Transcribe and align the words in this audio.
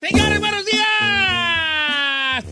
Señores, 0.00 0.38
buenos 0.38 0.64
días. 0.64 0.84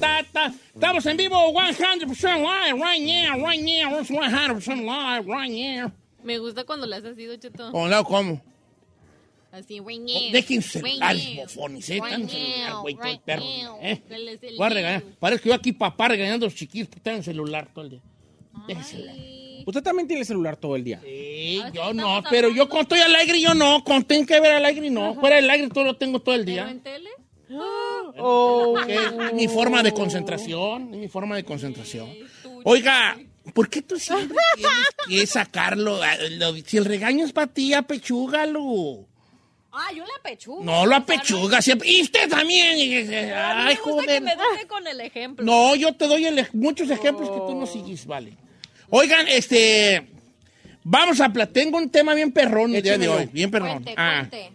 Ta, 0.00 0.24
ta. 0.32 0.52
Estamos 0.74 1.06
en 1.06 1.16
vivo 1.16 1.36
100% 1.52 2.06
live 2.40 2.82
right 2.82 3.00
now, 3.00 3.38
right 3.46 3.62
now. 3.62 4.00
It's 4.00 4.10
100% 4.10 4.84
live 4.84 5.26
right 5.28 5.50
now. 5.50 5.92
Me 6.24 6.38
gusta 6.38 6.64
cuando 6.64 6.86
le 6.86 6.96
haces 6.96 7.12
así, 7.12 7.28
Cheto. 7.38 7.70
¿Cómo 7.70 7.86
no? 7.86 8.02
¿Cómo? 8.04 8.42
Así, 9.52 9.78
güey. 9.78 10.32
Dejen 10.32 10.60
celulares, 10.60 11.36
bofones, 11.36 11.88
¿eh? 11.88 12.00
Tan 12.00 12.28
celular, 12.28 12.72
güey, 12.82 12.94
todo 12.96 13.06
el 13.06 13.20
perro. 13.20 13.42
¿eh? 13.80 14.02
Voy 14.58 14.66
a 14.66 14.68
regañar. 14.68 15.02
Parece 15.20 15.42
que 15.44 15.48
yo 15.50 15.54
aquí 15.54 15.72
papá 15.72 16.08
regañando 16.08 16.46
a 16.46 16.48
los 16.48 16.56
chiquillos 16.56 16.88
que 16.88 16.96
están 16.96 17.14
en 17.14 17.22
celular 17.22 17.68
todo 17.72 17.84
el 17.84 17.90
día. 17.90 18.00
Celular. 18.82 19.14
Usted 19.64 19.82
también 19.82 20.08
tiene 20.08 20.24
celular 20.24 20.56
todo 20.56 20.74
el 20.76 20.82
día. 20.84 21.00
Sí, 21.02 21.62
yo 21.72 21.94
no, 21.94 22.22
pero 22.28 22.50
yo 22.50 22.68
cuando 22.68 22.94
estoy 22.94 23.00
al 23.00 23.14
aire, 23.14 23.40
yo 23.40 23.54
no. 23.54 23.82
Cuando 23.84 24.06
tengo 24.06 24.26
que 24.26 24.40
ver 24.40 24.52
al 24.52 24.64
aire, 24.64 24.90
no. 24.90 25.14
Fuera 25.14 25.36
del 25.36 25.48
aire 25.48 25.68
todo 25.68 25.84
lo 25.84 25.96
tengo 25.96 26.20
todo 26.20 26.34
el 26.34 26.44
¿Pero 26.44 26.52
día. 26.64 26.70
en 26.70 26.80
tele? 26.80 27.10
Es 27.48 29.32
mi 29.34 29.48
forma 29.48 29.82
de 29.82 29.92
concentración, 29.92 30.94
es 30.94 31.00
mi 31.00 31.08
forma 31.08 31.36
de 31.36 31.44
concentración. 31.44 32.08
Oiga, 32.64 33.16
¿por 33.54 33.68
qué 33.68 33.82
tú 33.82 33.98
siempre 33.98 34.36
tienes 34.56 35.20
que 35.20 35.26
sacarlo? 35.26 36.00
Ah, 36.02 36.16
Si 36.64 36.76
el 36.76 36.84
regaño 36.84 37.24
es 37.24 37.32
para 37.32 37.46
ti, 37.46 37.74
apechúgalo. 37.74 39.06
Ah, 39.78 39.92
yo 39.94 40.04
la 40.04 40.12
apechugo. 40.18 40.64
No 40.64 40.86
lo 40.86 40.96
apechuga 40.96 41.60
siempre. 41.60 41.90
Y 41.90 42.00
usted 42.00 42.30
también. 42.30 42.78
Ay, 42.78 43.74
me 43.74 43.74
gusta 43.74 43.82
que 43.82 43.90
joder. 43.90 44.22
me 44.22 44.32
eduque 44.32 44.66
con 44.66 44.86
el 44.86 45.00
ejemplo. 45.02 45.44
No, 45.44 45.74
yo 45.76 45.92
te 45.94 46.06
doy 46.08 46.24
el 46.24 46.46
muchos 46.54 46.88
ejemplos 46.88 47.28
que 47.28 47.36
tú 47.36 47.54
no 47.54 47.66
sigues, 47.66 48.06
vale. 48.06 48.32
Oigan, 48.88 49.28
este. 49.28 50.06
Vamos 50.82 51.20
a. 51.20 51.30
Tengo 51.52 51.76
un 51.76 51.90
tema 51.90 52.14
bien 52.14 52.32
perrón 52.32 52.74
el 52.74 52.82
día 52.82 52.96
de 52.96 53.06
hoy. 53.08 53.28
Bien 53.30 53.50
perrón. 53.50 53.82
Cuente, 53.82 53.94
Ah. 53.98 54.26
cuente. 54.30 54.52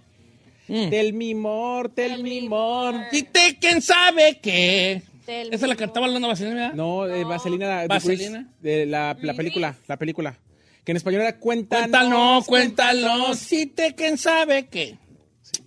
Del 0.72 1.14
mimor, 1.14 1.94
del 1.94 2.24
mimor. 2.24 2.96
Y 3.12 3.24
te, 3.24 3.58
quién 3.60 3.82
sabe 3.82 4.40
qué. 4.42 5.02
Del 5.28 5.54
Esa 5.54 5.68
la 5.68 5.76
cantaba 5.76 6.08
Lana 6.08 6.28
Vaselina, 6.28 6.56
¿verdad? 6.56 6.74
No, 6.74 7.08
eh, 7.08 7.24
Vaselina. 7.24 7.82
de 7.82 7.88
Vaselina. 7.88 8.48
De 8.62 8.86
la, 8.86 9.18
la 9.22 9.34
película, 9.34 9.76
la 9.88 9.98
película. 9.98 10.38
Que 10.86 10.92
en 10.92 10.98
español 10.98 11.22
era 11.22 11.38
Cuéntanos. 11.38 11.90
Cuéntanos, 11.90 12.46
cuéntanos, 12.46 13.38
si 13.38 13.66
te 13.68 13.94
quién 13.96 14.18
sabe 14.18 14.68
qué. 14.68 14.98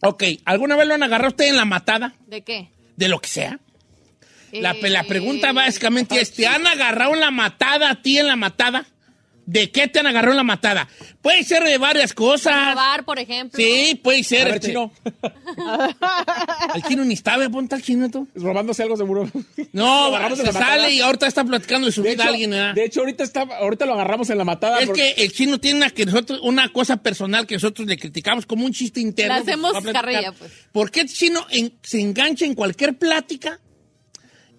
Ok, 0.00 0.24
¿alguna 0.44 0.76
vez 0.76 0.86
lo 0.88 0.94
han 0.94 1.02
agarrado 1.02 1.28
usted 1.30 1.48
en 1.48 1.56
la 1.56 1.64
matada? 1.64 2.14
¿De 2.26 2.42
qué? 2.42 2.68
De 2.96 3.08
lo 3.08 3.20
que 3.20 3.28
sea. 3.28 3.60
La, 4.52 4.70
Eh, 4.72 4.90
la 4.90 5.02
pregunta 5.04 5.52
básicamente 5.52 6.20
es, 6.20 6.32
¿te 6.32 6.46
han 6.46 6.66
agarrado 6.66 7.14
en 7.14 7.20
la 7.20 7.30
matada 7.30 7.90
a 7.90 8.02
ti 8.02 8.18
en 8.18 8.26
la 8.28 8.36
matada? 8.36 8.86
¿De 9.46 9.70
qué 9.70 9.88
te 9.88 9.98
han 9.98 10.06
agarrado 10.06 10.32
en 10.32 10.38
la 10.38 10.42
matada? 10.42 10.88
Puede 11.20 11.44
ser 11.44 11.64
de 11.64 11.76
varias 11.78 12.14
cosas. 12.14 12.70
Robar, 12.74 13.04
por 13.04 13.18
ejemplo. 13.18 13.56
Sí, 13.58 14.00
puede 14.02 14.20
A 14.20 14.24
ser. 14.24 14.44
ver, 14.46 14.54
este, 14.54 14.68
chino. 14.68 14.90
El 16.74 16.82
chino 16.82 17.04
ni 17.04 17.14
estaba, 17.14 17.48
ponte 17.48 17.74
al 17.74 17.82
chino 17.82 18.10
tú. 18.10 18.26
Robándose 18.34 18.82
algo 18.82 18.96
seguro. 18.96 19.28
No, 19.72 20.06
se 20.36 20.44
matada. 20.44 20.52
sale 20.52 20.92
y 20.94 21.00
ahorita 21.00 21.26
está 21.26 21.44
platicando 21.44 21.86
de 21.86 21.92
su 21.92 22.02
De 22.02 22.10
vida 22.10 22.22
hecho, 22.24 22.32
alguien, 22.32 22.50
¿verdad? 22.50 22.74
de 22.74 22.84
hecho, 22.84 23.00
ahorita, 23.00 23.24
está, 23.24 23.42
ahorita 23.42 23.86
lo 23.86 23.94
agarramos 23.94 24.30
en 24.30 24.38
la 24.38 24.44
matada. 24.44 24.80
Es 24.80 24.86
porque- 24.86 25.14
que 25.16 25.22
el 25.24 25.32
chino 25.32 25.58
tiene 25.60 25.78
una, 25.78 25.90
que 25.90 26.06
nosotros, 26.06 26.40
una 26.42 26.72
cosa 26.72 26.96
personal 26.96 27.46
que 27.46 27.54
nosotros 27.54 27.86
le 27.86 27.96
criticamos 27.98 28.46
como 28.46 28.64
un 28.64 28.72
chiste 28.72 29.00
interno. 29.00 29.34
Le 29.34 29.40
hacemos 29.40 29.72
pues, 29.72 29.86
a 29.86 29.92
carrilla, 29.92 30.32
pues. 30.32 30.50
¿Por 30.72 30.90
qué 30.90 31.00
el 31.02 31.08
chino 31.12 31.46
en- 31.50 31.74
se 31.82 32.00
engancha 32.00 32.44
en 32.44 32.54
cualquier 32.54 32.96
plática 32.98 33.60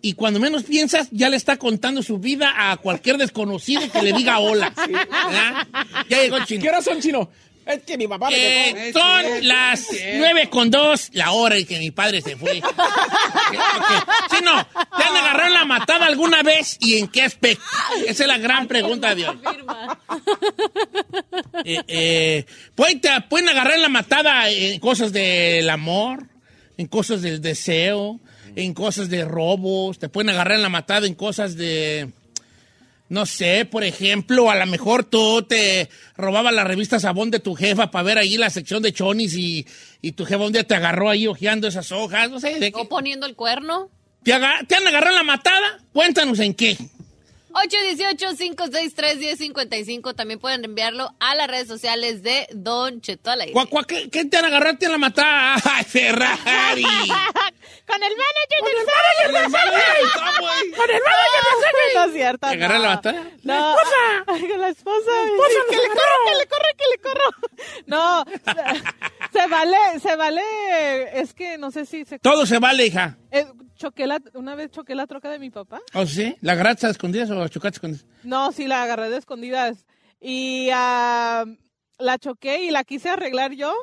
y 0.10 0.14
cuando 0.14 0.40
menos 0.40 0.64
piensas 0.64 1.08
ya 1.12 1.30
le 1.30 1.36
está 1.38 1.58
contando 1.58 2.04
su 2.04 2.20
vida 2.20 2.54
a 2.72 2.78
cualquier 2.78 3.18
desconocido 3.18 3.82
que 3.92 4.02
le 4.04 4.14
diga 4.14 4.38
hola? 4.40 4.72
¿verdad? 4.88 5.68
Ya 6.10 6.22
llegó 6.22 6.38
el 6.38 6.46
chino. 6.46 6.62
¿Qué 6.62 6.70
horas 6.70 6.86
son, 6.86 7.02
chino? 7.02 7.30
Es 7.66 7.82
que 7.82 7.98
mi 7.98 8.08
papá 8.08 8.30
me 8.30 8.36
Eh, 8.38 8.74
dejó. 8.76 9.00
son 9.00 9.48
las 9.48 9.88
nueve 10.18 10.48
con 10.52 10.70
dos, 10.70 11.10
la 11.14 11.32
hora 11.32 11.58
en 11.58 11.66
que 11.66 11.80
mi 11.80 11.90
padre 11.90 12.22
se 12.22 12.36
fue. 12.38 12.60
Ok. 12.60 14.36
Chino, 14.38 14.68
¿te 14.96 15.04
han 15.04 15.16
agarrado 15.18 15.48
en 15.48 15.54
la 15.56 15.66
matada 15.66 16.06
alguna 16.06 16.44
vez 16.44 16.78
y 16.80 17.00
en 17.00 17.08
qué 17.08 17.24
aspecto? 17.24 17.64
Esa 18.06 18.24
es 18.24 18.28
la 18.28 18.38
gran 18.38 18.68
pregunta 18.68 19.16
de 19.16 19.28
hoy. 19.28 19.40
Eh, 21.64 21.82
eh, 21.88 22.46
pueden, 22.76 23.02
te 23.02 23.10
pueden 23.30 23.50
agarrar 23.50 23.74
en 23.74 23.82
la 23.82 23.90
matada 23.90 24.50
en 24.52 24.80
cosas 24.80 25.12
del 25.12 25.68
amor, 25.70 26.28
en 26.78 26.86
cosas 26.88 27.24
del 27.24 27.42
deseo, 27.42 28.20
en 28.56 28.74
cosas 28.74 29.10
de 29.10 29.26
robos, 29.26 30.00
te 30.00 30.10
pueden 30.10 30.30
agarrar 30.30 30.56
en 30.58 30.64
la 30.64 30.70
matada 30.70 31.08
en 31.08 31.14
cosas 31.14 31.56
de, 31.56 32.10
no 33.10 33.26
sé, 33.26 33.66
por 33.66 33.84
ejemplo, 33.84 34.50
a 34.50 34.56
lo 34.56 34.66
mejor 34.66 35.04
tú 35.04 35.44
te 35.44 35.90
robabas 36.18 36.54
la 36.54 36.64
revista 36.64 37.00
Sabón 37.00 37.32
de 37.32 37.40
tu 37.40 37.56
jefa 37.56 37.92
para 37.92 38.04
ver 38.04 38.18
ahí 38.18 38.38
la 38.38 38.50
sección 38.50 38.82
de 38.82 38.94
chonis 38.94 39.36
y, 39.36 39.68
y 40.02 40.14
tu 40.14 40.26
jefa 40.26 40.46
un 40.46 40.54
día 40.54 40.64
te 40.64 40.76
agarró 40.76 41.10
ahí 41.10 41.28
hojeando 41.28 41.68
esas 41.68 41.92
hojas, 41.92 42.32
no 42.32 42.40
sé, 42.40 42.60
¿de 42.60 42.72
qué? 42.72 42.80
O 42.80 42.90
poniendo 42.90 43.26
el 43.26 43.36
cuerno. 43.36 43.90
¿Te, 44.24 44.32
¿Te 44.32 44.76
han 44.76 44.88
agarrado 44.88 45.12
en 45.12 45.16
la 45.18 45.24
matada? 45.24 45.80
Cuéntanos 45.94 46.40
en 46.40 46.54
qué. 46.54 46.78
818-563-1055. 47.56 50.16
También 50.16 50.40
pueden 50.40 50.64
enviarlo 50.66 51.14
a 51.20 51.36
las 51.36 51.48
redes 51.48 51.68
sociales 51.68 52.24
de 52.24 52.48
Don 52.54 53.02
Cheto 53.02 53.30
al 53.32 53.42
aire. 53.42 53.54
¿Cuá- 53.54 53.68
cuá- 53.68 53.86
¿Qué, 53.86 54.10
qué 54.10 54.26
te 54.26 54.38
han 54.38 54.46
agarrado 54.46 54.78
en 54.82 54.92
la 54.92 54.98
matada? 54.98 55.56
¡Ay, 55.64 55.84
Ferrari! 55.86 56.84
Con 57.88 58.02
el 58.04 58.14
manager 58.18 58.64
del 58.64 58.66
Con 58.66 58.76
el 58.76 58.86
Con 60.76 60.90
el 60.90 61.02
manager 61.02 61.74
del 61.74 61.94
No 61.96 62.04
es 62.06 62.14
cierto. 62.14 62.48
¿Te 62.48 62.54
agarraron 62.56 62.84
no. 62.84 62.90
la 62.90 62.96
matada? 62.96 63.24
No. 63.44 63.76
Con 64.26 64.62
la 64.62 64.70
esposa. 64.70 65.12
que 65.70 65.76
le 65.78 65.88
corro, 65.88 66.18
que 66.26 66.36
le 66.36 66.48
corro, 66.48 66.66
que 66.78 66.86
le 66.92 66.98
corro. 67.02 67.30
No. 67.86 68.26
se 69.32 69.48
vale, 69.48 69.78
se 70.02 70.16
vale. 70.16 70.42
Es 71.22 71.34
que 71.34 71.58
no 71.58 71.72
sé 71.72 71.86
si 71.86 72.06
se. 72.06 72.20
Todo 72.20 72.46
se 72.46 72.60
vale, 72.60 72.86
hija. 72.88 73.18
Eh, 73.32 73.46
choqué 73.76 74.08
la, 74.08 74.22
una 74.34 74.56
vez 74.56 74.72
choqué 74.72 74.96
la 74.96 75.08
troca 75.08 75.30
de 75.30 75.40
mi 75.40 75.50
papá. 75.50 75.82
¿O 75.94 76.06
sí? 76.06 76.36
¿La 76.42 76.54
agarraste 76.54 76.88
a 76.88 76.90
escondidas 76.90 77.30
o 77.30 77.36
la 77.36 77.50
chocaste 77.50 77.78
escondidas? 77.78 78.06
No, 78.24 78.52
sí, 78.52 78.68
la 78.68 78.84
agarré 78.84 79.10
de 79.10 79.18
escondidas. 79.18 79.86
Y 80.20 80.70
ah, 80.74 81.46
la 82.00 82.18
choqué 82.18 82.64
y 82.66 82.72
la 82.72 82.84
quise 82.84 83.10
arreglar 83.10 83.52
yo. 83.54 83.74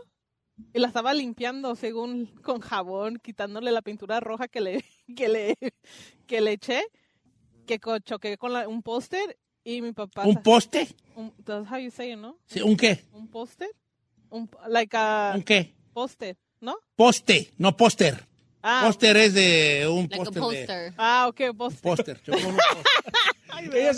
Y 0.74 0.78
la 0.78 0.88
estaba 0.88 1.14
limpiando 1.14 1.74
según 1.76 2.26
con 2.42 2.60
jabón, 2.60 3.18
quitándole 3.22 3.72
la 3.72 3.82
pintura 3.82 4.20
roja 4.20 4.48
que 4.48 4.60
le, 4.60 4.84
que 5.16 5.28
le, 5.28 5.56
que 6.26 6.40
le 6.40 6.52
eché. 6.52 6.82
Que 7.66 7.78
choqué 8.04 8.36
con 8.38 8.52
la- 8.52 8.68
un 8.68 8.82
póster 8.82 9.38
y 9.64 9.80
mi 9.82 9.92
papá. 9.92 10.24
¿Un 10.26 10.42
poste? 10.42 10.88
un- 11.14 11.32
That's 11.44 11.70
how 11.70 11.78
you 11.78 11.90
say 11.90 12.12
it, 12.12 12.18
¿no? 12.18 12.36
Sí, 12.46 12.60
¿Un 12.60 12.76
qué? 12.76 13.04
Un 13.12 13.28
póster. 13.28 13.70
Un, 14.30 14.48
like 14.68 14.96
a 14.96 15.32
¿Un 15.36 15.42
qué? 15.42 15.74
póster. 15.92 16.36
¿no? 16.60 16.76
Poste, 16.96 17.50
no 17.58 17.76
póster. 17.76 18.24
Ah, 18.62 18.82
Póster 18.87 19.17
es 19.17 19.35
de 19.35 19.87
un 19.91 20.03
Like 20.11 20.14
a 20.14 20.19
póster. 20.19 20.35
de- 20.35 20.41
poster. 20.41 20.94
ah 20.97 21.26
ok. 21.29 21.41
Póster. 21.56 21.82
póster. 21.82 22.20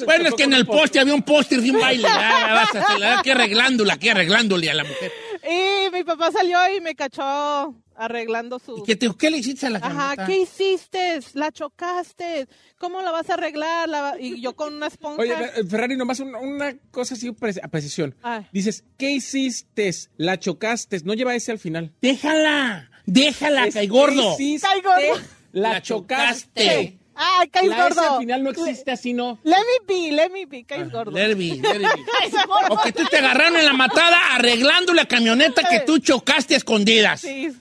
Bueno, 0.04 0.28
es 0.28 0.34
que 0.34 0.42
en 0.42 0.52
el 0.52 0.66
poste 0.66 0.98
había 1.00 1.14
un 1.14 1.22
póster 1.22 1.60
de 1.60 1.70
un 1.70 1.80
baile. 1.80 2.02
Ya 2.02 2.54
vas 2.54 2.74
a 2.74 2.80
hacer, 2.80 3.04
aquí 3.04 3.30
arreglándola, 3.30 3.94
aquí 3.94 4.08
arreglándole 4.08 4.68
a 4.70 4.74
la 4.74 4.84
mujer. 4.84 5.12
Y 5.48 5.90
mi 5.90 6.04
papá 6.04 6.30
salió 6.32 6.58
y 6.76 6.80
me 6.80 6.94
cachó 6.94 7.74
arreglando 7.96 8.58
su... 8.58 8.78
¿Y 8.78 8.82
qué, 8.82 8.96
te- 8.96 9.10
qué 9.16 9.30
le 9.30 9.38
hiciste 9.38 9.66
a 9.66 9.70
la 9.70 9.78
Ajá, 9.78 9.88
camioneta? 10.16 10.26
¿qué 10.26 10.38
hiciste? 10.40 11.20
La 11.34 11.52
chocaste. 11.52 12.48
¿Cómo 12.78 13.00
la 13.02 13.10
vas 13.12 13.30
a 13.30 13.34
arreglar? 13.34 13.88
La 13.88 14.16
Y 14.18 14.40
yo 14.40 14.54
con 14.56 14.74
una 14.74 14.88
esponja. 14.88 15.22
Oye, 15.22 15.32
eh, 15.32 15.64
Ferrari, 15.68 15.96
nomás 15.96 16.18
una, 16.20 16.38
una 16.38 16.74
cosa 16.90 17.14
así 17.14 17.28
a 17.62 17.68
precisión. 17.68 18.14
Ay. 18.22 18.46
Dices, 18.52 18.84
¿qué 18.98 19.10
hiciste? 19.12 19.90
La 20.16 20.38
chocaste. 20.38 21.00
No 21.04 21.14
lleva 21.14 21.34
ese 21.34 21.52
al 21.52 21.58
final. 21.58 21.92
Déjala, 22.02 22.90
déjala, 23.06 23.66
Es, 23.66 23.74
cae 23.74 23.86
gordo. 23.86 24.36
Cae 24.60 24.80
gordo. 24.80 25.20
La, 25.52 25.72
La 25.74 25.82
chocaste. 25.82 26.48
chocaste. 26.64 26.98
Ay, 27.16 27.48
caes 27.48 27.68
La 27.68 27.76
S 27.86 27.94
gordo. 27.94 28.14
al 28.14 28.18
final 28.20 28.42
no 28.42 28.50
existe 28.50 28.90
así, 28.90 29.12
¿no? 29.12 29.38
Let 29.44 29.56
me 29.58 29.86
be, 29.86 30.12
let 30.12 30.30
me 30.30 30.46
be, 30.46 30.64
caes 30.64 30.90
gordo. 30.90 31.12
Lerby, 31.12 31.60
Lerby. 31.60 31.84
O 32.70 32.80
que 32.82 32.92
tú 32.92 33.04
te 33.08 33.18
agarraron 33.18 33.56
en 33.56 33.64
la 33.66 33.72
matada 33.72 34.34
arreglando 34.34 34.92
la 34.92 35.06
camioneta 35.06 35.62
que 35.68 35.80
tú 35.80 35.98
chocaste 35.98 36.54
a 36.54 36.56
escondidas. 36.56 37.20
Sí. 37.20 37.52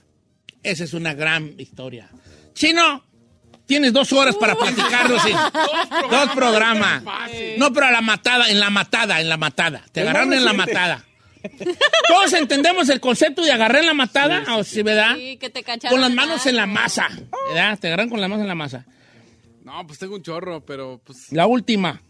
Esa 0.62 0.84
es 0.84 0.92
una 0.94 1.14
gran 1.14 1.54
historia. 1.60 2.08
Chino, 2.54 3.04
tienes 3.66 3.92
dos 3.92 4.12
horas 4.12 4.34
para 4.36 4.56
platicarlo, 4.56 5.20
sí. 5.20 5.30
Dos 6.10 6.30
programas. 6.34 7.02
No, 7.58 7.72
pero 7.72 7.86
a 7.86 7.90
la 7.92 8.00
matada, 8.00 8.48
en 8.48 8.58
la 8.58 8.70
matada, 8.70 9.20
en 9.20 9.28
la 9.28 9.36
matada. 9.36 9.84
Te 9.92 10.00
agarraron 10.00 10.32
en 10.32 10.44
la 10.44 10.52
matada. 10.52 11.04
Todos 12.08 12.32
entendemos 12.32 12.88
el 12.88 13.00
concepto 13.00 13.42
de 13.42 13.52
agarrar 13.52 13.80
en 13.82 13.86
la 13.86 13.94
matada, 13.94 14.56
¿o 14.56 14.64
sí, 14.64 14.82
verdad? 14.82 15.14
Sí, 15.16 15.36
que 15.36 15.50
te 15.50 15.62
cacharon. 15.62 15.94
Con 15.94 16.00
las 16.00 16.12
manos 16.12 16.46
en 16.46 16.56
la 16.56 16.66
masa, 16.66 17.08
¿verdad? 17.48 17.78
Te 17.78 17.88
agarran 17.88 18.08
con 18.10 18.20
las 18.20 18.28
manos 18.30 18.42
en 18.42 18.48
la 18.48 18.54
masa. 18.54 18.86
No, 19.62 19.86
pues 19.86 19.98
tengo 19.98 20.14
un 20.14 20.22
chorro, 20.22 20.64
pero 20.64 21.00
pues 21.04 21.32
La 21.32 21.46
última. 21.46 22.00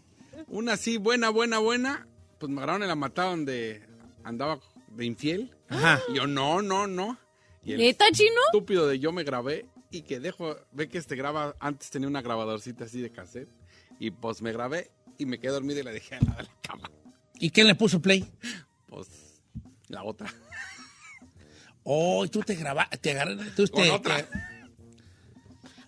una 0.47 0.73
así 0.73 0.97
buena, 0.97 1.29
buena, 1.29 1.59
buena. 1.59 2.07
Pues 2.39 2.51
me 2.51 2.57
agarraron 2.57 2.81
en 2.83 2.89
la 2.89 2.95
matada 2.95 3.29
donde 3.29 3.81
andaba 4.23 4.59
de 4.89 5.05
infiel. 5.05 5.51
Ajá. 5.69 6.01
Y 6.09 6.15
yo, 6.15 6.27
no, 6.27 6.61
no, 6.61 6.85
no. 6.87 7.17
Y 7.63 7.73
el 7.73 7.79
¿Neta, 7.79 8.05
chino? 8.11 8.39
estúpido 8.47 8.87
de 8.87 8.99
yo 8.99 9.11
me 9.11 9.23
grabé 9.23 9.65
y 9.89 10.01
que 10.01 10.19
dejo, 10.19 10.55
ve 10.71 10.89
que 10.89 10.97
este 10.97 11.15
graba, 11.15 11.55
antes 11.59 11.89
tenía 11.89 12.07
una 12.07 12.21
grabadorcita 12.21 12.83
así 12.85 13.01
de 13.01 13.11
cassette. 13.11 13.49
Y 13.99 14.11
pues 14.11 14.41
me 14.41 14.51
grabé 14.51 14.91
y 15.17 15.25
me 15.25 15.39
quedé 15.39 15.51
dormido 15.53 15.79
y 15.79 15.83
la 15.83 15.91
dejé 15.91 16.15
al 16.15 16.25
lado 16.25 16.37
de 16.37 16.43
la 16.43 16.55
cama. 16.61 16.91
¿Y 17.39 17.49
quién 17.51 17.67
le 17.67 17.75
puso 17.75 18.01
play? 18.01 18.29
Pues 18.85 19.07
la 19.95 20.03
otra. 20.03 20.31
Oh, 21.83 22.25
y 22.25 22.29
tú 22.29 22.41
te 22.41 22.55
grabaste, 22.55 22.97
te 22.97 23.11
agarraste. 23.11 23.51
Tú 23.55 23.67
Con 23.71 23.89
otra. 23.89 24.17
te- 24.17 24.27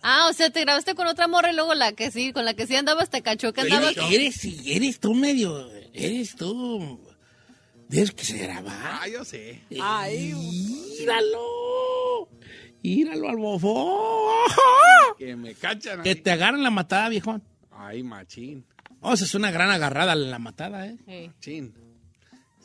Ah, 0.02 0.28
o 0.30 0.34
sea, 0.34 0.50
te 0.52 0.62
grabaste 0.62 0.94
con 0.96 1.08
otra 1.08 1.28
morra 1.28 1.52
y 1.52 1.56
luego 1.56 1.74
la 1.74 1.92
que 1.92 2.12
sí, 2.12 2.32
con 2.32 2.46
la 2.46 2.54
que 2.54 2.68
sí 2.68 2.76
andabas 2.76 3.10
te 3.10 3.22
cachó 3.24 3.52
que 3.52 3.62
andabas. 3.62 3.98
Eres, 3.98 4.46
eres, 4.46 4.68
eres 4.68 5.00
tú 5.00 5.14
medio, 5.16 5.70
eres 5.94 6.36
tú. 6.36 7.02
Tienes 7.90 8.12
que 8.12 8.24
se 8.24 8.38
grabar. 8.38 8.76
Ah, 9.02 9.08
yo 9.08 9.26
sé. 9.26 9.62
Ay, 9.82 10.34
¡Míralo! 11.00 12.30
¡Míralo 12.84 13.30
al 13.30 13.38
bofón! 13.38 15.16
Que 15.18 15.36
me 15.36 15.54
cachan. 15.56 16.04
Que 16.04 16.10
ahí. 16.10 16.16
te 16.16 16.32
agarran 16.32 16.64
la 16.64 16.70
matada, 16.70 17.10
viejón. 17.10 17.44
Ay, 17.72 18.04
machín. 18.04 18.66
Oh, 19.02 19.14
esa 19.14 19.26
es 19.26 19.34
una 19.36 19.52
gran 19.52 19.72
agarrada 19.72 20.16
la 20.16 20.40
matada, 20.40 20.86
¿eh? 20.88 20.98
Sí. 21.08 21.32
Chin. 21.40 21.74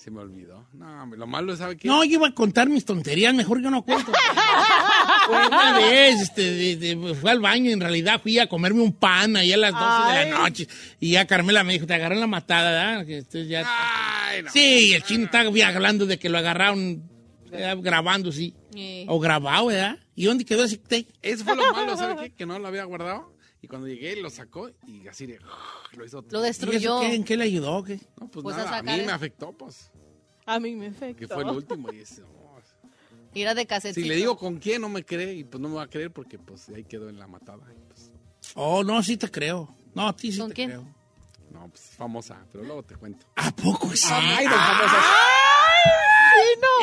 Se 0.02 0.10
me 0.10 0.18
olvidó. 0.20 0.66
No, 0.72 1.06
lo 1.06 1.26
malo, 1.28 1.54
¿sabe 1.56 1.76
qué? 1.76 1.86
No, 1.86 2.02
yo 2.02 2.14
iba 2.14 2.26
a 2.26 2.34
contar 2.34 2.68
mis 2.68 2.84
tonterías, 2.84 3.32
mejor 3.34 3.62
yo 3.62 3.70
no 3.70 3.82
cuento. 3.84 4.10
Una 5.30 5.74
vez, 5.78 6.20
este, 6.22 6.42
de- 6.42 6.76
de- 6.76 7.14
fui 7.14 7.30
al 7.30 7.38
baño, 7.38 7.70
en 7.70 7.80
realidad 7.80 8.20
fui 8.20 8.36
a 8.40 8.48
comerme 8.48 8.80
un 8.82 8.92
pan 8.92 9.36
ahí 9.36 9.52
a 9.52 9.56
las 9.56 9.72
12 9.72 9.84
de 10.18 10.30
la 10.32 10.38
noche. 10.38 10.66
Y 10.98 11.12
ya 11.12 11.26
Carmela 11.26 11.62
me 11.62 11.74
dijo, 11.74 11.86
te 11.86 11.94
agarré 11.94 12.16
la 12.16 12.26
matada, 12.26 12.70
¿verdad? 13.02 13.06
Que 13.30 13.46
ya... 13.46 13.64
Ay, 13.64 14.42
no. 14.42 14.50
Sí, 14.50 14.92
el 14.92 15.04
chino 15.04 15.26
estaba 15.26 15.48
hablando 15.68 16.04
de 16.06 16.18
que 16.18 16.28
lo 16.28 16.38
agarraron 16.38 17.04
eh, 17.52 17.74
grabando, 17.78 18.32
sí. 18.32 18.54
O 19.06 19.20
grabado, 19.20 19.66
¿verdad? 19.66 19.98
¿Y 20.16 20.24
dónde 20.24 20.44
quedó 20.44 20.64
ese 20.64 20.78
tape? 20.78 21.06
Eso 21.22 21.44
fue 21.44 21.54
lo 21.54 21.72
malo, 21.72 21.96
¿sabe 21.96 22.16
qué? 22.24 22.30
Que 22.34 22.46
no 22.46 22.58
lo 22.58 22.66
había 22.66 22.84
guardado. 22.84 23.31
Y 23.62 23.68
cuando 23.68 23.86
llegué, 23.86 24.16
lo 24.20 24.28
sacó 24.28 24.68
y 24.86 25.06
así 25.08 25.24
de... 25.26 25.38
Lo 25.92 26.04
hizo 26.04 26.24
Lo 26.30 26.40
¿Y 26.40 26.42
destruyó. 26.42 27.00
eso 27.00 27.00
qué? 27.08 27.14
¿En 27.14 27.24
qué 27.24 27.36
le 27.36 27.44
ayudó? 27.44 27.82
qué? 27.84 28.00
No, 28.20 28.28
pues, 28.28 28.42
Pues 28.42 28.56
a 28.56 28.58
nada, 28.58 28.70
a, 28.70 28.78
sacar 28.80 28.94
mí 28.94 29.00
el- 29.00 29.06
me 29.06 29.12
afectó, 29.12 29.52
pues. 29.52 29.90
a 30.46 30.58
mí 30.60 30.74
me 30.74 30.90
Que 30.90 30.96
afectó. 30.96 31.34
fue 31.34 31.44
el 31.44 31.50
último. 31.50 31.92
Y 31.92 32.00
ese, 32.00 32.22
no, 32.22 32.60
Era 33.34 33.54
de 33.54 33.64
casetito. 33.66 34.02
si 34.02 34.08
le 34.08 34.16
digo 34.16 34.36
con 34.36 34.56
quién, 34.58 34.82
no 34.82 34.88
me 34.88 35.04
cree. 35.04 35.32
Y 35.34 35.44
pues 35.44 35.60
no 35.60 35.68
me 35.68 35.76
va 35.76 35.84
a 35.84 35.86
creer 35.86 36.10
porque 36.10 36.38
pues 36.40 36.68
ahí 36.70 36.82
quedó 36.84 37.08
en 37.08 37.18
la 37.20 37.26
matada. 37.28 37.62
Y, 37.72 37.78
pues, 37.88 38.10
Oh, 38.56 38.82
no, 38.82 39.00
sí 39.02 39.16
te 39.16 39.30
creo. 39.30 39.72
No, 39.94 40.08
a 40.08 40.16
ti 40.16 40.32
sí 40.32 40.38
¿Con 40.40 40.48
te 40.48 40.54
quién? 40.54 40.68
creo. 40.70 40.94
no, 41.52 41.68
pues 41.68 41.82
famosa. 41.96 42.44
Pero 42.50 42.64
luego 42.64 42.82
te 42.82 42.96
cuento. 42.96 43.26
¿A 43.36 43.54
poco 43.54 43.94
sí? 43.94 44.08
Ay, 44.10 44.44
don 44.46 44.58
famoso. 44.58 44.96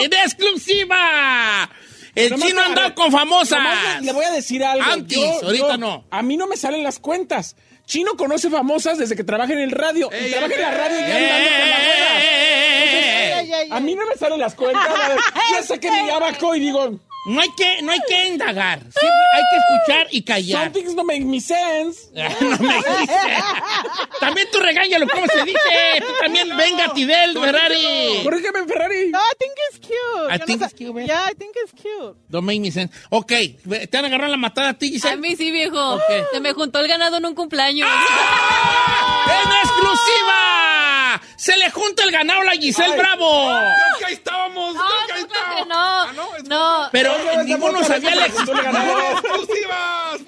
¡En 0.02 0.14
exclusiva! 0.14 1.70
El 2.16 2.32
Nomás 2.32 2.48
chino 2.48 2.62
agarré- 2.62 2.94
con 2.96 3.12
famosa. 3.12 3.58
Nomás 3.58 4.00
le, 4.00 4.06
le 4.08 4.14
voy 4.14 4.26
a 4.26 4.32
decir 4.32 4.64
algo. 4.64 4.84
Antes, 4.92 5.44
ahorita 5.44 5.78
no. 5.78 6.06
A 6.10 6.22
mí 6.22 6.38
no 6.38 6.48
me 6.48 6.58
salen 6.58 6.84
las 6.84 7.00
cuentas. 7.00 7.56
Chino 7.86 8.12
conoce 8.18 8.50
famosas 8.50 8.98
desde 8.98 9.16
que 9.16 9.24
trabaja 9.24 9.54
en 9.54 9.60
el 9.60 9.72
radio. 9.72 10.12
Ey, 10.12 10.28
y 10.28 10.32
trabaja 10.32 10.54
en 10.56 10.62
la 10.62 10.72
radio 10.72 11.00
y 11.00 11.04
¡Eh, 11.04 11.08
ya 11.08 11.36
andando 11.36 11.60
con 11.60 11.70
la. 13.70 13.76
A 13.76 13.80
mí 13.80 13.96
no 13.96 14.06
me 14.06 14.16
salen 14.16 14.40
las 14.40 14.56
cuentas. 14.56 14.88
ver, 14.88 15.20
ya 15.54 15.64
saqué 15.64 15.90
mi 15.92 16.10
abaco 16.10 16.56
y 16.56 16.60
digo, 16.60 17.00
No 17.30 17.42
hay 17.42 17.50
que, 17.56 17.82
no 17.84 17.92
hay 17.92 18.00
que 18.08 18.28
indagar. 18.28 18.80
Siempre 18.80 19.26
hay 19.34 19.44
que 19.52 19.58
escuchar 19.58 20.08
y 20.10 20.22
callar. 20.24 20.64
something's 20.66 20.96
no 20.96 21.04
make 21.04 21.24
me 21.26 21.40
sense. 21.40 22.10
No 22.42 22.58
me 22.58 22.74
dice. 22.76 23.16
También 24.20 24.48
tú 24.52 24.60
regáñalo, 24.60 25.08
¿cómo 25.08 25.28
se 25.28 25.44
dice? 25.44 25.60
Tú 26.00 26.14
también 26.22 26.56
venga, 26.58 26.92
Tidel, 26.94 27.38
Ferrari. 27.40 28.22
Corrígeme, 28.24 28.66
Ferrari. 28.66 29.10
No, 29.12 29.20
I 29.20 29.34
think 29.38 29.54
it's 29.70 29.80
cute. 29.80 30.34
I 30.34 30.38
Yo 30.40 30.46
think 30.46 30.60
no 30.60 30.66
it's 30.66 30.74
cute, 30.74 30.94
¿ves? 30.94 31.08
Yeah, 31.08 31.30
I 31.32 31.36
think 31.36 31.56
it's 31.64 31.72
cute. 31.74 32.18
Don't 32.30 32.46
make 32.46 32.60
me 32.60 32.72
sense. 32.72 32.94
Ok, 33.10 33.32
¿te 33.90 33.98
han 33.98 34.06
agarrado 34.06 34.32
la 34.32 34.38
matada 34.38 34.70
a 34.70 34.74
ti, 34.74 34.90
Giselle? 34.90 35.14
A 35.14 35.18
mí 35.18 35.36
sí, 35.36 35.52
viejo. 35.52 36.00
Se 36.34 36.40
me 36.40 36.54
juntó 36.54 36.80
el 36.80 36.88
ganado 36.88 37.18
en 37.18 37.26
un 37.26 37.36
cumpleaños. 37.36 37.88
¡En 39.28 39.52
exclusiva! 39.64 41.22
Se 41.38 41.56
le 41.58 41.70
junta 41.72 42.04
el 42.04 42.12
ganado 42.12 42.42
a 42.42 42.44
la 42.46 42.52
Giselle 42.54 42.98
Bravo. 42.98 43.48
Creo 43.48 43.98
que 44.00 44.06
ahí 44.06 44.14
estábamos. 44.14 44.76
No, 44.76 44.82
creo 44.82 45.08
que 45.08 45.14
ahí 45.14 45.22
no, 45.22 45.28
estábamos. 45.28 45.68
no. 45.68 45.76
Ah, 45.76 46.12
no, 46.16 46.36
es 46.36 46.44
No. 46.44 46.90
Pero 46.92 47.14
ninguno 47.46 47.84
sabía 47.84 48.16
la 48.16 48.26
se 48.30 48.46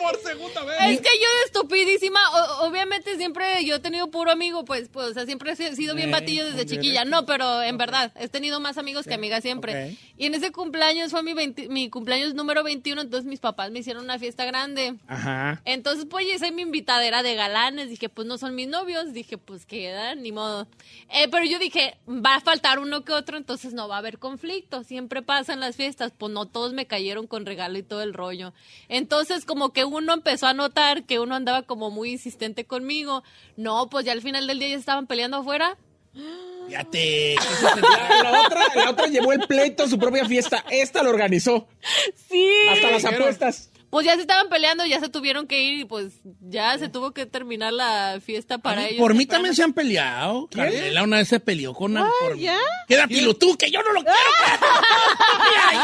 por 0.01 0.19
segunda 0.21 0.63
vez. 0.63 0.77
Es 0.81 1.01
que 1.01 1.09
yo 1.17 1.27
de 1.39 1.45
estupidísima, 1.45 2.19
o- 2.33 2.67
obviamente 2.67 3.15
siempre 3.17 3.63
yo 3.65 3.75
he 3.75 3.79
tenido 3.79 4.09
puro 4.09 4.31
amigo, 4.31 4.65
pues, 4.65 4.89
pues, 4.89 5.07
o 5.07 5.13
sea, 5.13 5.25
siempre 5.25 5.51
he 5.51 5.75
sido 5.75 5.95
bien 5.95 6.11
batillo 6.11 6.45
desde 6.45 6.65
chiquilla. 6.65 7.05
No, 7.05 7.25
pero 7.25 7.61
en 7.63 7.77
verdad, 7.77 8.11
he 8.15 8.27
tenido 8.27 8.59
más 8.59 8.77
amigos 8.77 9.05
que 9.05 9.13
amigas 9.13 9.41
siempre. 9.43 9.91
Ok. 9.91 9.97
Y 10.17 10.25
en 10.27 10.35
ese 10.35 10.51
cumpleaños 10.51 11.11
fue 11.11 11.23
mi, 11.23 11.33
20 11.33 11.67
mi 11.69 11.89
cumpleaños 11.89 12.33
número 12.33 12.63
21, 12.63 13.01
entonces 13.01 13.27
mis 13.27 13.39
papás 13.39 13.71
me 13.71 13.79
hicieron 13.79 14.03
una 14.03 14.19
fiesta 14.19 14.45
grande. 14.45 14.95
Ajá. 15.07 15.61
Entonces, 15.65 16.05
pues, 16.09 16.25
yo 16.27 16.33
hice 16.33 16.51
mi 16.51 16.61
invitadera 16.61 17.23
de 17.23 17.35
galanes. 17.35 17.89
Dije, 17.89 18.09
pues, 18.09 18.27
no 18.27 18.37
son 18.37 18.55
mis 18.55 18.67
novios. 18.67 19.13
Dije, 19.13 19.37
pues, 19.37 19.65
quedan, 19.65 20.21
ni 20.21 20.31
modo. 20.31 20.67
Eh, 21.09 21.27
pero 21.31 21.45
yo 21.45 21.57
dije, 21.59 21.97
va 22.07 22.35
a 22.35 22.41
faltar 22.41 22.79
uno 22.79 23.03
que 23.03 23.13
otro, 23.13 23.37
entonces 23.37 23.73
no 23.73 23.87
va 23.87 23.95
a 23.95 23.99
haber 23.99 24.19
conflicto. 24.19 24.83
Siempre 24.83 25.21
pasan 25.21 25.59
las 25.59 25.75
fiestas. 25.75 26.11
Pues, 26.17 26.31
no 26.31 26.45
todos 26.45 26.73
me 26.73 26.85
cayeron 26.85 27.27
con 27.27 27.45
regalo 27.45 27.77
y 27.77 27.83
todo 27.83 28.01
el 28.03 28.13
rollo. 28.13 28.53
Entonces, 28.89 29.45
como 29.45 29.73
que 29.73 29.83
uno 29.97 30.13
empezó 30.13 30.47
a 30.47 30.53
notar 30.53 31.03
que 31.03 31.19
uno 31.19 31.35
andaba 31.35 31.63
como 31.63 31.89
muy 31.91 32.11
insistente 32.11 32.65
conmigo. 32.65 33.23
No, 33.57 33.89
pues, 33.89 34.05
ya 34.05 34.11
al 34.11 34.21
final 34.21 34.47
del 34.47 34.59
día 34.59 34.69
ya 34.69 34.75
estaban 34.75 35.07
peleando 35.07 35.37
afuera. 35.37 35.77
Fíjate. 36.67 37.35
La, 37.35 38.23
la 38.31 38.41
otra, 38.45 38.61
la 38.75 38.89
otra 38.91 39.07
llevó 39.07 39.33
el 39.33 39.47
pleito 39.47 39.83
a 39.83 39.87
su 39.87 39.97
propia 39.97 40.25
fiesta. 40.25 40.63
Esta 40.69 41.03
lo 41.03 41.09
organizó. 41.09 41.67
Sí. 42.29 42.47
Hasta 42.69 42.91
las 42.91 43.05
apuestas. 43.05 43.70
Pues 43.91 44.05
ya 44.05 44.15
se 44.15 44.21
estaban 44.21 44.47
peleando, 44.49 44.85
ya 44.85 44.99
se 45.01 45.09
tuvieron 45.09 45.45
que 45.47 45.61
ir 45.61 45.79
y 45.81 45.85
pues 45.85 46.13
ya 46.39 46.77
se 46.79 46.87
tuvo 46.89 47.11
que 47.11 47.25
terminar 47.25 47.73
la 47.73 48.19
fiesta 48.25 48.57
para 48.57 48.87
ellos. 48.87 48.99
Por 48.99 49.13
mí 49.13 49.19
temprano. 49.19 49.37
también 49.39 49.55
se 49.55 49.63
han 49.63 49.73
peleado. 49.73 50.47
Carmela 50.47 51.03
una 51.03 51.17
vez 51.17 51.27
se 51.27 51.39
peleó 51.41 51.73
con 51.73 51.91
una. 51.91 52.09
por. 52.21 52.37
¿ya? 52.37 52.57
Quédatelo 52.87 53.35
tú, 53.35 53.57
que 53.57 53.69
yo 53.69 53.83
no 53.83 53.91
lo 53.91 54.01
quiero. 54.01 54.17
Ay, 55.69 55.77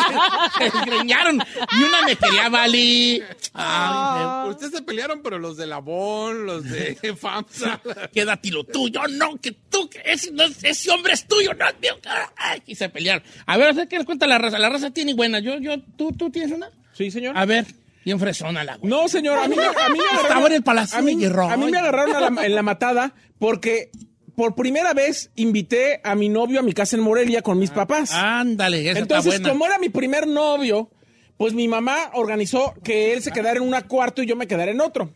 Se 0.58 0.64
desgreñaron. 0.78 1.42
Y 1.78 1.84
una 1.84 2.02
me 2.04 2.16
quería, 2.16 2.50
Vali. 2.50 3.22
Ay, 3.54 4.50
Ustedes 4.52 4.72
se 4.72 4.82
pelearon, 4.82 5.22
pero 5.22 5.38
los 5.40 5.58
de 5.58 5.68
Labón, 5.68 6.46
los 6.46 6.64
de 6.64 6.96
FAMSA. 7.20 7.82
quédatelo 8.14 8.64
tú. 8.64 8.90
Yo 8.90 9.02
no, 9.10 9.36
que 9.42 9.52
tú, 9.52 9.90
que 9.90 10.02
ese, 10.06 10.32
no- 10.32 10.46
ese 10.64 10.92
hombre 10.92 11.14
es 11.14 11.28
tuyo, 11.28 11.54
no 11.54 11.68
es 11.68 11.76
mío. 11.82 11.98
Ay, 12.38 12.62
y 12.66 12.76
se 12.76 12.90
pelearon. 12.90 13.24
A 13.46 13.58
ver, 13.58 13.88
¿qué 13.88 13.98
les 13.98 14.06
cuenta 14.06 14.28
la 14.28 14.38
raza? 14.38 14.58
La 14.60 14.70
raza 14.70 14.92
tiene 14.92 15.14
buena. 15.14 15.40
Yo, 15.40 15.58
yo, 15.60 15.80
¿tú, 15.98 16.12
tú 16.14 16.30
tienes 16.30 16.52
una? 16.52 16.70
Sí, 16.94 17.12
señor. 17.12 17.38
A 17.38 17.46
ver, 17.46 17.66
bien 18.08 18.20
fresona 18.20 18.64
la 18.64 18.78
güey. 18.78 18.90
No, 18.90 19.08
señor, 19.10 19.38
a 19.38 19.48
mí, 19.50 19.56
a 19.58 19.90
mí 19.90 19.98
me 20.00 20.04
agarraron. 20.20 20.46
en 20.48 20.54
el 20.54 20.64
Palacio 20.64 20.98
a 20.98 21.02
mí, 21.02 21.16
de 21.16 21.28
a 21.28 21.58
mí 21.58 21.70
me 21.70 21.78
agarraron 21.78 22.36
la- 22.36 22.46
en 22.46 22.56
la 22.56 22.62
matada 22.64 23.14
porque 23.38 23.92
por 24.36 24.56
primera 24.56 24.94
vez 24.94 25.30
invité 25.36 26.00
a 26.04 26.16
mi 26.16 26.30
novio 26.30 26.60
a 26.60 26.64
mi 26.64 26.72
casa 26.74 26.96
en 26.96 27.02
Morelia 27.02 27.42
con 27.42 27.60
mis 27.60 27.72
papás. 27.72 28.12
Ándale, 28.14 28.90
esa 28.90 29.00
Entonces, 29.00 29.34
está 29.34 29.50
buena. 29.50 29.54
como 29.54 29.66
era 29.66 29.78
mi 29.80 29.90
primer 29.90 30.26
novio, 30.28 30.90
pues 31.38 31.54
mi 31.54 31.68
mamá 31.68 32.12
organizó 32.14 32.74
que 32.84 33.14
él 33.14 33.22
se 33.22 33.32
quedara 33.32 33.58
en 33.58 33.64
un 33.64 33.76
cuarto 33.88 34.24
y 34.24 34.26
yo 34.26 34.36
me 34.36 34.48
quedara 34.48 34.72
en 34.72 34.80
otro. 34.80 35.12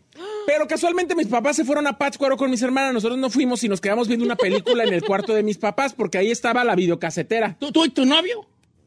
Pero 0.46 0.66
casualmente 0.66 1.14
mis 1.14 1.28
papás 1.28 1.56
se 1.56 1.64
fueron 1.64 1.86
a 1.86 1.96
Pátzcuaro 1.98 2.36
con 2.36 2.50
mis 2.50 2.60
hermanas. 2.62 2.92
Nosotros 2.92 3.16
no 3.18 3.30
fuimos 3.30 3.62
y 3.64 3.68
nos 3.68 3.80
quedamos 3.80 4.08
viendo 4.08 4.26
una 4.26 4.36
película 4.36 4.82
en 4.84 4.92
el 4.92 5.02
cuarto 5.02 5.32
de 5.34 5.42
mis 5.44 5.56
papás 5.56 5.94
porque 5.94 6.18
ahí 6.18 6.30
estaba 6.30 6.62
la 6.64 6.74
videocasetera. 6.74 7.56
¿Tú, 7.60 7.70
tú 7.72 7.84
y 7.84 7.90
tu 7.90 8.04
novio? 8.04 8.44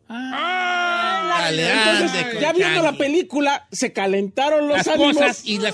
Ah, 0.07 1.39
dale, 1.41 1.71
Entonces, 1.71 2.39
ya 2.39 2.53
viendo 2.53 2.81
la 2.81 2.93
película, 2.93 3.67
se 3.71 3.91
calentaron 3.93 4.67
los 4.67 4.77
Las 4.77 4.87
ánimos. 4.87 5.17
cosas 5.17 5.41
y 5.45 5.57
las, 5.59 5.73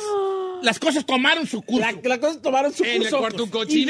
las 0.61 0.79
cosas 0.79 1.05
tomaron 1.05 1.45
su 1.47 1.61
curso. 1.61 1.81
La, 1.81 1.93
la 2.03 2.19
cosa 2.19 2.41
tomaron 2.41 2.73
su 2.73 2.83
En 2.83 2.91
el 2.91 2.97
curso. 2.99 3.19
cuarto 3.19 3.49
y, 3.67 3.79
y 3.83 3.85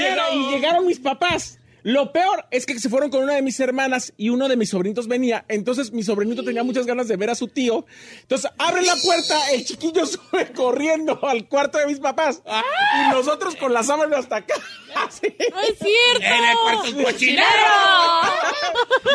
llegaron 0.49 0.85
mis 0.87 0.99
papás. 0.99 1.59
Lo 1.83 2.11
peor 2.11 2.45
es 2.51 2.65
que 2.65 2.79
se 2.79 2.89
fueron 2.89 3.09
con 3.09 3.23
una 3.23 3.33
de 3.33 3.41
mis 3.41 3.59
hermanas 3.59 4.13
y 4.17 4.29
uno 4.29 4.47
de 4.47 4.55
mis 4.57 4.69
sobrinitos 4.69 5.07
venía. 5.07 5.45
Entonces 5.47 5.91
mi 5.91 6.03
sobrinito 6.03 6.43
tenía 6.43 6.63
muchas 6.63 6.85
ganas 6.85 7.07
de 7.07 7.17
ver 7.17 7.29
a 7.29 7.35
su 7.35 7.47
tío. 7.47 7.85
Entonces 8.21 8.51
abre 8.57 8.81
la 8.83 8.95
puerta, 9.03 9.51
el 9.51 9.65
chiquillo 9.65 10.05
sube 10.07 10.51
corriendo 10.53 11.19
al 11.27 11.47
cuarto 11.47 11.77
de 11.79 11.87
mis 11.87 11.99
papás. 11.99 12.41
Y 12.45 13.11
nosotros 13.11 13.55
con 13.55 13.73
la 13.73 13.83
sábana 13.83 14.17
hasta 14.19 14.37
acá. 14.37 14.53
Así. 14.95 15.33
¡No 15.51 15.59
es 15.61 15.75
cierto! 15.79 16.21
En 16.35 16.43
el 16.43 16.57
cuarto 16.57 17.03
cochinero. 17.03 17.47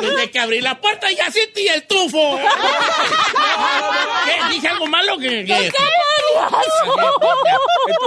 Desde 0.00 0.30
que 0.30 0.38
abrí 0.38 0.60
la 0.60 0.80
puerta 0.80 1.10
ya 1.12 1.30
sentí 1.30 1.68
el 1.68 1.86
tufo. 1.86 2.38
¿Qué? 4.24 4.54
¿Dije 4.54 4.68
algo 4.68 4.86
malo? 4.86 5.18
que 5.18 5.44
que- 5.44 5.70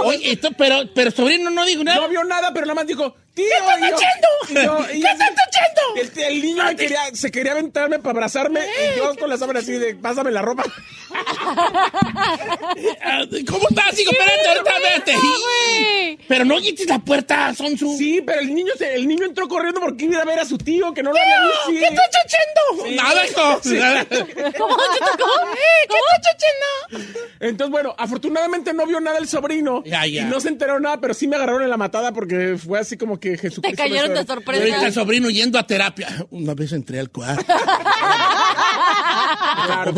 Oye, 0.04 0.32
esto, 0.32 0.50
pero, 0.56 0.82
pero 0.94 1.10
sobrino 1.10 1.50
no 1.50 1.64
dijo 1.64 1.84
nada. 1.84 2.00
No 2.00 2.08
vio 2.08 2.24
nada, 2.24 2.52
pero 2.52 2.66
nada 2.66 2.74
más 2.74 2.86
dijo, 2.86 3.14
tío. 3.34 3.44
¿Qué 3.78 3.86
estás 3.86 3.92
haciendo? 3.92 4.86
¿Qué 4.86 4.98
estás 4.98 5.20
haciendo? 5.20 5.80
El, 5.96 6.10
el 6.34 6.42
niño 6.42 6.64
me 6.64 6.76
quería, 6.76 7.00
se 7.14 7.30
quería 7.30 7.52
aventarme 7.52 7.98
para 7.98 8.10
abrazarme 8.12 8.60
y 8.60 8.96
yo 8.98 9.14
con 9.16 9.28
la 9.28 9.36
sábana 9.36 9.60
así 9.60 9.72
de, 9.72 9.94
pásame 9.96 10.30
la 10.30 10.42
ropa. 10.42 10.62
¿Cómo 13.50 13.68
estás? 13.68 13.98
Hijo, 13.98 14.10
espérate, 14.12 14.48
ahorita 14.48 14.72
vete. 14.94 15.14
Pero 16.28 16.44
no 16.44 16.58
quites 16.58 16.86
la 16.88 16.98
puerta, 17.00 17.52
Sonsu. 17.54 17.96
Sí, 17.98 18.22
pero 18.24 18.40
el 18.40 18.54
niño, 18.54 18.72
se- 18.78 18.94
el 18.94 19.08
niño 19.08 19.24
entró 19.26 19.48
corriendo 19.48 19.80
porque 19.80 20.04
iba 20.04 20.20
a 20.20 20.24
ver 20.24 20.38
a 20.38 20.44
su 20.44 20.56
tío, 20.58 20.92
que 20.94 21.02
no 21.02 21.12
lo 21.12 21.18
había 21.18 21.40
visto. 21.66 21.70
¿Qué 21.70 21.86
estás 21.86 22.10
haciendo? 22.24 22.86
Sí. 22.86 22.94
Nada, 22.96 23.26
hijo. 23.26 23.60
¿Cómo 24.58 24.76
te 24.76 24.98
tocó? 25.00 25.30
¿Qué 25.88 25.96
estás 25.96 26.36
haciendo? 26.36 27.10
Entonces, 27.40 27.70
bueno, 27.70 27.94
afortunadamente 27.98 28.72
no 28.74 28.86
vio 28.86 29.00
nada 29.00 29.18
el 29.18 29.26
sobrino. 29.28 29.82
Ya, 29.84 30.06
ya. 30.06 30.22
Y 30.22 30.24
no 30.26 30.40
se 30.40 30.48
enteró 30.48 30.78
nada, 30.78 31.00
pero 31.00 31.14
sí 31.14 31.26
me 31.26 31.36
agarraron 31.36 31.62
en 31.62 31.70
la 31.70 31.76
matada 31.76 32.12
porque 32.12 32.56
fue 32.58 32.78
así 32.78 32.96
como 32.96 33.18
que 33.20 33.38
Jesucristo. 33.38 33.62
Te 33.62 33.74
cayeron 33.74 34.14
de 34.14 34.22
hizo- 34.22 34.32
Y 34.32 34.36
ahorita 34.46 34.66
el 34.66 34.72
sorpresa. 34.82 35.00
sobrino 35.00 35.30
yendo 35.30 35.58
a 35.58 35.66
terapia. 35.66 36.08
Una 36.30 36.54
vez 36.54 36.72
entré 36.72 36.98
al 36.98 37.10
cuarto. 37.10 37.44
Claro, 39.66 39.92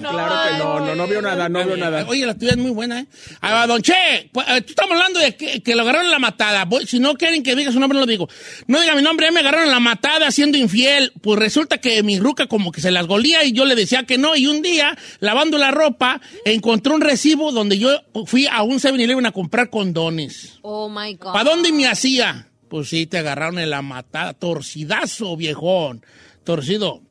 Claro 0.00 0.50
que 0.50 0.58
no, 0.58 0.80
no, 0.80 0.94
no 0.94 1.06
vio 1.06 1.22
nada, 1.22 1.48
no 1.48 1.64
vio 1.64 1.76
nada. 1.76 2.04
Oye, 2.08 2.26
la 2.26 2.34
tuya 2.34 2.52
es 2.52 2.56
muy 2.58 2.70
buena, 2.70 3.00
¿eh? 3.00 3.06
Va, 3.44 3.66
don 3.66 3.80
Che, 3.82 4.28
pues, 4.32 4.46
eh, 4.48 4.60
tú 4.62 4.70
estamos 4.70 4.92
hablando 4.92 5.20
de 5.20 5.36
que, 5.36 5.62
que 5.62 5.74
lo 5.74 5.82
agarraron 5.82 6.06
en 6.06 6.12
la 6.12 6.18
matada. 6.18 6.64
Voy- 6.64 6.86
si 6.86 6.98
no 7.00 7.14
quieren 7.14 7.42
que 7.42 7.54
diga 7.56 7.72
su 7.72 7.80
nombre, 7.80 7.94
no 7.96 8.00
lo 8.06 8.10
digo. 8.10 8.28
No 8.66 8.80
diga 8.80 8.94
mi 8.94 9.02
nombre, 9.02 9.26
ya 9.26 9.32
me 9.32 9.40
agarraron 9.40 9.66
en 9.66 9.72
la 9.72 9.80
matada 9.80 10.30
siendo 10.30 10.58
infiel. 10.58 11.12
Pues 11.20 11.38
resulta 11.38 11.78
que 11.78 12.02
mi 12.02 12.18
ruca 12.18 12.46
como 12.46 12.72
que 12.72 12.80
se 12.80 12.90
las 12.90 13.06
golía 13.06 13.44
y 13.44 13.52
yo 13.52 13.64
le 13.64 13.74
decía 13.74 14.04
que 14.04 14.18
no. 14.18 14.36
Y 14.36 14.46
un 14.46 14.62
día, 14.62 14.96
lavando 15.20 15.58
la 15.58 15.70
ropa, 15.70 16.20
encontré 16.44 16.92
un 16.92 17.00
recibo 17.00 17.52
donde 17.52 17.78
yo 17.78 17.90
fui 18.26 18.46
a 18.46 18.62
un 18.62 18.78
7-Eleven 18.80 19.26
a 19.26 19.32
comprar 19.32 19.70
condones. 19.70 20.58
Oh 20.62 20.88
my 20.88 21.14
God. 21.14 21.32
¿Para 21.32 21.44
dónde 21.50 21.72
me 21.72 21.86
hacía? 21.86 22.48
Pues 22.68 22.88
sí, 22.88 23.06
te 23.06 23.18
agarraron 23.18 23.58
en 23.58 23.70
la 23.70 23.82
matada. 23.82 24.32
Torcidazo, 24.34 25.36
viejón. 25.36 26.04
Torcido. 26.44 27.02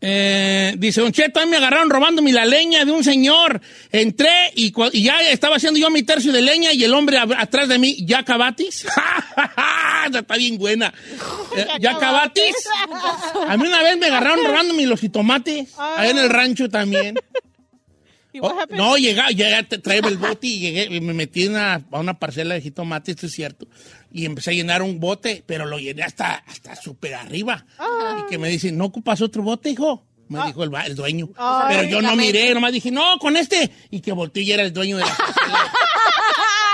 Eh, 0.00 0.74
dice, 0.76 1.00
Don 1.00 1.10
Cheto, 1.10 1.40
ahí 1.40 1.46
me 1.46 1.56
agarraron 1.56 1.88
robándome 1.88 2.32
la 2.32 2.44
leña 2.44 2.84
de 2.84 2.92
un 2.92 3.02
señor. 3.02 3.60
Entré 3.90 4.52
y, 4.54 4.72
ya 5.02 5.20
estaba 5.30 5.56
haciendo 5.56 5.80
yo 5.80 5.90
mi 5.90 6.02
tercio 6.02 6.32
de 6.32 6.42
leña 6.42 6.72
y 6.72 6.84
el 6.84 6.92
hombre 6.92 7.18
atrás 7.18 7.68
de 7.68 7.78
mí, 7.78 7.96
¿ya 8.04 8.18
acabatis? 8.18 8.86
Está 10.12 10.36
bien 10.36 10.58
buena. 10.58 10.92
Eh, 11.56 11.66
¿Ya 11.80 11.92
acabatis? 11.92 12.54
A 13.48 13.56
mí 13.56 13.66
una 13.66 13.82
vez 13.82 13.98
me 13.98 14.06
agarraron 14.06 14.44
robándome 14.46 14.86
los 14.86 15.00
jitomates. 15.00 15.68
Ahí 15.78 16.10
en 16.10 16.18
el 16.18 16.30
rancho 16.30 16.68
también. 16.68 17.16
¿Y 18.40 18.40
Oh, 18.42 18.66
no, 18.70 18.96
llega, 18.96 19.30
ya 19.30 19.62
traía 19.62 20.00
el 20.06 20.18
bote 20.18 20.46
y 20.46 20.58
llegué, 20.58 21.00
me 21.00 21.14
metí 21.14 21.44
en 21.44 21.52
una, 21.52 21.86
a 21.90 21.98
una 21.98 22.18
parcela 22.18 22.54
de 22.54 22.60
jitomate, 22.60 23.12
esto 23.12 23.26
es 23.26 23.32
cierto. 23.32 23.66
Y 24.12 24.26
empecé 24.26 24.50
a 24.50 24.54
llenar 24.54 24.82
un 24.82 25.00
bote, 25.00 25.42
pero 25.46 25.64
lo 25.64 25.78
llené 25.78 26.02
hasta, 26.02 26.34
hasta 26.34 26.76
súper 26.76 27.14
arriba. 27.14 27.64
Y 28.20 28.30
que 28.30 28.38
me 28.38 28.48
dicen, 28.48 28.76
¿no 28.76 28.86
ocupas 28.86 29.22
otro 29.22 29.42
bote, 29.42 29.70
hijo? 29.70 30.04
Me 30.28 30.44
dijo 30.46 30.64
el, 30.64 30.70
dueño. 30.94 31.28
pero 31.68 31.84
yo 31.84 32.02
no 32.02 32.16
miré, 32.16 32.52
nomás 32.52 32.72
dije, 32.72 32.90
no, 32.90 33.18
con 33.18 33.36
este. 33.36 33.70
Y 33.90 34.00
que 34.00 34.12
volteó 34.12 34.42
y 34.42 34.52
era 34.52 34.62
el 34.62 34.72
dueño 34.72 34.96
de 34.98 35.04
la 35.04 35.14
parcela. 35.14 35.72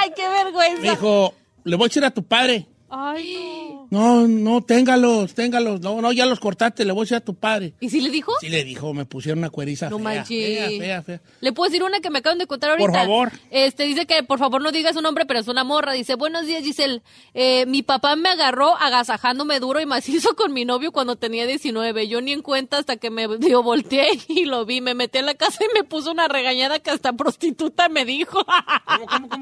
¡Ay, 0.00 0.10
qué 0.16 0.28
vergüenza! 0.28 0.82
Me 0.82 0.90
dijo, 0.90 1.34
le 1.64 1.76
voy 1.76 1.84
a 1.84 1.88
echar 1.88 2.04
a 2.04 2.10
tu 2.10 2.24
padre. 2.24 2.66
Ay, 2.88 3.36
no. 3.36 3.61
No, 3.92 4.26
no, 4.26 4.62
téngalos, 4.62 5.34
téngalos. 5.34 5.82
No, 5.82 6.00
no, 6.00 6.12
ya 6.12 6.24
los 6.24 6.40
cortaste, 6.40 6.86
le 6.86 6.92
voy 6.92 7.02
a 7.02 7.04
echar 7.04 7.18
a 7.18 7.20
tu 7.20 7.34
padre. 7.34 7.74
¿Y 7.78 7.90
si 7.90 8.00
le 8.00 8.08
dijo? 8.08 8.32
Sí 8.40 8.48
le 8.48 8.64
dijo, 8.64 8.94
me 8.94 9.04
pusieron 9.04 9.40
una 9.40 9.50
cueriza 9.50 9.90
No 9.90 9.98
fea, 9.98 10.04
manches. 10.04 10.58
fea, 10.58 10.68
fea, 10.80 11.02
fea. 11.02 11.20
Le 11.42 11.52
puedo 11.52 11.68
decir 11.68 11.82
una 11.84 12.00
que 12.00 12.08
me 12.08 12.20
acaban 12.20 12.38
de 12.38 12.46
contar 12.46 12.70
ahorita. 12.70 12.86
Por 12.88 12.98
favor. 12.98 13.32
Este 13.50 13.82
dice 13.84 14.06
que 14.06 14.22
por 14.22 14.38
favor 14.38 14.62
no 14.62 14.72
diga 14.72 14.94
su 14.94 15.02
nombre, 15.02 15.26
pero 15.26 15.40
es 15.40 15.48
una 15.48 15.62
morra. 15.62 15.92
Dice, 15.92 16.14
buenos 16.14 16.46
días, 16.46 16.62
Giselle. 16.64 17.02
Eh, 17.34 17.66
mi 17.66 17.82
papá 17.82 18.16
me 18.16 18.30
agarró 18.30 18.74
agasajándome 18.78 19.60
duro 19.60 19.78
y 19.78 19.84
macizo 19.84 20.34
con 20.36 20.54
mi 20.54 20.64
novio 20.64 20.90
cuando 20.90 21.16
tenía 21.16 21.46
19. 21.46 22.08
Yo 22.08 22.22
ni 22.22 22.32
en 22.32 22.40
cuenta 22.40 22.78
hasta 22.78 22.96
que 22.96 23.10
me 23.10 23.28
dio 23.36 23.62
volteé 23.62 24.08
y 24.28 24.46
lo 24.46 24.64
vi. 24.64 24.80
Me 24.80 24.94
metí 24.94 25.18
en 25.18 25.26
la 25.26 25.34
casa 25.34 25.62
y 25.64 25.74
me 25.74 25.84
puso 25.84 26.12
una 26.12 26.28
regañada 26.28 26.78
que 26.78 26.90
hasta 26.90 27.12
prostituta 27.12 27.90
me 27.90 28.06
dijo. 28.06 28.42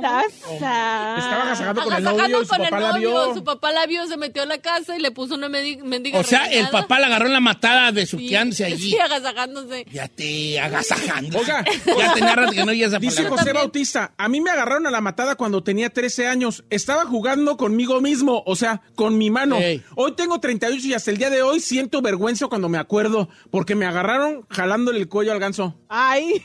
That's 0.01 0.35
sad. 0.59 1.19
Estaba 1.19 1.43
agasajando 1.45 1.83
con 1.85 1.93
el 1.93 2.07
Agasajando 2.07 2.29
novio 2.39 2.45
su 2.45 2.49
con 2.51 2.61
el 2.63 2.71
papá 2.71 2.81
la 2.81 2.93
novio. 2.95 3.11
vio. 3.11 3.35
Su 3.35 3.45
papá 3.45 3.71
la 3.71 3.87
vio, 3.87 4.07
se 4.09 4.17
metió 4.17 4.40
a 4.43 4.47
la 4.47 4.59
casa 4.59 4.97
y 4.97 5.01
le 5.01 5.11
puso 5.11 5.35
una 5.35 5.49
mendiga 5.49 6.19
O 6.19 6.25
sea, 6.25 6.45
el 6.47 6.69
papá 6.69 6.99
la 7.01 7.07
agarró 7.07 7.27
en 7.27 7.33
la 7.33 7.41
matada 7.41 7.93
de 7.93 8.03
Sí, 8.03 8.13
suqueándose 8.13 8.65
allí. 8.65 8.91
Sí, 8.91 8.99
agasajándose. 8.99 9.87
Ya 9.93 10.09
te 10.09 10.59
agasajando. 10.61 11.39
Oiga, 11.39 11.65
ya 11.87 12.15
tenía 12.15 12.35
rato 12.35 12.53
que 12.53 12.65
no 12.65 12.73
esa 12.73 12.99
Dice 12.99 13.23
palabra. 13.23 13.39
José 13.39 13.53
Bautista, 13.53 14.15
a 14.17 14.29
mí 14.29 14.41
me 14.41 14.51
agarraron 14.51 14.87
a 14.87 14.91
la 14.91 15.01
matada 15.01 15.37
cuando 15.37 15.63
tenía 15.63 15.91
13 15.91 16.27
años. 16.27 16.65
Estaba 16.71 17.05
jugando 17.07 17.57
conmigo 17.57 18.01
mismo, 18.01 18.43
o 18.47 18.57
sea, 18.57 18.83
con 18.95 19.19
mi 19.19 19.31
mano. 19.31 19.59
Hoy 19.97 20.13
tengo 20.17 20.41
38 20.41 20.87
y 20.87 20.95
hasta 20.95 21.11
el 21.11 21.19
día 21.19 21.31
de 21.31 21.43
hoy 21.43 21.61
siento 21.61 22.03
vergüenza 22.03 22.47
cuando 22.49 22.69
me 22.69 22.79
acuerdo, 22.79 23.29
porque 23.51 23.75
me 23.75 23.87
agarraron 23.87 24.47
jalándole 24.51 24.99
el 24.99 25.09
cuello 25.09 25.33
al 25.33 25.41
ganso. 25.41 25.79
Ay, 25.89 26.43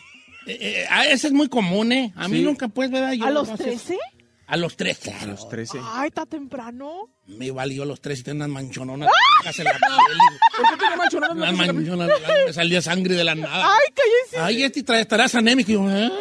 Eh, 0.47 0.57
eh, 0.61 0.85
ah, 0.91 1.07
ese 1.07 1.25
es 1.25 1.33
muy 1.33 1.49
común, 1.49 1.91
¿eh? 1.91 2.13
A 2.15 2.27
mí 2.27 2.37
Sí. 2.37 2.43
nunca, 2.43 2.67
pues, 2.67 2.91
¿verdad? 2.91 3.13
Yo 3.13 3.25
¿a 3.25 3.31
los 3.31 3.49
no 3.49 3.57
sé. 3.57 3.97
13? 4.45 4.53
A 4.53 4.57
los 4.57 4.77
tres, 4.77 4.97
claro. 4.99 5.35
13. 5.49 5.79
Ay, 5.83 6.07
está 6.09 6.25
temprano. 6.25 7.09
Me 7.27 7.49
valió 7.51 7.83
a 7.83 7.85
los 7.85 7.99
tres 8.01 8.19
y 8.19 8.23
tengo 8.23 8.37
unas 8.37 8.49
manchononas. 8.49 9.09
¡Ah! 9.09 9.41
blancas 9.41 9.59
en 9.59 9.65
la 9.65 9.71
piel. 9.71 10.39
¿Por 10.57 10.69
qué 10.69 10.77
tiene 10.77 10.95
mancho? 10.97 11.19
No, 11.19 11.27
no, 11.27 11.33
Unas 11.33 11.53
manchonas 11.73 12.07
blancas, 12.07 12.31
me 12.45 12.53
salía 12.53 12.81
sangre 12.81 13.15
de 13.15 13.23
la 13.23 13.33
nada. 13.35 13.65
Ay, 13.73 13.93
cállese. 13.95 14.37
Ay, 14.45 14.63
este 14.63 14.83
trae- 14.85 15.01
estarás 15.01 15.33
anémico. 15.35 15.71
Y 15.71 15.73
yo, 15.73 15.89
¿eh? 15.89 16.11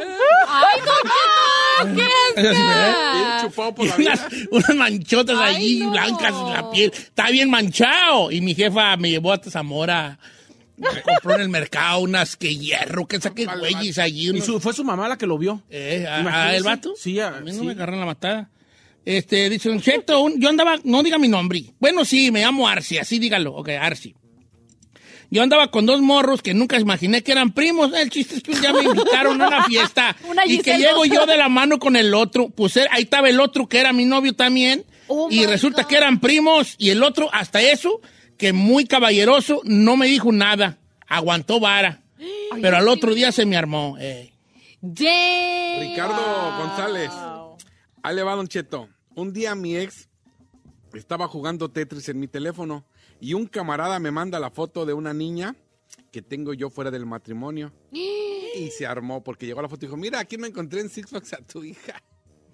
¡Ay, 0.48 0.80
no! 0.84 1.94
¡Qué 2.34 2.40
Bien 2.40 2.56
asco! 2.56 3.48
chupado 3.48 3.74
por 3.74 3.86
la 3.86 3.96
unas, 3.96 4.20
unas 4.50 4.74
manchotas 4.76 5.36
Ay, 5.38 5.56
allí 5.56 5.78
no. 5.80 5.90
blancas 5.90 6.32
en 6.34 6.50
la 6.50 6.70
piel. 6.70 6.92
Está 6.94 7.30
bien 7.30 7.50
manchado. 7.50 8.30
Y 8.30 8.40
mi 8.40 8.54
jefa 8.54 8.96
me 8.96 9.10
llevó 9.10 9.32
a 9.32 9.38
Zamora. 9.38 10.18
Me 10.92 11.02
compró 11.02 11.34
en 11.34 11.40
el 11.42 11.48
mercado 11.48 12.00
unas 12.00 12.36
que 12.36 12.54
hierro, 12.56 13.06
que 13.06 13.20
saqué 13.20 13.46
güeyes 13.46 13.98
allí. 13.98 14.26
Y 14.26 14.30
unos- 14.30 14.44
su- 14.44 14.60
fue 14.60 14.72
su 14.72 14.84
mamá 14.84 15.08
la 15.08 15.16
que 15.18 15.26
lo 15.26 15.38
vio. 15.38 15.62
Eh, 15.70 16.04
a- 16.08 16.16
a, 16.16 16.20
Imagínese. 16.20 16.56
el 16.56 16.62
vato. 16.64 16.94
Sí, 16.96 17.18
a- 17.20 17.36
a 17.36 17.40
mí 17.40 17.52
no 17.52 17.60
sí. 17.60 17.64
me 17.66 17.72
agarraron 17.72 18.00
la 18.00 18.06
matada. 18.06 18.50
Este, 19.04 19.50
dice 19.50 19.68
un- 19.70 19.82
yo 20.40 20.48
andaba, 20.48 20.76
no 20.84 21.02
diga 21.02 21.18
mi 21.18 21.28
nombre. 21.28 21.64
Bueno, 21.78 22.04
sí, 22.04 22.30
me 22.30 22.40
llamo 22.40 22.68
Arci, 22.68 22.98
así 22.98 23.18
dígalo. 23.18 23.54
Ok, 23.54 23.68
Arci. 23.70 24.14
Yo 25.30 25.42
andaba 25.42 25.70
con 25.70 25.84
dos 25.84 26.00
morros 26.00 26.42
que 26.42 26.54
nunca 26.54 26.78
imaginé 26.78 27.22
que 27.22 27.32
eran 27.32 27.52
primos. 27.52 27.92
El 27.92 28.08
chiste 28.08 28.36
es 28.36 28.42
que 28.42 28.52
un 28.52 28.60
día 28.60 28.72
me 28.72 28.82
invitaron 28.84 29.40
a 29.42 29.48
una 29.48 29.64
fiesta. 29.64 30.14
Una 30.28 30.46
y 30.46 30.58
que 30.58 30.78
llego 30.78 31.04
yo 31.06 31.26
de 31.26 31.36
la 31.36 31.48
mano 31.48 31.78
con 31.78 31.96
el 31.96 32.14
otro. 32.14 32.50
Pues 32.50 32.76
él- 32.76 32.86
ahí 32.92 33.02
estaba 33.02 33.28
el 33.28 33.40
otro 33.40 33.66
que 33.68 33.78
era 33.78 33.92
mi 33.92 34.04
novio 34.04 34.34
también. 34.34 34.84
Oh, 35.08 35.28
y 35.30 35.44
resulta 35.46 35.82
God. 35.82 35.88
que 35.88 35.96
eran 35.96 36.20
primos. 36.20 36.76
Y 36.78 36.90
el 36.90 37.02
otro, 37.02 37.28
hasta 37.32 37.60
eso, 37.60 38.00
que 38.36 38.52
muy 38.52 38.86
caballeroso, 38.86 39.60
no 39.64 39.96
me 39.96 40.06
dijo 40.06 40.32
nada. 40.32 40.78
Aguantó 41.06 41.60
vara. 41.60 42.02
Pero 42.60 42.76
al 42.76 42.88
otro 42.88 43.14
día 43.14 43.32
se 43.32 43.46
me 43.46 43.56
armó. 43.56 43.96
eh. 43.98 44.32
Ricardo 45.80 46.58
González. 46.58 47.10
Ahí 48.02 48.14
le 48.16 48.22
va, 48.22 48.34
Don 48.34 48.46
Cheto. 48.48 48.88
Un 49.14 49.32
día 49.32 49.54
mi 49.54 49.76
ex 49.76 50.08
estaba 50.92 51.26
jugando 51.28 51.70
Tetris 51.70 52.08
en 52.08 52.20
mi 52.20 52.28
teléfono 52.28 52.84
y 53.20 53.34
un 53.34 53.46
camarada 53.46 53.98
me 53.98 54.10
manda 54.10 54.38
la 54.38 54.50
foto 54.50 54.84
de 54.86 54.92
una 54.92 55.12
niña 55.14 55.56
que 56.12 56.22
tengo 56.22 56.52
yo 56.54 56.70
fuera 56.70 56.90
del 56.90 57.06
matrimonio. 57.06 57.72
Y 58.56 58.70
se 58.70 58.86
armó 58.86 59.20
porque 59.24 59.46
llegó 59.46 59.60
la 59.62 59.68
foto 59.68 59.84
y 59.84 59.88
dijo, 59.88 59.96
mira, 59.96 60.20
aquí 60.20 60.38
me 60.38 60.46
encontré 60.46 60.80
en 60.80 60.88
Six 60.88 61.10
Flags 61.10 61.32
a 61.32 61.38
tu 61.38 61.64
hija. 61.64 62.00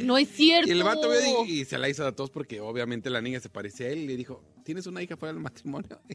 No 0.05 0.19
es 0.19 0.29
cierto. 0.31 0.69
Y 0.69 0.73
el 0.73 0.83
vato 0.83 1.09
vio 1.11 1.45
y, 1.47 1.61
y 1.61 1.65
se 1.65 1.79
la 1.79 1.89
hizo 1.89 2.07
a 2.07 2.13
todos 2.13 2.31
porque 2.31 2.61
obviamente 2.61 3.11
la 3.11 3.21
niña 3.21 3.41
se 3.41 3.49
parecía 3.49 3.87
a 3.87 3.91
él 3.91 3.99
y 4.01 4.07
le 4.07 4.17
dijo, 4.17 4.43
¿tienes 4.65 4.87
una 4.87 5.03
hija 5.03 5.17
fuera 5.17 5.33
del 5.33 5.43
matrimonio? 5.43 6.01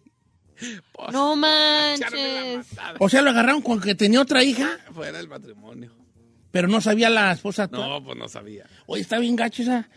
Pues, 0.94 1.12
No 1.12 1.36
manches. 1.36 2.66
O 3.00 3.10
sea, 3.10 3.22
lo 3.22 3.32
agarraron 3.32 3.62
con 3.62 3.82
que 3.82 3.94
tenía 3.94 4.22
otra 4.22 4.42
hija, 4.44 4.70
Fuera 4.94 5.18
del 5.18 5.28
matrimonio. 5.28 5.92
pero 6.52 6.70
no 6.70 6.80
sabía 6.80 7.10
la 7.10 7.34
esposa. 7.34 7.64
actual. 7.64 7.90
No, 7.90 8.04
pues 8.04 8.18
no 8.18 8.30
sabía. 8.30 8.66
Oye, 8.86 9.02
está 9.02 9.20
bien 9.20 9.36
gacho 9.36 9.64
esa. 9.64 9.90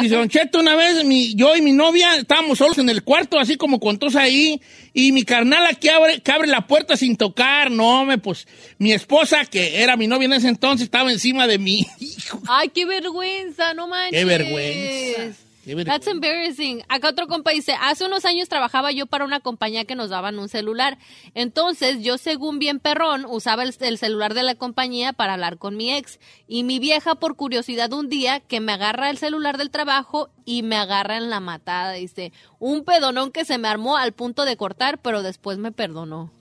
Dice, 0.00 0.14
Don 0.16 0.28
Cheto, 0.28 0.60
una 0.60 0.74
vez 0.74 1.04
mi, 1.04 1.34
yo 1.34 1.56
y 1.56 1.62
mi 1.62 1.72
novia 1.72 2.16
estábamos 2.16 2.58
solos 2.58 2.76
en 2.78 2.88
el 2.90 3.02
cuarto, 3.02 3.38
así 3.38 3.56
como 3.56 3.80
con 3.80 3.98
todos 3.98 4.14
ahí, 4.16 4.60
y 4.92 5.12
mi 5.12 5.22
carnal 5.22 5.64
aquí 5.66 5.88
abre, 5.88 6.20
que 6.20 6.32
abre 6.32 6.48
la 6.48 6.66
puerta 6.66 6.96
sin 6.96 7.16
tocar. 7.16 7.70
No, 7.70 8.04
me, 8.04 8.18
pues, 8.18 8.46
mi 8.78 8.92
esposa, 8.92 9.44
que 9.46 9.80
era 9.82 9.96
mi 9.96 10.06
novia 10.06 10.26
en 10.26 10.34
ese 10.34 10.48
entonces, 10.48 10.84
estaba 10.84 11.10
encima 11.10 11.46
de 11.46 11.58
mí. 11.58 11.86
Hijo, 12.00 12.42
Ay, 12.48 12.68
qué 12.68 12.84
vergüenza, 12.84 13.72
no 13.74 13.88
manches. 13.88 14.18
qué 14.18 14.24
vergüenza. 14.24 15.45
That's 15.84 16.06
embarrassing. 16.06 16.84
Acá 16.88 17.08
otro 17.08 17.26
compa 17.26 17.50
dice, 17.50 17.74
hace 17.80 18.04
unos 18.04 18.24
años 18.24 18.48
trabajaba 18.48 18.92
yo 18.92 19.06
para 19.06 19.24
una 19.24 19.40
compañía 19.40 19.84
que 19.84 19.96
nos 19.96 20.10
daban 20.10 20.38
un 20.38 20.48
celular. 20.48 20.98
Entonces, 21.34 22.02
yo 22.02 22.18
según 22.18 22.60
bien 22.60 22.78
perrón, 22.78 23.26
usaba 23.28 23.64
el 23.64 23.72
celular 23.72 24.34
de 24.34 24.44
la 24.44 24.54
compañía 24.54 25.12
para 25.12 25.34
hablar 25.34 25.58
con 25.58 25.76
mi 25.76 25.92
ex. 25.92 26.20
Y 26.46 26.62
mi 26.62 26.78
vieja, 26.78 27.16
por 27.16 27.34
curiosidad, 27.34 27.92
un 27.92 28.08
día 28.08 28.38
que 28.40 28.60
me 28.60 28.72
agarra 28.72 29.10
el 29.10 29.18
celular 29.18 29.58
del 29.58 29.70
trabajo 29.70 30.30
y 30.44 30.62
me 30.62 30.76
agarra 30.76 31.16
en 31.16 31.30
la 31.30 31.40
matada. 31.40 31.92
Dice, 31.92 32.32
un 32.60 32.84
pedonón 32.84 33.32
que 33.32 33.44
se 33.44 33.58
me 33.58 33.66
armó 33.66 33.96
al 33.96 34.12
punto 34.12 34.44
de 34.44 34.56
cortar, 34.56 34.98
pero 34.98 35.22
después 35.22 35.58
me 35.58 35.72
perdonó. 35.72 36.35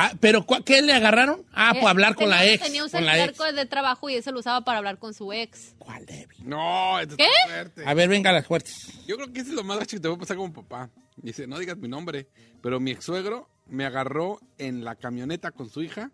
Ah, 0.00 0.12
pero 0.20 0.46
¿cuál- 0.46 0.62
¿qué 0.62 0.80
le 0.80 0.92
agarraron? 0.92 1.44
Ah, 1.52 1.72
Eh, 1.74 1.78
pues 1.80 1.90
hablar 1.90 2.14
con 2.14 2.26
tenía- 2.30 2.36
la 2.36 2.46
ex. 2.46 2.62
Tenía 2.64 2.84
un 2.84 2.90
con 2.90 3.04
la 3.04 3.12
celular 3.16 3.54
de 3.54 3.66
trabajo 3.66 4.08
y 4.08 4.14
ese 4.14 4.30
lo 4.30 4.38
usaba 4.38 4.64
para 4.64 4.78
hablar 4.78 4.98
con 4.98 5.12
su 5.12 5.32
ex. 5.32 5.74
¿Cuál 5.78 6.06
débil? 6.06 6.38
No, 6.48 7.00
esto 7.00 7.16
¿Qué? 7.16 7.24
está 7.24 7.46
fuerte. 7.52 7.82
A 7.84 7.94
ver, 7.94 8.08
venga 8.08 8.30
las 8.32 8.46
fuertes. 8.46 8.90
Yo 9.08 9.16
creo 9.16 9.32
que 9.32 9.40
eso 9.40 9.50
es 9.50 9.54
lo 9.56 9.64
más 9.64 9.78
gacho 9.78 9.96
que 9.96 10.00
te 10.00 10.06
voy 10.08 10.16
a 10.16 10.20
pasar 10.20 10.36
como 10.36 10.52
papá. 10.52 10.88
Dice, 11.16 11.48
no 11.48 11.58
digas 11.58 11.76
mi 11.78 11.88
nombre, 11.88 12.28
pero 12.62 12.78
mi 12.78 12.92
ex 12.92 13.04
suegro 13.04 13.50
me 13.66 13.84
agarró 13.84 14.40
en 14.56 14.84
la 14.84 14.94
camioneta 14.94 15.50
con 15.50 15.68
su 15.68 15.82
hija, 15.82 16.10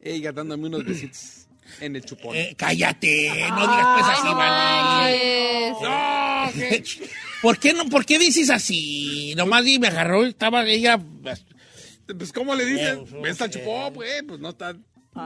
ella 0.00 0.32
dándome 0.32 0.66
unos 0.66 0.84
besitos 0.84 1.46
en 1.80 1.94
el 1.94 2.04
chupón. 2.04 2.34
Eh, 2.36 2.54
cállate, 2.58 3.28
no 3.50 3.60
digas 3.60 3.86
pues 3.94 4.06
así, 4.18 4.28
Ay, 4.36 5.72
no. 5.80 6.48
¿Por 7.42 7.58
qué, 7.58 7.72
no, 7.72 7.84
¿Por 7.88 8.04
qué 8.04 8.18
dices 8.18 8.50
así? 8.50 9.32
Nomás 9.36 9.64
di, 9.64 9.78
me 9.78 9.86
agarró, 9.88 10.24
estaba 10.24 10.64
ella... 10.66 10.98
Pues, 12.16 12.32
¿cómo 12.32 12.54
le 12.54 12.64
dices? 12.64 12.96
Eh, 12.96 13.04
pues, 13.10 13.22
¿Ves 13.22 13.42
al 13.42 13.48
eh. 13.48 13.52
chupón, 13.52 13.92
pues? 13.92 14.22
Pues 14.26 14.40
no 14.40 14.50
está... 14.50 14.74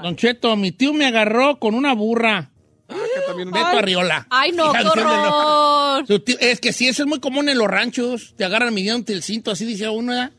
Don 0.03 0.17
Cheto, 0.17 0.57
mi 0.57 0.73
tío 0.73 0.93
me 0.95 1.07
agarró 1.07 1.59
con 1.59 1.75
una 1.75 1.93
burra. 1.95 2.51
Ah, 2.89 2.95
que 3.15 3.21
también... 3.27 3.51
Beto 3.51 3.67
Arriola. 3.67 4.27
Ay, 4.31 4.53
no, 4.53 4.73
qué 4.73 4.85
horror. 4.87 6.07
Su 6.07 6.21
tío- 6.21 6.39
es 6.41 6.61
que 6.61 6.73
sí, 6.73 6.89
eso 6.89 7.03
es 7.03 7.09
muy 7.09 7.21
común 7.21 7.49
en 7.49 7.59
los 7.59 7.69
ranchos. 7.69 8.35
Te 8.37 8.45
agarran 8.45 8.73
midiéndote 8.75 9.13
el 9.13 9.23
cinto, 9.23 9.51
así 9.51 9.65
dice 9.65 9.89
uno, 9.89 10.13
¿verdad? 10.13 10.33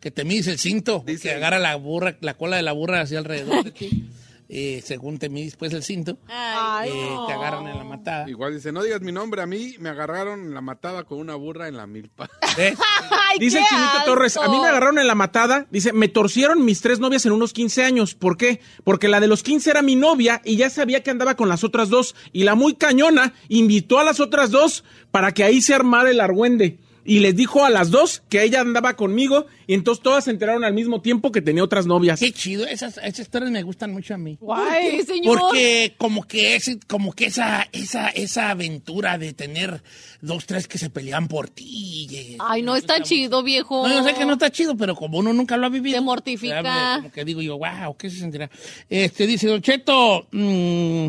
Que 0.00 0.10
te 0.10 0.24
mides 0.24 0.46
el 0.46 0.58
cinto. 0.58 1.02
Dice- 1.06 1.28
que 1.28 1.34
agarra 1.34 1.58
la 1.58 1.74
burra, 1.76 2.16
la 2.20 2.34
cola 2.34 2.56
de 2.56 2.62
la 2.62 2.72
burra 2.72 3.00
hacia 3.00 3.18
alrededor 3.18 3.64
de 3.64 3.70
ti. 3.72 4.08
Eh, 4.52 4.82
según 4.84 5.20
te 5.20 5.28
mides 5.28 5.54
pues 5.54 5.72
el 5.72 5.84
cinto, 5.84 6.18
Ay, 6.26 6.90
eh, 6.90 7.08
no. 7.08 7.26
te 7.28 7.34
agarran 7.34 7.68
en 7.68 7.78
la 7.78 7.84
matada. 7.84 8.28
Igual 8.28 8.52
dice, 8.52 8.72
no 8.72 8.82
digas 8.82 9.00
mi 9.00 9.12
nombre, 9.12 9.42
a 9.42 9.46
mí 9.46 9.76
me 9.78 9.90
agarraron 9.90 10.40
en 10.40 10.54
la 10.54 10.60
matada 10.60 11.04
con 11.04 11.18
una 11.18 11.36
burra 11.36 11.68
en 11.68 11.76
la 11.76 11.86
milpa. 11.86 12.28
Dice 13.38 13.58
el 13.58 13.64
Chinito. 13.64 14.04
Torres, 14.06 14.36
a 14.36 14.48
mí 14.48 14.58
me 14.58 14.66
agarraron 14.66 14.98
en 14.98 15.06
la 15.06 15.14
matada, 15.14 15.68
dice, 15.70 15.92
me 15.92 16.08
torcieron 16.08 16.64
mis 16.64 16.80
tres 16.80 16.98
novias 16.98 17.24
en 17.26 17.32
unos 17.32 17.52
15 17.52 17.84
años. 17.84 18.16
¿Por 18.16 18.36
qué? 18.36 18.60
Porque 18.82 19.06
la 19.06 19.20
de 19.20 19.28
los 19.28 19.44
15 19.44 19.70
era 19.70 19.82
mi 19.82 19.94
novia 19.94 20.42
y 20.44 20.56
ya 20.56 20.68
sabía 20.68 21.04
que 21.04 21.12
andaba 21.12 21.36
con 21.36 21.48
las 21.48 21.62
otras 21.62 21.88
dos. 21.88 22.16
Y 22.32 22.42
la 22.42 22.56
muy 22.56 22.74
cañona 22.74 23.34
invitó 23.48 24.00
a 24.00 24.04
las 24.04 24.18
otras 24.18 24.50
dos 24.50 24.82
para 25.12 25.32
que 25.32 25.44
ahí 25.44 25.62
se 25.62 25.74
armara 25.74 26.10
el 26.10 26.18
argüende. 26.18 26.80
Y 27.10 27.18
les 27.18 27.34
dijo 27.34 27.64
a 27.64 27.70
las 27.70 27.90
dos 27.90 28.22
que 28.28 28.40
ella 28.44 28.60
andaba 28.60 28.94
conmigo 28.94 29.46
y 29.66 29.74
entonces 29.74 30.00
todas 30.00 30.22
se 30.22 30.30
enteraron 30.30 30.62
al 30.62 30.74
mismo 30.74 31.00
tiempo 31.00 31.32
que 31.32 31.42
tenía 31.42 31.64
otras 31.64 31.84
novias. 31.84 32.20
Qué 32.20 32.30
chido, 32.30 32.64
esas, 32.64 32.98
esas 32.98 33.18
historias 33.18 33.50
me 33.50 33.64
gustan 33.64 33.90
mucho 33.90 34.14
a 34.14 34.16
mí. 34.16 34.38
Guay. 34.40 35.00
Sí, 35.00 35.06
señor. 35.06 35.40
Porque 35.40 35.96
como 35.98 36.22
que 36.22 36.54
es, 36.54 36.78
como 36.86 37.12
que 37.12 37.26
esa, 37.26 37.66
esa, 37.72 38.10
esa 38.10 38.50
aventura 38.50 39.18
de 39.18 39.32
tener 39.32 39.82
dos, 40.20 40.46
tres 40.46 40.68
que 40.68 40.78
se 40.78 40.88
pelean 40.88 41.26
por 41.26 41.48
ti. 41.50 42.06
eh, 42.12 42.36
Ay, 42.38 42.62
no 42.62 42.76
está 42.76 43.02
chido, 43.02 43.42
viejo. 43.42 43.88
No, 43.88 43.92
yo 43.92 44.04
sé 44.04 44.14
que 44.14 44.24
no 44.24 44.34
está 44.34 44.48
chido, 44.52 44.76
pero 44.76 44.94
como 44.94 45.18
uno 45.18 45.32
nunca 45.32 45.56
lo 45.56 45.66
ha 45.66 45.68
vivido. 45.68 45.96
Te 45.98 46.04
mortifica. 46.04 46.54
¿verdad? 46.62 46.96
Como 46.98 47.10
que 47.10 47.24
digo 47.24 47.42
yo, 47.42 47.58
wow, 47.58 47.96
¿qué 47.98 48.08
se 48.08 48.18
sentirá? 48.20 48.48
Este, 48.88 49.26
dice 49.26 49.48
Don 49.48 49.60
Cheto, 49.60 50.28
mm, 50.30 51.08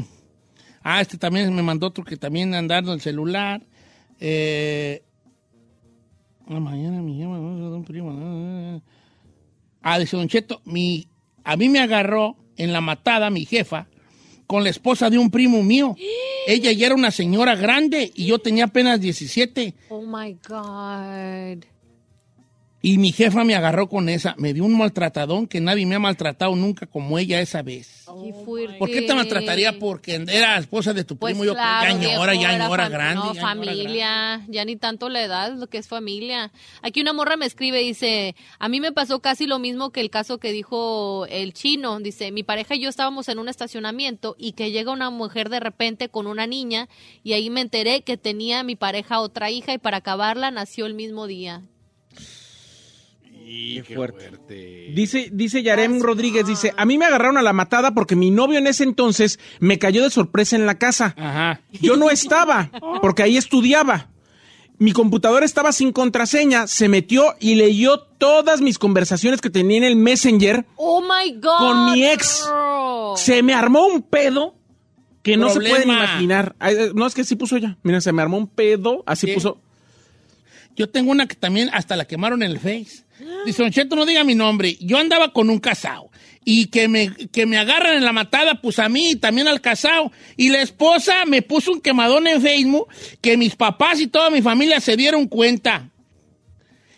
ah, 0.82 1.00
este 1.00 1.20
también 1.20 1.54
me 1.54 1.62
mandó 1.62 1.86
otro 1.86 2.04
que 2.04 2.18
también 2.18 2.56
andando 2.56 2.92
el 2.92 3.02
celular. 3.02 3.62
Eh, 4.20 5.04
la 6.48 6.60
mañana 6.60 7.02
mi 7.02 7.18
jefa, 7.18 7.30
un 7.30 7.84
primo. 7.84 8.82
Ah, 9.82 10.00
dice 10.00 10.18
Don 10.18 10.28
Cheto, 10.28 10.62
mi, 10.66 11.08
a 11.44 11.56
mí 11.58 11.70
me 11.70 11.80
agarró 11.80 12.36
en 12.58 12.74
la 12.74 12.82
matada 12.82 13.30
mi 13.30 13.46
jefa 13.46 13.88
con 14.48 14.64
la 14.64 14.70
esposa 14.70 15.10
de 15.10 15.18
un 15.18 15.32
primo 15.32 15.64
mío. 15.64 15.96
Ella 16.48 16.72
ya 16.72 16.88
era 16.88 16.96
una 16.96 17.12
señora 17.12 17.56
grande 17.56 18.12
y 18.14 18.26
yo 18.26 18.40
tenía 18.40 18.66
apenas 18.66 19.00
17. 19.00 19.74
Oh 19.90 20.02
my 20.02 20.38
God. 20.48 21.64
Y 22.84 22.98
mi 22.98 23.12
jefa 23.12 23.44
me 23.44 23.54
agarró 23.54 23.88
con 23.88 24.10
esa. 24.10 24.34
Me 24.40 24.56
dio 24.56 24.64
un 24.66 24.76
maltratadón 24.76 25.46
que 25.48 25.62
nadie 25.62 25.86
me 25.86 25.94
ha 25.94 26.00
maltratado 26.00 26.56
nunca 26.56 26.88
como 26.88 27.20
ella 27.20 27.40
esa 27.40 27.62
vez. 27.62 28.06
Fuerte. 28.44 28.78
¿Por 28.80 28.90
qué 28.90 29.04
te 29.04 29.14
maltrataría? 29.14 29.78
Porque 29.78 30.16
era 30.28 30.58
esposa 30.58 30.92
de 30.92 31.04
tu 31.04 31.16
Pues 31.16 31.34
primo. 31.34 31.46
yo 31.46 31.54
claro, 31.54 31.94
ya 31.94 31.98
viejo, 32.00 32.26
ya 32.26 32.58
fam- 32.58 32.90
grande. 32.90 33.16
No, 33.16 33.34
ya 33.34 33.42
ñora 33.42 33.54
grande. 33.54 33.72
familia, 33.76 34.46
ya 34.50 34.66
ni 34.66 34.76
tanto 34.78 35.10
la 35.10 35.22
edad, 35.24 35.54
lo 35.56 35.68
que 35.68 35.78
es 35.78 35.88
familia. 35.88 36.52
Aquí 36.82 37.02
una 37.02 37.14
morra 37.14 37.38
me 37.38 37.46
escribe 37.46 37.80
dice, 37.82 38.36
a 38.58 38.68
mí 38.68 38.80
me 38.80 38.92
pasó 38.92 39.20
casi 39.20 39.46
lo 39.46 39.60
mismo 39.60 39.92
que 39.92 40.02
el 40.02 40.10
caso 40.10 40.40
que 40.40 40.52
dijo 40.52 41.28
el 41.30 41.54
chino. 41.54 42.00
Dice, 42.00 42.32
mi 42.32 42.42
pareja 42.42 42.74
y 42.74 42.80
yo 42.82 42.90
estábamos 42.90 43.30
en 43.30 43.38
un 43.38 43.48
estacionamiento 43.48 44.36
y 44.40 44.54
que 44.54 44.72
llega 44.72 44.92
una 44.92 45.12
mujer 45.12 45.50
de 45.50 45.60
repente 45.60 46.10
con 46.10 46.26
una 46.26 46.48
niña 46.48 46.90
y 47.24 47.34
ahí 47.34 47.52
me 47.52 47.62
enteré 47.62 48.02
que 48.02 48.18
tenía 48.18 48.64
mi 48.64 48.76
pareja 48.76 49.20
otra 49.20 49.52
hija 49.52 49.72
y 49.72 49.78
para 49.78 49.98
acabarla 49.98 50.50
nació 50.50 50.88
el 50.88 50.96
mismo 50.96 51.28
día. 51.28 51.62
Qué 53.86 53.96
fuerte. 53.96 54.28
fuerte. 54.30 54.92
Dice, 54.96 55.30
dice 55.32 55.64
Yarem 55.64 56.02
Rodríguez, 56.02 56.46
dice, 56.46 56.74
a 56.78 56.86
mí 56.86 56.98
me 56.98 57.06
agarraron 57.06 57.38
a 57.38 57.42
la 57.42 57.54
matada 57.54 57.94
porque 57.94 58.16
mi 58.16 58.32
novio 58.32 58.58
en 58.60 58.68
ese 58.68 58.84
entonces 58.84 59.40
me 59.60 59.80
cayó 59.80 60.04
de 60.04 60.10
sorpresa 60.10 60.56
en 60.56 60.66
la 60.66 60.78
casa. 60.78 61.14
Ajá. 61.18 61.62
Yo 61.72 61.96
no 61.98 62.10
estaba, 62.10 62.70
porque 63.02 63.24
ahí 63.24 63.38
estudiaba. 63.38 64.10
Mi 64.78 64.94
computadora 64.94 65.46
estaba 65.46 65.72
sin 65.74 65.92
contraseña, 65.92 66.66
se 66.66 66.90
metió 66.90 67.36
y 67.40 67.54
leyó 67.56 68.00
todas 68.00 68.62
mis 68.62 68.80
conversaciones 68.80 69.40
que 69.40 69.52
tenía 69.52 69.78
en 69.78 69.84
el 69.84 69.96
Messenger. 69.96 70.66
Oh 70.76 71.02
my 71.02 71.34
God. 71.40 71.58
Con 71.60 71.92
mi 71.92 72.04
ex. 72.06 72.44
girl. 72.46 73.16
Se 73.18 73.44
me 73.44 73.54
armó 73.54 73.86
un 73.86 74.02
pedo 74.02 74.56
que 75.22 75.38
no 75.38 75.50
se 75.50 75.60
pueden 75.60 75.88
imaginar. 75.90 76.56
Eh, 76.62 76.92
no, 76.96 77.06
es 77.06 77.14
que 77.14 77.24
sí 77.24 77.36
puso 77.36 77.58
ella. 77.58 77.78
Mira, 77.84 78.02
se 78.02 78.12
me 78.12 78.24
armó 78.24 78.38
un 78.38 78.48
pedo, 78.48 79.04
así 79.06 79.28
Sí. 79.28 79.34
puso. 79.34 79.60
Yo 80.76 80.90
tengo 80.90 81.12
una 81.12 81.28
que 81.28 81.36
también 81.36 81.70
hasta 81.74 81.96
la 81.96 82.06
quemaron 82.06 82.44
en 82.44 82.52
el 82.52 82.60
Face. 82.60 83.04
Dice, 83.46 83.62
Don 83.62 83.72
Cheto, 83.72 83.96
no 83.96 84.06
diga 84.06 84.24
mi 84.24 84.36
nombre. 84.36 84.78
Yo 84.80 84.98
andaba 84.98 85.32
con 85.34 85.50
un 85.50 85.60
casado. 85.60 86.10
Y 86.44 86.68
que 86.68 86.88
me, 86.88 87.14
que 87.32 87.46
me 87.46 87.58
agarran 87.58 87.96
en 87.96 88.04
la 88.04 88.14
matada, 88.14 88.62
pues 88.62 88.80
a 88.80 88.90
mí 88.90 89.12
y 89.12 89.16
también 89.16 89.48
al 89.48 89.62
casado. 89.62 90.12
Y 90.38 90.50
la 90.50 90.62
esposa 90.62 91.26
me 91.26 91.44
puso 91.44 91.72
un 91.72 91.82
quemadón 91.82 92.26
en 92.28 92.42
Facebook 92.42 92.88
que 93.22 93.38
mis 93.38 93.56
papás 93.56 94.00
y 94.00 94.08
toda 94.08 94.32
mi 94.32 94.42
familia 94.42 94.80
se 94.80 94.98
dieron 94.98 95.28
cuenta. 95.28 95.90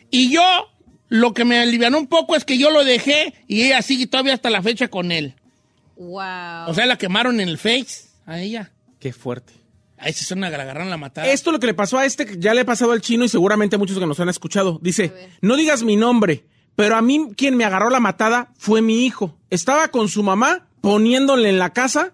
Y 0.10 0.30
yo, 0.30 0.70
lo 1.10 1.34
que 1.34 1.44
me 1.44 1.60
alivianó 1.60 1.98
un 1.98 2.08
poco 2.08 2.36
es 2.36 2.46
que 2.46 2.58
yo 2.58 2.70
lo 2.70 2.86
dejé 2.86 3.34
y 3.48 3.64
ella 3.64 3.82
sigue 3.82 4.08
todavía 4.08 4.34
hasta 4.34 4.50
la 4.50 4.62
fecha 4.62 4.88
con 4.88 5.12
él. 5.12 5.34
Wow. 5.98 6.70
O 6.70 6.74
sea, 6.74 6.86
la 6.86 6.98
quemaron 6.98 7.42
en 7.42 7.50
el 7.50 7.58
Face 7.58 8.08
a 8.26 8.40
ella. 8.40 8.72
Qué 9.00 9.12
fuerte. 9.12 9.63
A 10.04 10.10
esa 10.10 10.22
es 10.22 10.32
una 10.32 10.52
que 10.52 10.58
la 10.58 10.64
agarraron 10.64 10.90
la 10.90 10.98
matada. 10.98 11.28
Esto 11.28 11.54
lo 11.54 11.60
que 11.60 11.68
le 11.68 11.74
pasó 11.74 11.98
a 11.98 12.06
este, 12.06 12.38
ya 12.38 12.54
le 12.54 12.62
ha 12.62 12.66
pasado 12.66 12.92
al 12.92 13.00
chino 13.00 13.24
y 13.24 13.30
seguramente 13.30 13.78
a 13.78 13.80
muchos 13.80 13.98
que 13.98 14.06
nos 14.06 14.20
han 14.20 14.28
escuchado. 14.28 14.78
Dice, 14.82 15.30
no 15.40 15.56
digas 15.56 15.84
mi 15.84 15.96
nombre, 15.96 16.46
pero 16.76 16.98
a 16.98 17.02
mí 17.02 17.30
quien 17.38 17.56
me 17.56 17.64
agarró 17.64 17.90
la 17.90 18.02
matada 18.02 18.52
fue 18.58 18.82
mi 18.82 19.06
hijo. 19.06 19.38
Estaba 19.50 19.88
con 19.88 20.10
su 20.10 20.22
mamá 20.22 20.68
poniéndole 20.82 21.48
en 21.48 21.58
la 21.58 21.72
casa 21.72 22.12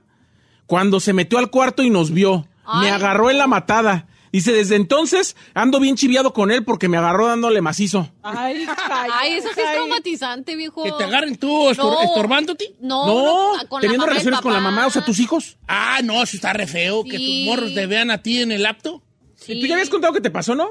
cuando 0.67 0.99
se 0.99 1.13
metió 1.13 1.39
al 1.39 1.49
cuarto 1.49 1.82
y 1.82 1.89
nos 1.89 2.12
vio. 2.12 2.47
Me 2.80 2.91
agarró 2.91 3.32
en 3.32 3.39
la 3.39 3.47
matada. 3.47 4.06
Dice, 4.32 4.52
desde 4.52 4.76
entonces 4.76 5.36
ando 5.54 5.80
bien 5.80 5.96
chiviado 5.96 6.34
con 6.34 6.52
él 6.52 6.63
porque 6.63 6.88
me 6.88 6.98
agarró 6.98 7.28
dándole 7.28 7.62
macizo. 7.62 8.12
Ay, 8.22 8.65
Ay, 9.13 9.34
eso 9.34 9.50
sí 9.56 9.60
es 9.62 9.72
traumatizante, 9.74 10.56
viejo. 10.56 10.84
Que 10.84 10.92
te 10.92 11.04
agarren 11.04 11.36
tú 11.38 11.70
estor- 11.70 11.94
No. 11.94 12.02
estorbándote. 12.04 12.76
No, 12.80 13.06
No, 13.08 13.58
no, 13.58 13.68
con 13.70 13.78
la 13.78 13.82
teniendo 13.82 14.06
mamá 14.06 14.10
relaciones 14.12 14.42
con 14.42 14.54
la 14.54 14.60
mamá, 14.60 14.88
o 14.88 14.89
sea, 14.92 15.04
tus 15.04 15.20
hijos. 15.20 15.58
Ah, 15.68 16.00
no, 16.04 16.22
eso 16.22 16.36
está 16.36 16.54
re 16.54 16.68
feo. 16.68 17.04
Que 17.04 17.18
tus 17.18 17.46
morros 17.46 17.74
te 17.74 17.86
vean 17.88 18.12
a 18.12 18.22
ti 18.22 18.42
en 18.42 18.52
el 18.52 18.63
laptop. 18.63 19.02
¿Y 19.48 19.62
tú 19.62 19.68
ya 19.68 19.74
habías 19.76 19.89
contado 19.89 20.13
que 20.13 20.22
te 20.22 20.30
pasó, 20.30 20.54
no? 20.54 20.70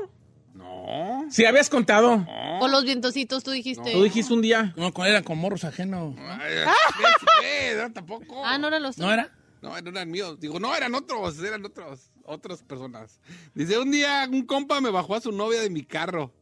No. 0.54 1.24
Sí, 1.30 1.44
habías 1.44 1.68
contado. 1.70 2.26
Con 2.60 2.70
los 2.70 2.84
vientositos, 2.84 3.42
tú 3.44 3.50
dijiste. 3.50 3.92
Tú 3.92 4.02
dijiste 4.02 4.32
un 4.32 4.42
día. 4.42 4.72
No, 4.76 4.92
con- 4.92 5.06
eran 5.06 5.22
con 5.24 5.38
morros 5.38 5.64
ajenos. 5.64 6.14
Ay, 6.18 6.54
¿qué? 6.98 7.04
¿Qué? 7.40 7.76
No, 7.82 7.92
tampoco. 7.92 8.44
Ah, 8.44 8.58
no 8.58 8.68
eran 8.68 8.82
los 8.82 8.98
¿No 8.98 9.12
era? 9.12 9.30
No, 9.62 9.70
no 9.80 9.90
eran 9.90 10.10
míos. 10.10 10.38
Digo, 10.40 10.60
no, 10.60 10.74
eran 10.76 10.94
otros, 10.94 11.42
eran 11.42 11.64
otros, 11.64 12.10
otras 12.28 12.62
personas. 12.62 13.20
Dice, 13.54 13.78
un 13.78 13.90
día 13.90 14.28
un 14.30 14.44
compa 14.46 14.80
me 14.80 14.90
bajó 14.90 15.14
a 15.14 15.20
su 15.20 15.32
novia 15.32 15.60
de 15.60 15.70
mi 15.70 15.82
carro. 15.84 16.32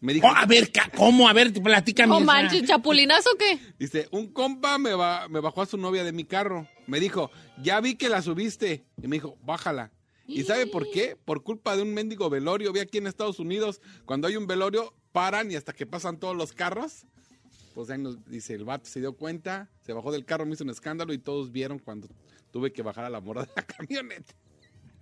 Me 0.00 0.12
dijo, 0.12 0.26
Oh, 0.26 0.30
a 0.34 0.44
ver, 0.44 0.70
¿cómo? 0.96 1.28
A 1.28 1.32
ver, 1.32 1.52
platícame. 1.52 2.08
No 2.08 2.20
manches, 2.20 2.64
¿chapulinazo 2.68 3.30
o 3.34 3.38
qué? 3.38 3.58
dice, 3.78 4.06
un 4.10 4.26
compa 4.32 4.76
me, 4.78 4.94
ba- 4.94 5.28
me 5.28 5.40
bajó 5.40 5.62
a 5.62 5.66
su 5.66 5.76
novia 5.78 6.04
de 6.04 6.12
mi 6.12 6.24
carro. 6.24 6.68
Me 6.86 7.00
dijo, 7.00 7.30
ya 7.62 7.80
vi 7.80 7.94
que 7.94 8.08
la 8.10 8.20
subiste. 8.20 8.84
Y 9.02 9.08
me 9.08 9.16
dijo, 9.16 9.38
bájala. 9.42 9.92
¿Y 10.26 10.42
sabe 10.42 10.66
por 10.66 10.90
qué? 10.90 11.16
Por 11.22 11.42
culpa 11.42 11.76
de 11.76 11.82
un 11.82 11.94
mendigo 11.94 12.28
velorio. 12.30 12.72
Vi 12.72 12.80
aquí 12.80 12.98
en 12.98 13.06
Estados 13.06 13.38
Unidos, 13.38 13.80
cuando 14.04 14.26
hay 14.28 14.36
un 14.36 14.46
velorio, 14.46 14.94
paran 15.12 15.50
y 15.50 15.54
hasta 15.56 15.72
que 15.72 15.86
pasan 15.86 16.18
todos 16.18 16.36
los 16.36 16.52
carros. 16.52 17.06
Pues 17.74 17.90
ahí 17.90 17.98
nos 17.98 18.24
dice, 18.26 18.54
el 18.54 18.64
vato 18.64 18.88
se 18.88 19.00
dio 19.00 19.14
cuenta, 19.14 19.68
se 19.84 19.92
bajó 19.92 20.12
del 20.12 20.24
carro, 20.24 20.46
me 20.46 20.52
hizo 20.52 20.64
un 20.64 20.70
escándalo 20.70 21.12
y 21.12 21.18
todos 21.18 21.50
vieron 21.50 21.78
cuando 21.78 22.08
tuve 22.52 22.72
que 22.72 22.82
bajar 22.82 23.04
a 23.04 23.10
la 23.10 23.20
morra 23.20 23.42
de 23.42 23.50
la 23.56 23.62
camioneta. 23.66 24.32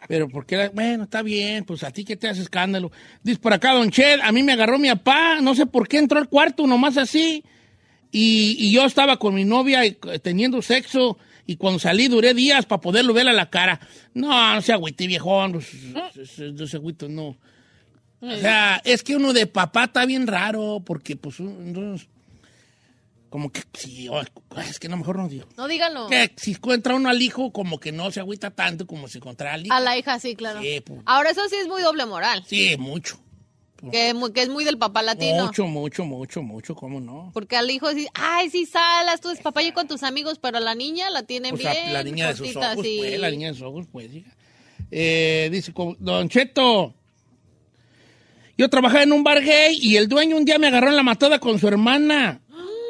Pero 0.09 0.29
porque, 0.29 0.57
la- 0.57 0.71
bueno, 0.71 1.05
está 1.05 1.23
bien, 1.23 1.65
pues 1.65 1.83
a 1.85 1.91
ti 1.91 2.05
que 2.05 2.17
te 2.17 2.29
hace 2.29 2.43
escándalo. 2.43 2.91
Dice 3.23 3.39
por 3.39 3.53
acá, 3.53 3.73
Don 3.73 3.91
Ched, 3.91 4.21
a 4.23 4.33
mí 4.33 4.43
me 4.43 4.53
agarró 4.53 4.79
mi 4.79 4.89
papá, 4.89 5.41
no 5.41 5.55
sé 5.55 5.67
por 5.67 5.87
qué 5.89 5.99
entró 5.99 6.19
al 6.19 6.29
cuarto, 6.29 6.67
nomás 6.67 6.97
así. 6.97 7.45
Y, 8.11 8.57
y 8.59 8.73
yo 8.73 8.85
estaba 8.85 9.17
con 9.17 9.35
mi 9.35 9.45
novia 9.45 9.85
eh, 9.85 9.97
teniendo 10.21 10.61
sexo, 10.61 11.19
y 11.47 11.57
cuando 11.57 11.79
salí 11.79 12.09
duré 12.09 12.35
días 12.35 12.67
para 12.67 12.81
poderlo 12.81 13.15
ver 13.15 13.29
a 13.29 13.33
la 13.33 13.49
cara. 13.49 13.81
No, 14.13 14.55
no 14.55 14.61
se 14.61 14.73
agüite, 14.73 15.07
viejón, 15.07 15.53
no 15.53 16.67
se 16.67 16.77
agüite, 16.77 17.09
no. 17.09 17.37
O 18.21 18.37
sea, 18.37 18.81
es 18.85 19.03
que 19.03 19.17
uno 19.17 19.33
de 19.33 19.47
papá 19.47 19.85
está 19.85 20.05
bien 20.07 20.27
raro, 20.27 20.83
porque 20.85 21.17
pues 21.17 21.41
uno, 21.41 21.97
como 23.33 23.51
que, 23.51 23.63
sí, 23.73 24.09
oh, 24.11 24.21
es 24.61 24.79
que 24.79 24.91
no, 24.91 24.99
mejor 24.99 25.17
no 25.17 25.27
digo. 25.27 25.47
No 25.57 25.67
díganlo. 25.67 26.07
Que 26.09 26.33
si 26.37 26.51
encuentra 26.51 26.95
uno 26.95 27.09
al 27.09 27.23
hijo, 27.23 27.51
como 27.51 27.81
que 27.81 27.91
no 27.91 28.11
se 28.11 28.21
agüita 28.21 28.51
tanto 28.51 28.87
como 28.87 29.09
si 29.09 29.17
encontrara 29.17 29.55
al 29.55 29.65
hijo. 29.65 29.75
A 29.75 29.81
la 29.81 29.97
hija, 29.97 30.21
sí, 30.21 30.37
claro. 30.37 30.61
Sí, 30.61 30.83
pues. 30.85 31.01
Ahora, 31.07 31.31
eso 31.31 31.41
sí 31.49 31.57
es 31.57 31.67
muy 31.67 31.81
doble 31.81 32.05
moral. 32.05 32.45
Sí, 32.47 32.77
mucho. 32.77 33.19
Que, 33.91 34.11
es 34.11 34.15
muy- 34.15 34.33
que 34.35 34.43
es 34.43 34.51
muy 34.51 34.65
del 34.67 34.77
papá 34.77 35.01
latino. 35.01 35.47
Mucho, 35.47 35.65
mucho, 35.67 36.05
mucho, 36.05 36.43
mucho, 36.43 36.75
¿cómo 36.75 37.01
no? 37.01 37.31
Porque 37.33 37.57
al 37.57 37.71
hijo 37.71 37.91
sí, 37.93 38.07
ay, 38.13 38.51
sí 38.51 38.67
salas, 38.67 39.23
tú 39.23 39.31
es 39.31 39.41
papá 39.41 39.63
y 39.63 39.73
con 39.73 39.89
tus 39.89 40.03
amigos, 40.03 40.39
pero 40.39 40.59
a 40.59 40.61
la 40.61 40.75
niña 40.75 41.09
la 41.09 41.23
tienen 41.23 41.55
O 41.55 41.57
sea, 41.57 41.73
bien. 41.73 41.93
la 41.95 42.05
niña 42.05 42.29
de 42.29 42.35
sus 42.37 42.55
ojos, 42.55 42.77
sí. 42.83 42.97
pues, 43.01 43.19
la 43.19 43.31
niña 43.31 43.49
de 43.49 43.55
sus 43.55 43.63
ojos, 43.63 43.87
pues, 43.91 44.13
hija. 44.15 44.31
Eh, 44.91 45.49
dice, 45.51 45.73
Don 46.01 46.29
Cheto, 46.29 46.93
yo 48.59 48.69
trabajaba 48.69 49.05
en 49.05 49.13
un 49.13 49.25
bar 49.25 49.43
gay 49.43 49.79
y 49.81 49.97
el 49.97 50.07
dueño 50.07 50.37
un 50.37 50.45
día 50.45 50.59
me 50.59 50.67
agarró 50.67 50.89
en 50.91 50.97
la 50.97 51.03
matada 51.03 51.39
con 51.39 51.59
su 51.59 51.67
hermana 51.67 52.43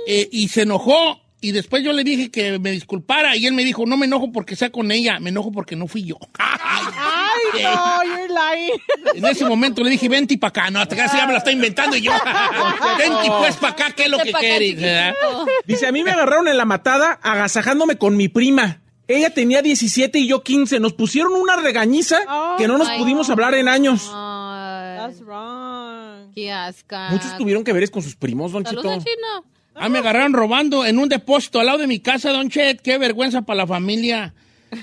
eh, 0.07 0.29
y 0.33 0.49
se 0.49 0.63
enojó. 0.63 1.21
Y 1.45 1.51
después 1.51 1.83
yo 1.83 1.93
le 1.93 2.05
dije 2.05 2.31
que 2.31 2.61
me 2.61 2.71
disculpara 2.71 3.35
y 3.37 3.47
él 3.49 3.53
me 3.55 3.65
dijo, 3.65 3.85
no 3.85 3.97
me 3.97 4.07
enojo 4.07 4.31
porque 4.31 4.55
sea 4.55 4.71
con 4.71 4.93
ella, 4.93 5.19
me 5.19 5.31
enojo 5.31 5.51
porque 5.51 5.75
no 5.75 5.89
fui 5.89 6.05
yo. 6.05 6.17
Ay, 6.39 7.63
no, 7.65 8.05
you're 8.05 8.29
lying. 8.29 8.81
En 9.17 9.25
ese 9.25 9.45
momento 9.45 9.83
le 9.83 9.91
dije, 9.91 10.09
vente 10.09 10.39
para 10.39 10.51
acá. 10.51 10.71
No, 10.71 10.79
hasta 10.81 10.95
casi 10.95 11.17
ya 11.17 11.27
me 11.27 11.33
la 11.33 11.39
está 11.39 11.51
inventando 11.51 11.97
y 11.97 12.03
yo. 12.03 12.13
vente 12.99 13.29
pues 13.41 13.57
para 13.57 13.73
acá, 13.73 13.91
¿qué 13.91 14.05
es 14.05 14.09
lo 14.11 14.19
que 14.19 14.29
acá, 14.31 14.39
quieres? 14.39 14.77
Dice, 15.67 15.87
a 15.89 15.91
mí 15.93 16.05
me 16.05 16.13
agarraron 16.13 16.47
en 16.47 16.57
la 16.57 16.65
matada 16.65 17.19
agasajándome 17.23 17.97
con 17.99 18.17
mi 18.17 18.29
prima. 18.29 18.81
Ella 19.09 19.31
tenía 19.31 19.63
17 19.63 20.21
y 20.21 20.29
yo 20.29 20.45
15. 20.45 20.79
Nos 20.79 20.93
pusieron 20.93 21.33
una 21.35 21.57
regañiza 21.57 22.21
Oh, 22.29 22.55
que 22.57 22.69
no 22.69 22.79
nos 22.79 22.89
pudimos 22.91 23.27
God. 23.27 23.33
hablar 23.33 23.55
en 23.55 23.67
años. 23.67 24.09
Ay, 24.15 24.97
That's 24.99 25.21
wrong. 25.23 26.33
qué 26.37 26.53
asca. 26.53 27.09
Muchos 27.11 27.37
tuvieron 27.37 27.65
que 27.65 27.73
ver 27.73 27.83
es 27.83 27.91
con 27.91 28.03
sus 28.03 28.15
primos, 28.15 28.53
Don 28.53 28.65
Chino. 28.65 28.81
Ah, 29.75 29.89
me 29.89 29.99
agarraron 29.99 30.33
robando 30.33 30.85
en 30.85 30.99
un 30.99 31.09
depósito 31.09 31.61
al 31.61 31.67
lado 31.67 31.79
de 31.79 31.87
mi 31.87 32.01
casa, 32.01 32.31
Don 32.31 32.49
Chet. 32.51 32.81
Qué 32.81 32.99
vergüenza 32.99 33.43
para 33.43 33.59
la 33.59 33.67
familia. 33.67 34.35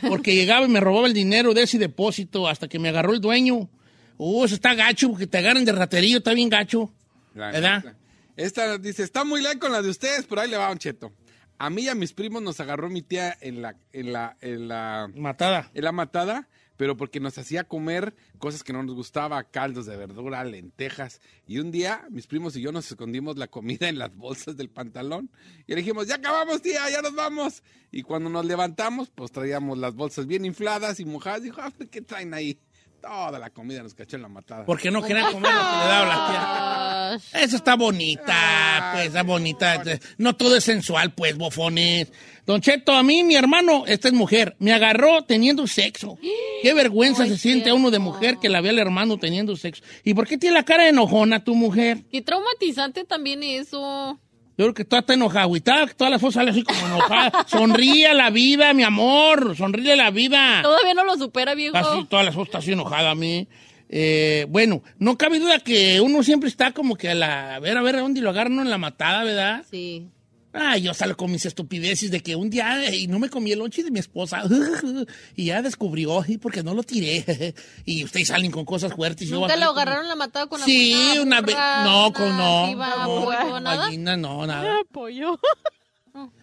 Porque 0.08 0.36
llegaba 0.36 0.65
y 0.65 0.69
me 0.69 0.80
robaba 0.80 1.08
el 1.08 1.13
dinero 1.13 1.54
de 1.54 1.63
ese 1.63 1.78
depósito 1.78 2.47
hasta 2.47 2.67
que 2.67 2.80
me 2.80 2.89
agarró 2.89 3.13
el 3.13 3.21
dueño. 3.21 3.69
Uh, 4.17 4.45
eso 4.45 4.56
está 4.56 4.73
gacho, 4.73 5.10
porque 5.10 5.28
te 5.28 5.38
agarran 5.38 5.65
de 5.65 5.71
raterillo, 5.71 6.17
está 6.17 6.34
bien 6.34 6.49
gacho. 6.49 6.91
La 7.34 7.52
¿Verdad? 7.52 7.84
neta. 7.84 7.95
Esta 8.36 8.78
dice, 8.78 9.04
está 9.04 9.23
muy 9.23 9.41
like 9.41 9.60
con 9.60 9.71
la 9.71 9.82
de 9.82 9.89
ustedes, 9.89 10.25
pero 10.28 10.41
ahí 10.41 10.49
le 10.49 10.58
va 10.58 10.71
un 10.71 10.78
cheto. 10.78 11.12
A 11.58 11.69
mí 11.69 11.84
y 11.84 11.89
a 11.89 11.95
mis 11.95 12.13
primos 12.13 12.41
nos 12.41 12.60
agarró 12.60 12.89
mi 12.89 13.02
tía 13.02 13.36
en 13.41 13.62
la, 13.62 13.75
en 13.91 14.13
la, 14.13 14.38
en 14.41 14.67
la, 14.67 15.10
Matada. 15.15 15.69
en 15.73 15.84
la 15.84 15.91
matada, 15.91 16.47
pero 16.80 16.96
porque 16.96 17.20
nos 17.20 17.38
hacía 17.38 17.65
comer 17.65 18.15
cosas 18.38 18.63
que 18.63 18.72
no 18.72 18.82
nos 18.82 18.96
gustaba, 18.96 19.44
caldos 19.44 19.86
de 19.86 19.98
verdura, 19.98 20.46
lentejas. 20.46 21.20
Y 21.46 21.60
un 21.60 21.72
día 21.72 22.08
mis 22.10 22.26
primos 22.26 22.56
y 22.56 22.62
yo 22.62 22.72
nos 22.72 22.89
escondimos 22.89 23.38
la 23.38 23.48
comida 23.48 23.89
en 23.89 24.00
las 24.00 24.15
bolsas 24.15 24.56
del 24.56 24.70
pantalón 24.70 25.30
y 25.68 25.74
le 25.74 25.82
dijimos, 25.82 26.08
ya 26.08 26.15
acabamos 26.15 26.62
tía, 26.62 26.89
ya 26.89 27.02
nos 27.02 27.13
vamos. 27.13 27.63
Y 27.92 28.04
cuando 28.04 28.30
nos 28.30 28.46
levantamos, 28.46 29.10
pues 29.10 29.30
traíamos 29.34 29.78
las 29.78 29.94
bolsas 29.94 30.26
bien 30.26 30.46
infladas 30.46 31.02
y 31.02 31.06
mojadas. 31.06 31.44
Dijo, 31.44 31.60
ah, 31.60 31.74
¿qué 31.92 32.02
traen 32.02 32.34
ahí? 32.34 32.58
Toda 33.02 33.40
la 33.40 33.50
comida 33.50 33.82
nos 33.82 33.94
cachó 33.94 34.16
en 34.18 34.24
la 34.24 34.28
matada. 34.28 34.66
Porque 34.66 34.92
no 34.92 35.02
querían 35.02 35.32
comer 35.32 35.52
lo 35.54 35.60
que 35.60 35.78
le 35.78 35.86
daba 35.86 36.06
la 36.06 37.20
tía. 37.32 37.42
Esa 37.42 37.56
está 37.56 37.76
bonita, 37.76 38.92
pues, 38.94 39.08
está 39.08 39.24
bonita. 39.24 39.82
No 40.18 40.36
todo 40.36 40.56
es 40.56 40.64
sensual, 40.64 41.14
pues, 41.14 41.38
bofones. 41.38 42.12
Don 42.46 42.62
Cheto, 42.62 42.94
a 42.94 43.04
mí, 43.04 43.24
mi 43.24 43.36
hermano, 43.36 43.86
esta 43.88 44.08
es 44.08 44.14
mujer, 44.14 44.56
me 44.60 44.74
agarró 44.74 45.24
teniendo 45.24 45.66
sexo. 45.68 46.18
Qué 46.62 46.74
vergüenza 46.74 47.24
Ay, 47.24 47.30
se 47.30 47.38
siente 47.38 47.70
a 47.70 47.74
uno 47.74 47.92
de 47.92 47.98
cierto. 47.98 48.12
mujer 48.12 48.38
que 48.42 48.50
la 48.50 48.62
ve 48.62 48.70
al 48.70 48.80
hermano 48.80 49.18
teniendo 49.18 49.56
sexo. 49.56 49.84
¿Y 50.04 50.14
por 50.14 50.28
qué 50.28 50.38
tiene 50.38 50.56
la 50.56 50.64
cara 50.64 50.84
de 50.84 50.90
enojona 50.90 51.44
tu 51.44 51.56
mujer? 51.56 52.04
Qué 52.12 52.22
traumatizante 52.22 53.06
también 53.06 53.44
eso. 53.44 54.20
Yo 54.60 54.65
creo 54.65 54.74
que 54.74 54.84
toda 54.84 55.00
está 55.00 55.13
enojada, 55.13 55.48
que 55.88 55.93
todas 55.93 56.12
las 56.12 56.19
fotos 56.19 56.34
salen 56.34 56.50
así 56.50 56.63
como 56.63 56.86
enojada. 56.86 57.32
Sonríe 57.48 58.08
a 58.08 58.13
la 58.13 58.30
vida, 58.30 58.74
mi 58.74 58.84
amor, 58.84 59.56
sonríe 59.56 59.93
a 59.93 59.95
la 59.95 60.12
vida. 60.12 60.60
Todavía 60.62 60.93
no 60.93 61.06
lo 61.06 61.15
supera, 61.15 61.56
viejo. 61.56 61.72
Casi 61.72 62.04
todas 62.10 62.26
las 62.26 62.36
fotos 62.36 62.50
está 62.50 62.58
así 62.58 62.74
enojada 62.74 63.12
a 63.12 63.15
mí. 63.15 63.48
Eh, 63.88 64.45
bueno, 64.50 64.84
no 64.98 65.17
cabe 65.17 65.39
duda 65.39 65.60
que 65.60 66.02
uno 66.02 66.24
siempre 66.24 66.50
está 66.50 66.74
como 66.74 66.98
que 66.98 67.08
a 67.10 67.15
la... 67.15 67.56
A 67.56 67.60
ver, 67.60 67.78
a 67.78 67.82
ver, 67.82 67.95
¿a 67.95 68.02
dónde 68.02 68.19
lo 68.19 68.32
agarran 68.32 68.60
en 68.60 68.69
la 68.69 68.78
matada, 68.78 69.24
verdad? 69.24 69.63
Sí. 69.72 70.10
Ay, 70.52 70.82
yo 70.82 70.94
salgo 70.96 71.16
con 71.16 71.32
mis 71.32 71.46
estupideces 71.46 72.10
de 72.10 72.22
que 72.22 72.36
un 72.36 72.50
día 72.50 72.94
y 72.96 73.06
no 73.08 73.20
me 73.20 73.30
comí 73.30 73.52
el 73.52 73.60
lonche 73.60 73.84
de 73.84 73.92
mi 73.92 74.00
esposa 74.00 74.44
y 75.36 75.46
ya 75.46 75.62
descubrió 75.62 76.24
y 76.28 76.40
porque 76.40 76.64
no 76.64 76.74
lo 76.74 76.82
tiré 76.82 77.54
y 77.86 78.04
ustedes 78.04 78.30
salen 78.30 78.50
con 78.50 78.66
cosas 78.66 78.94
fuertes. 78.94 79.28
y 79.28 79.32
yo 79.32 79.40
¿Nunca 79.42 79.54
así 79.54 79.60
lo 79.62 79.68
como- 79.68 79.80
agarraron 79.82 80.08
la 80.08 80.16
matada 80.16 80.48
con 80.48 80.60
Sí, 80.62 80.94
alguna 80.94 81.22
una 81.22 81.42
vez. 81.42 81.56
No, 81.84 82.12
con 82.14 82.24
una 82.24 82.38
no. 82.38 83.06
no, 83.06 83.26
pollo, 83.26 83.60
nada? 83.60 83.76
gallina, 83.86 84.18
no, 84.18 84.48
nada. 84.48 84.78
Pollo. 84.92 85.40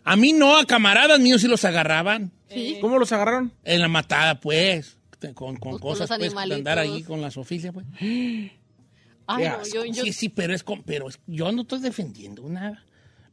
A 0.04 0.14
mí 0.16 0.32
no, 0.32 0.56
a 0.56 0.64
camaradas 0.66 1.18
míos 1.18 1.40
sí 1.40 1.48
los 1.48 1.64
agarraban 1.64 2.30
Sí. 2.48 2.78
¿Cómo 2.80 2.98
los 3.00 3.10
agarraron? 3.10 3.52
en 3.64 3.80
la 3.80 3.88
matada, 3.88 4.38
pues. 4.38 4.96
Con, 5.34 5.56
con 5.56 5.78
Pues 5.78 5.98
cosas, 5.98 6.08
los 6.10 6.32
pues, 6.32 6.52
andar 6.52 6.78
ahí 6.78 7.02
con 7.02 7.20
la 7.20 7.32
Sofía, 7.32 7.72
pues. 7.72 7.84
Ay, 8.00 9.48
no, 9.48 9.58
yo, 9.74 9.84
yo- 9.84 10.04
Sí, 10.04 10.12
sí, 10.12 10.28
pero 10.28 10.54
es 10.54 10.62
con, 10.62 10.84
pero 10.84 11.08
es- 11.08 11.18
yo 11.26 11.50
no 11.50 11.62
estoy 11.62 11.80
defendiendo 11.80 12.48
nada. 12.48 12.84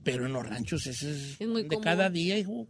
Pero 0.03 0.25
en 0.25 0.33
los 0.33 0.45
ranchos 0.47 0.85
ese 0.87 1.11
es, 1.11 1.37
Es 1.39 1.47
muy 1.47 1.63
de 1.63 1.69
común. 1.69 1.83
cada 1.83 2.09
día, 2.09 2.37
hijo. 2.37 2.67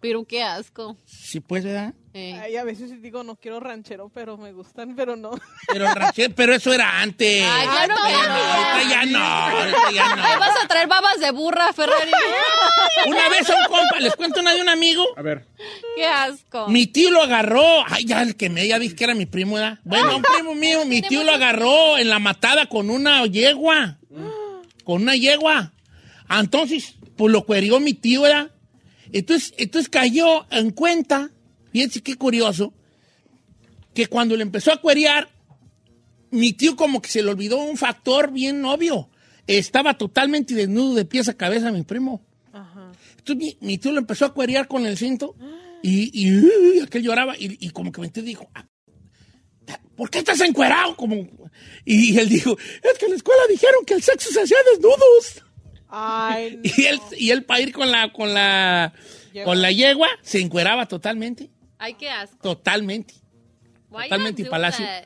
pero 0.00 0.24
qué 0.24 0.42
asco. 0.42 0.96
Sí, 1.06 1.40
pues, 1.40 1.64
¿verdad? 1.64 1.94
Eh. 2.12 2.32
Ay, 2.40 2.56
a 2.56 2.64
veces 2.64 3.02
digo, 3.02 3.22
no 3.24 3.36
quiero 3.36 3.60
ranchero, 3.60 4.10
pero 4.14 4.36
me 4.38 4.52
gustan, 4.52 4.94
pero 4.94 5.16
no. 5.16 5.32
Pero, 5.72 5.86
ranchero- 5.86 6.32
pero 6.36 6.54
eso 6.54 6.72
era 6.72 7.00
antes. 7.02 7.44
Ay, 7.46 7.66
Pero 7.82 7.94
no. 7.94 8.00
ahorita 8.02 8.90
ya 8.90 9.04
no, 9.06 9.18
ahorita 9.18 9.90
ya 9.94 10.10
Ahí 10.12 10.34
no. 10.34 10.38
vas 10.40 10.64
a 10.64 10.68
traer 10.68 10.86
babas 10.88 11.18
de 11.20 11.30
burra, 11.32 11.72
Ferrari. 11.72 12.10
Una 13.06 13.28
vez 13.28 13.48
a 13.50 13.54
un 13.54 13.64
compa, 13.66 14.00
les 14.00 14.14
cuento 14.16 14.40
una 14.40 14.54
de 14.54 14.60
un 14.62 14.68
amigo. 14.68 15.04
A 15.16 15.22
ver. 15.22 15.46
qué 15.96 16.06
asco. 16.06 16.68
Mi 16.68 16.86
tío 16.86 17.10
lo 17.10 17.22
agarró. 17.22 17.62
Ay, 17.88 18.04
ya 18.04 18.22
el 18.22 18.36
que 18.36 18.48
me 18.48 18.66
ya 18.66 18.78
dije 18.78 18.94
que 18.96 19.04
era 19.04 19.14
mi 19.14 19.26
primo, 19.26 19.56
¿verdad? 19.56 19.78
Bueno, 19.84 20.16
un 20.16 20.22
primo 20.22 20.54
mío, 20.54 20.84
mi 20.86 21.02
tío 21.02 21.22
lo 21.24 21.32
agarró 21.32 21.98
en 21.98 22.08
la 22.08 22.18
matada 22.18 22.66
con 22.66 22.88
una 22.90 23.24
yegua. 23.26 23.98
Con 24.84 25.02
una 25.02 25.16
yegua. 25.16 25.72
Entonces, 26.28 26.96
pues 27.16 27.32
lo 27.32 27.44
cuerió 27.44 27.80
mi 27.80 27.94
tío, 27.94 28.22
¿verdad? 28.22 28.50
Entonces, 29.12 29.54
entonces 29.58 29.88
cayó 29.88 30.46
en 30.50 30.70
cuenta, 30.70 31.30
fíjense 31.72 32.02
qué 32.02 32.16
curioso, 32.16 32.72
que 33.94 34.06
cuando 34.08 34.36
le 34.36 34.42
empezó 34.42 34.72
a 34.72 34.80
cuerear, 34.80 35.30
mi 36.30 36.52
tío 36.52 36.76
como 36.76 37.00
que 37.00 37.08
se 37.08 37.22
le 37.22 37.30
olvidó 37.30 37.58
un 37.58 37.76
factor 37.76 38.30
bien 38.32 38.64
obvio. 38.64 39.08
Estaba 39.46 39.96
totalmente 39.96 40.54
desnudo 40.54 40.94
de 40.94 41.04
pies 41.04 41.28
a 41.28 41.34
cabeza 41.34 41.70
mi 41.70 41.82
primo. 41.82 42.22
Entonces 43.18 43.36
mi, 43.36 43.66
mi 43.66 43.78
tío 43.78 43.92
lo 43.92 43.98
empezó 43.98 44.24
a 44.26 44.34
cuerear 44.34 44.66
con 44.68 44.86
el 44.86 44.96
cinto 44.98 45.36
y, 45.82 46.10
y, 46.12 46.34
uy, 46.36 46.80
aquel 46.80 47.02
lloraba 47.02 47.36
y, 47.38 47.56
y 47.64 47.70
como 47.70 47.92
que 47.92 48.00
mi 48.00 48.08
tío 48.08 48.22
dijo, 48.22 48.50
"Ah, 48.54 48.66
¿por 49.96 50.10
qué 50.10 50.18
estás 50.18 50.40
encuerado? 50.40 50.96
Como, 50.96 51.28
y 51.84 52.18
él 52.18 52.28
dijo, 52.28 52.56
es 52.58 52.98
que 52.98 53.06
en 53.06 53.12
la 53.12 53.16
escuela 53.16 53.42
dijeron 53.48 53.84
que 53.84 53.94
el 53.94 54.02
sexo 54.02 54.30
se 54.30 54.42
hacía 54.42 54.58
desnudos. 54.72 55.42
Ay, 55.88 56.60
Y 56.76 56.84
él, 56.84 57.00
y 57.16 57.30
él 57.30 57.44
para 57.44 57.60
ir 57.60 57.72
con 57.72 57.90
la, 57.90 58.12
con 58.12 58.32
la, 58.34 58.92
con 59.44 59.60
la 59.62 59.70
yegua, 59.72 60.08
se 60.22 60.40
encueraba 60.40 60.86
totalmente, 60.86 61.50
Ay, 61.78 61.94
qué 61.94 62.10
asco. 62.10 62.36
totalmente. 62.42 63.14
Why 63.90 64.04
Totalmente 64.04 64.42
do 64.44 64.50
palacio. 64.50 64.84
that? 64.84 65.04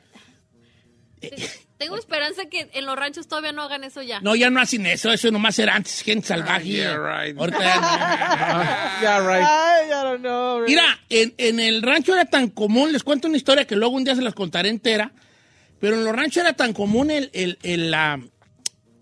Tengo 1.77 1.97
esperanza 1.97 2.45
que 2.45 2.69
en 2.73 2.85
los 2.85 2.95
ranchos 2.95 3.27
todavía 3.27 3.51
no 3.51 3.63
hagan 3.63 3.83
eso 3.83 4.01
ya. 4.03 4.21
No, 4.21 4.35
ya 4.35 4.49
no 4.51 4.59
hacen 4.61 4.85
eso, 4.85 5.11
eso 5.11 5.31
nomás 5.31 5.57
era 5.57 5.75
antes, 5.75 6.01
gente 6.01 6.27
salvaje. 6.27 6.65
yeah, 6.67 6.95
right. 6.97 7.37
Ahorita 7.37 7.59
ya 7.59 7.75
no. 7.81 9.01
Yeah, 9.01 9.19
right. 9.19 9.47
Ay, 9.47 9.87
I 9.87 10.03
don't 10.03 10.21
know. 10.21 10.61
Mira, 10.67 10.83
en, 11.09 11.33
en 11.37 11.59
el 11.59 11.81
rancho 11.81 12.13
era 12.13 12.25
tan 12.25 12.49
común, 12.49 12.91
les 12.91 13.03
cuento 13.03 13.27
una 13.27 13.37
historia 13.37 13.65
que 13.65 13.75
luego 13.75 13.95
un 13.95 14.03
día 14.03 14.15
se 14.15 14.21
las 14.21 14.35
contaré 14.35 14.69
entera, 14.69 15.11
pero 15.79 15.95
en 15.95 16.03
los 16.03 16.15
ranchos 16.15 16.43
era 16.43 16.53
tan 16.53 16.73
común 16.73 17.09
el, 17.09 17.31
el, 17.33 17.57
el, 17.63 17.89
la- 17.91 18.21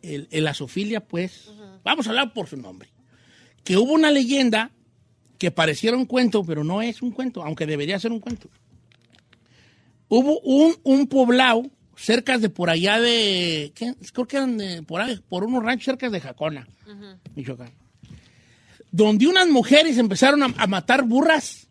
el, 0.01 0.29
el 0.31 0.47
asofilia, 0.47 1.01
pues, 1.01 1.49
vamos 1.89 2.07
a 2.07 2.11
hablar 2.11 2.33
por 2.33 2.47
su 2.47 2.57
nombre, 2.57 2.89
que 3.63 3.77
hubo 3.77 3.93
una 3.93 4.11
leyenda 4.11 4.71
que 5.37 5.51
pareciera 5.51 5.95
un 5.97 6.05
cuento, 6.05 6.43
pero 6.43 6.63
no 6.63 6.81
es 6.81 7.01
un 7.01 7.11
cuento, 7.11 7.43
aunque 7.43 7.65
debería 7.65 7.99
ser 7.99 8.11
un 8.11 8.19
cuento. 8.19 8.49
Hubo 10.07 10.39
un, 10.41 10.75
un 10.83 11.07
poblado 11.07 11.63
cerca 11.95 12.37
de 12.37 12.49
por 12.49 12.69
allá 12.69 12.99
de, 12.99 13.71
¿qué? 13.75 13.93
creo 14.13 14.27
que 14.27 14.37
eran 14.37 14.57
de, 14.57 14.81
por, 14.83 15.01
ahí, 15.01 15.19
por 15.29 15.43
unos 15.43 15.63
ranchos 15.63 15.85
cerca 15.85 16.09
de 16.09 16.19
Jacona, 16.19 16.67
Michoacán, 17.35 17.71
donde 18.91 19.27
unas 19.27 19.47
mujeres 19.49 19.97
empezaron 19.97 20.41
a- 20.43 20.53
a 20.57 20.67
matar 20.67 21.03
burras. 21.03 21.67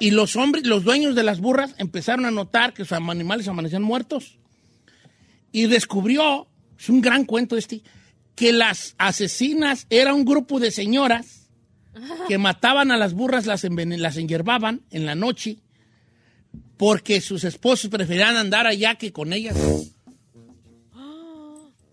Y 0.00 0.10
los 0.12 0.36
hombres, 0.36 0.66
los 0.66 0.84
dueños 0.84 1.14
de 1.14 1.22
las 1.22 1.40
burras 1.40 1.74
empezaron 1.78 2.24
a 2.24 2.30
notar 2.30 2.72
que 2.72 2.84
sus 2.84 2.92
animales 2.92 3.46
amanecían 3.48 3.82
muertos. 3.82 4.38
Y 5.52 5.66
descubrió, 5.66 6.46
es 6.78 6.88
un 6.88 7.00
gran 7.00 7.24
cuento 7.24 7.56
este, 7.56 7.82
que 8.40 8.52
las 8.54 8.94
asesinas 8.96 9.86
era 9.90 10.14
un 10.14 10.24
grupo 10.24 10.58
de 10.60 10.70
señoras 10.70 11.50
que 12.26 12.38
mataban 12.38 12.90
a 12.90 12.96
las 12.96 13.12
burras, 13.12 13.44
las, 13.44 13.64
las 13.64 14.16
enhierbaban 14.16 14.80
en 14.90 15.04
la 15.04 15.14
noche, 15.14 15.58
porque 16.78 17.20
sus 17.20 17.44
esposos 17.44 17.90
preferían 17.90 18.36
andar 18.36 18.66
allá 18.66 18.94
que 18.94 19.12
con 19.12 19.34
ellas. 19.34 19.56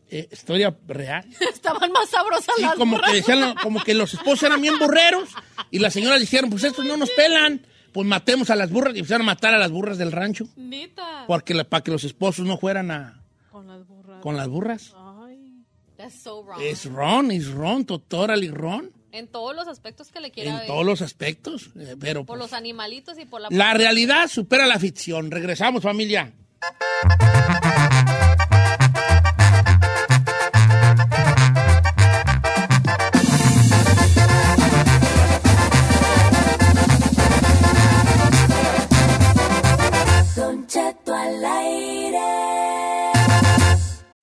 Eh, 0.10 0.30
historia 0.32 0.74
real. 0.88 1.26
Estaban 1.54 1.92
más 1.92 2.10
sabrosas 2.10 2.56
Sí, 2.56 2.62
las 2.62 2.76
como 2.76 2.96
burras. 2.96 3.12
que 3.12 3.18
decían, 3.18 3.56
como 3.62 3.84
que 3.84 3.94
los 3.94 4.14
esposos 4.14 4.44
eran 4.44 4.62
bien 4.62 4.80
burreros 4.80 5.28
y 5.70 5.80
las 5.80 5.92
señoras 5.92 6.22
dijeron, 6.22 6.50
pues 6.50 6.64
estos 6.64 6.86
no 6.86 6.96
nos 6.96 7.10
pelan, 7.10 7.66
pues 7.92 8.08
matemos 8.08 8.50
a 8.50 8.56
las 8.56 8.72
burras 8.72 8.96
y 8.96 9.00
empezaron 9.00 9.24
a 9.24 9.34
matar 9.34 9.54
a 9.54 9.58
las 9.58 9.70
burras 9.70 9.98
del 9.98 10.14
rancho 10.14 10.48
Neta. 10.56 11.26
porque 11.28 11.54
la- 11.54 11.66
para 11.66 11.84
que 11.84 11.92
los 11.92 12.06
esposos 12.06 12.46
no 12.46 12.58
fueran 12.58 12.90
a, 12.90 13.22
Con 13.52 13.68
las 13.68 13.86
burras. 13.86 14.22
con 14.22 14.38
las 14.38 14.48
burras. 14.48 14.94
Ay. 14.96 15.07
That's 16.08 16.24
so 16.24 16.42
wrong. 16.42 16.62
Es 16.62 16.86
ron, 16.86 17.32
es 17.32 17.52
ron, 17.52 17.84
totally 17.84 18.50
ron, 18.50 18.92
En 19.12 19.28
todos 19.28 19.54
los 19.54 19.68
aspectos 19.68 20.10
que 20.10 20.22
le 20.22 20.32
quiera 20.32 20.52
en 20.52 20.58
ver. 20.60 20.68
todos 20.68 20.86
los 20.86 21.02
aspectos, 21.02 21.70
eh, 21.78 21.98
pero 22.00 22.22
Por 22.22 22.38
pues, 22.38 22.50
los 22.50 22.54
animalitos 22.54 23.20
y 23.20 23.26
por 23.26 23.42
la... 23.42 23.50
la 23.52 23.74
realidad 23.74 24.30
supera 24.30 24.66
la 24.68 24.80
ficción. 24.80 25.30
Regresamos, 25.32 25.84
familia. 25.84 26.32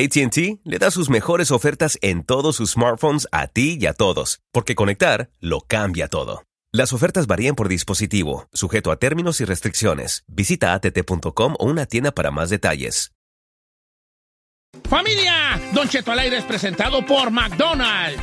ATT 0.00 0.60
le 0.64 0.78
da 0.78 0.90
sus 0.90 1.10
mejores 1.10 1.50
ofertas 1.50 1.98
en 2.00 2.24
todos 2.24 2.56
sus 2.56 2.70
smartphones 2.72 3.28
a 3.32 3.48
ti 3.48 3.76
y 3.78 3.84
a 3.84 3.92
todos, 3.92 4.40
porque 4.50 4.74
conectar 4.74 5.30
lo 5.40 5.60
cambia 5.60 6.08
todo. 6.08 6.44
Las 6.72 6.94
ofertas 6.94 7.26
varían 7.26 7.54
por 7.54 7.68
dispositivo, 7.68 8.48
sujeto 8.52 8.92
a 8.92 8.96
términos 8.96 9.40
y 9.42 9.44
restricciones. 9.44 10.24
Visita 10.26 10.72
att.com 10.72 11.54
o 11.58 11.66
una 11.66 11.84
tienda 11.84 12.12
para 12.12 12.30
más 12.30 12.48
detalles. 12.48 13.12
Familia, 14.88 15.60
Don 15.74 15.88
Cheto 15.88 16.12
al 16.12 16.20
aire 16.20 16.38
es 16.38 16.44
presentado 16.44 17.04
por 17.04 17.30
McDonald's. 17.30 18.22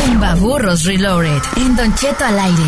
Tumba 0.00 0.34
Burros 0.36 0.84
Reloaded. 0.84 1.42
En 1.56 1.76
Don 1.76 1.94
Cheto 1.94 2.24
al 2.24 2.38
aire. 2.38 2.62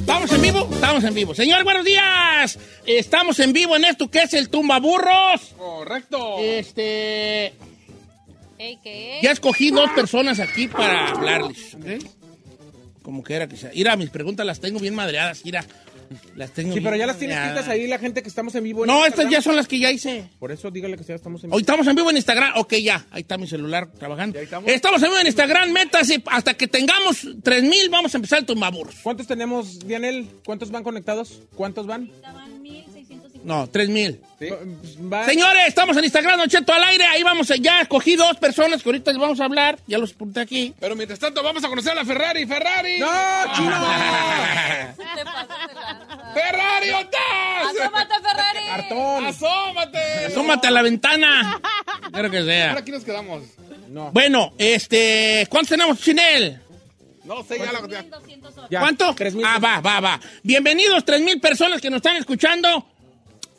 ¿Estamos 0.00 0.32
en 0.32 0.42
vivo? 0.42 0.68
Estamos 0.72 1.04
en 1.04 1.14
vivo. 1.14 1.34
Señor, 1.34 1.64
buenos 1.64 1.84
días. 1.84 2.58
Estamos 2.86 3.40
en 3.40 3.52
vivo 3.52 3.74
en 3.76 3.84
esto 3.84 4.08
que 4.08 4.22
es 4.22 4.34
el 4.34 4.48
Tumba 4.48 4.78
Burros. 4.78 5.54
Correcto. 5.58 6.36
Este. 6.38 7.54
Ya 9.22 9.32
escogí 9.32 9.70
dos 9.70 9.90
personas 9.90 10.38
aquí 10.38 10.68
para 10.68 11.08
hablarles. 11.08 11.76
Como 13.02 13.22
que 13.22 13.34
era 13.34 13.48
que 13.48 13.56
sea. 13.56 13.70
Mira, 13.74 13.96
mis 13.96 14.10
preguntas 14.10 14.46
las 14.46 14.60
tengo 14.60 14.78
bien 14.78 14.94
madreadas. 14.94 15.44
Mira, 15.44 15.64
las 16.36 16.52
tengo 16.52 16.74
Sí, 16.74 16.80
pero 16.80 16.96
ya 16.96 17.06
las 17.06 17.18
tienes 17.18 17.36
escritas 17.38 17.68
ahí 17.68 17.86
la 17.86 17.98
gente 17.98 18.22
que 18.22 18.28
estamos 18.28 18.54
en 18.54 18.64
vivo. 18.64 18.84
en 18.84 18.88
No, 18.88 19.04
estas 19.04 19.28
ya 19.28 19.42
son 19.42 19.56
las 19.56 19.66
que 19.68 19.78
ya 19.78 19.90
hice. 19.90 20.28
Por 20.38 20.52
eso 20.52 20.70
dígale 20.70 20.96
que 20.96 21.04
ya 21.04 21.14
estamos 21.14 21.42
en 21.42 21.50
vivo. 21.50 21.56
Hoy 21.56 21.62
estamos 21.62 21.86
en 21.86 21.96
vivo 21.96 22.10
en 22.10 22.16
Instagram. 22.16 22.52
Ok, 22.56 22.74
ya. 22.74 23.04
Ahí 23.10 23.22
está 23.22 23.38
mi 23.38 23.46
celular 23.46 23.90
trabajando. 23.92 24.34
¿Ya 24.34 24.40
ahí 24.40 24.44
estamos? 24.44 24.70
Estamos 24.70 25.02
en 25.02 25.08
vivo 25.08 25.20
en 25.20 25.26
Instagram. 25.26 25.72
Métase. 25.72 26.22
Hasta 26.26 26.54
que 26.54 26.68
tengamos 26.68 27.26
3000, 27.42 27.88
vamos 27.90 28.14
a 28.14 28.18
empezar 28.18 28.38
el 28.40 28.46
tumbaburros. 28.46 28.96
¿Cuántos 29.02 29.26
tenemos, 29.26 29.80
Dianel? 29.86 30.28
¿Cuántos 30.44 30.70
van 30.70 30.82
conectados? 30.84 31.40
¿Cuántos 31.54 31.86
van? 31.86 32.10
No, 33.44 33.68
3000. 33.68 34.20
Pues, 34.38 34.52
va- 35.12 35.24
Señores, 35.24 35.62
estamos 35.68 35.96
en 35.96 36.04
Instagram, 36.04 36.38
Don 36.38 36.48
Cheto 36.48 36.72
al 36.72 36.82
aire. 36.84 37.04
Ahí 37.06 37.22
vamos, 37.22 37.48
ya 37.60 37.80
escogí 37.80 38.16
dos 38.16 38.36
personas 38.38 38.82
que 38.82 38.88
ahorita 38.88 39.10
les 39.12 39.20
vamos 39.20 39.40
a 39.40 39.44
hablar. 39.44 39.78
Ya 39.86 39.98
los 39.98 40.12
apunté 40.12 40.40
aquí. 40.40 40.74
Pero 40.80 40.94
mientras 40.96 41.18
tanto, 41.18 41.42
vamos 41.42 41.62
a 41.64 41.68
conocer 41.68 41.92
a 41.92 41.96
la 41.96 42.04
Ferrari. 42.04 42.46
¡Ferrari! 42.46 42.98
¡No, 43.00 43.08
chino! 43.54 43.76
¡Ferrari, 46.34 46.88
estás! 46.88 47.80
¡Asómate, 47.80 48.14
Ferrari! 48.22 48.66
¡Cartón! 48.66 49.26
¡Asómate! 49.26 50.26
Asómate 50.26 50.66
a 50.66 50.70
la 50.70 50.82
ventana. 50.82 51.60
Espero 52.04 52.30
que 52.30 52.38
Ahora 52.38 52.52
sea. 52.52 52.72
aquí 52.78 52.90
nos 52.90 53.04
quedamos. 53.04 53.42
No. 53.88 54.10
Bueno, 54.12 54.54
este, 54.58 55.46
¿cuántos 55.50 55.70
tenemos, 55.70 56.00
Chinel? 56.00 56.60
No 57.24 57.44
sé, 57.44 57.58
ya 57.58 57.72
la... 57.72 57.86
ya- 57.88 58.04
Ya, 58.70 58.80
¿Cuánto? 58.80 59.14
tres 59.14 59.34
mil. 59.34 59.44
Ah, 59.46 59.58
va, 59.58 59.80
va, 59.80 60.00
va. 60.00 60.20
Bienvenidos, 60.42 61.04
tres 61.04 61.20
mil 61.20 61.38
personas 61.40 61.80
que 61.80 61.90
nos 61.90 61.98
están 61.98 62.16
escuchando. 62.16 62.86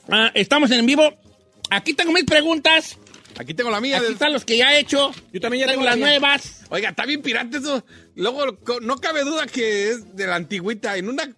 Ah, 0.09 0.31
estamos 0.33 0.71
en 0.71 0.85
vivo. 0.85 1.13
Aquí 1.69 1.93
tengo 1.93 2.11
mil 2.11 2.25
preguntas. 2.25 2.97
Aquí 3.37 3.53
tengo 3.53 3.71
la 3.71 3.81
mía. 3.81 3.97
Aquí 3.97 4.11
están 4.11 4.31
los 4.33 4.45
que 4.45 4.57
ya 4.57 4.73
he 4.75 4.79
hecho. 4.79 5.11
Yo 5.31 5.39
también 5.41 5.61
ya 5.61 5.67
tengo 5.71 5.81
tengo 5.81 5.83
la 5.85 5.89
las 5.91 5.97
mía. 5.97 6.07
nuevas. 6.19 6.65
Oiga, 6.69 6.89
está 6.89 7.05
bien 7.05 7.21
pirata 7.21 7.57
eso. 7.57 7.83
Luego, 8.15 8.59
no 8.81 8.97
cabe 8.97 9.23
duda 9.23 9.47
que 9.47 9.89
es 9.89 10.15
de 10.15 10.27
la 10.27 10.35
antigüita. 10.35 10.97
En 10.97 11.09
una... 11.09 11.33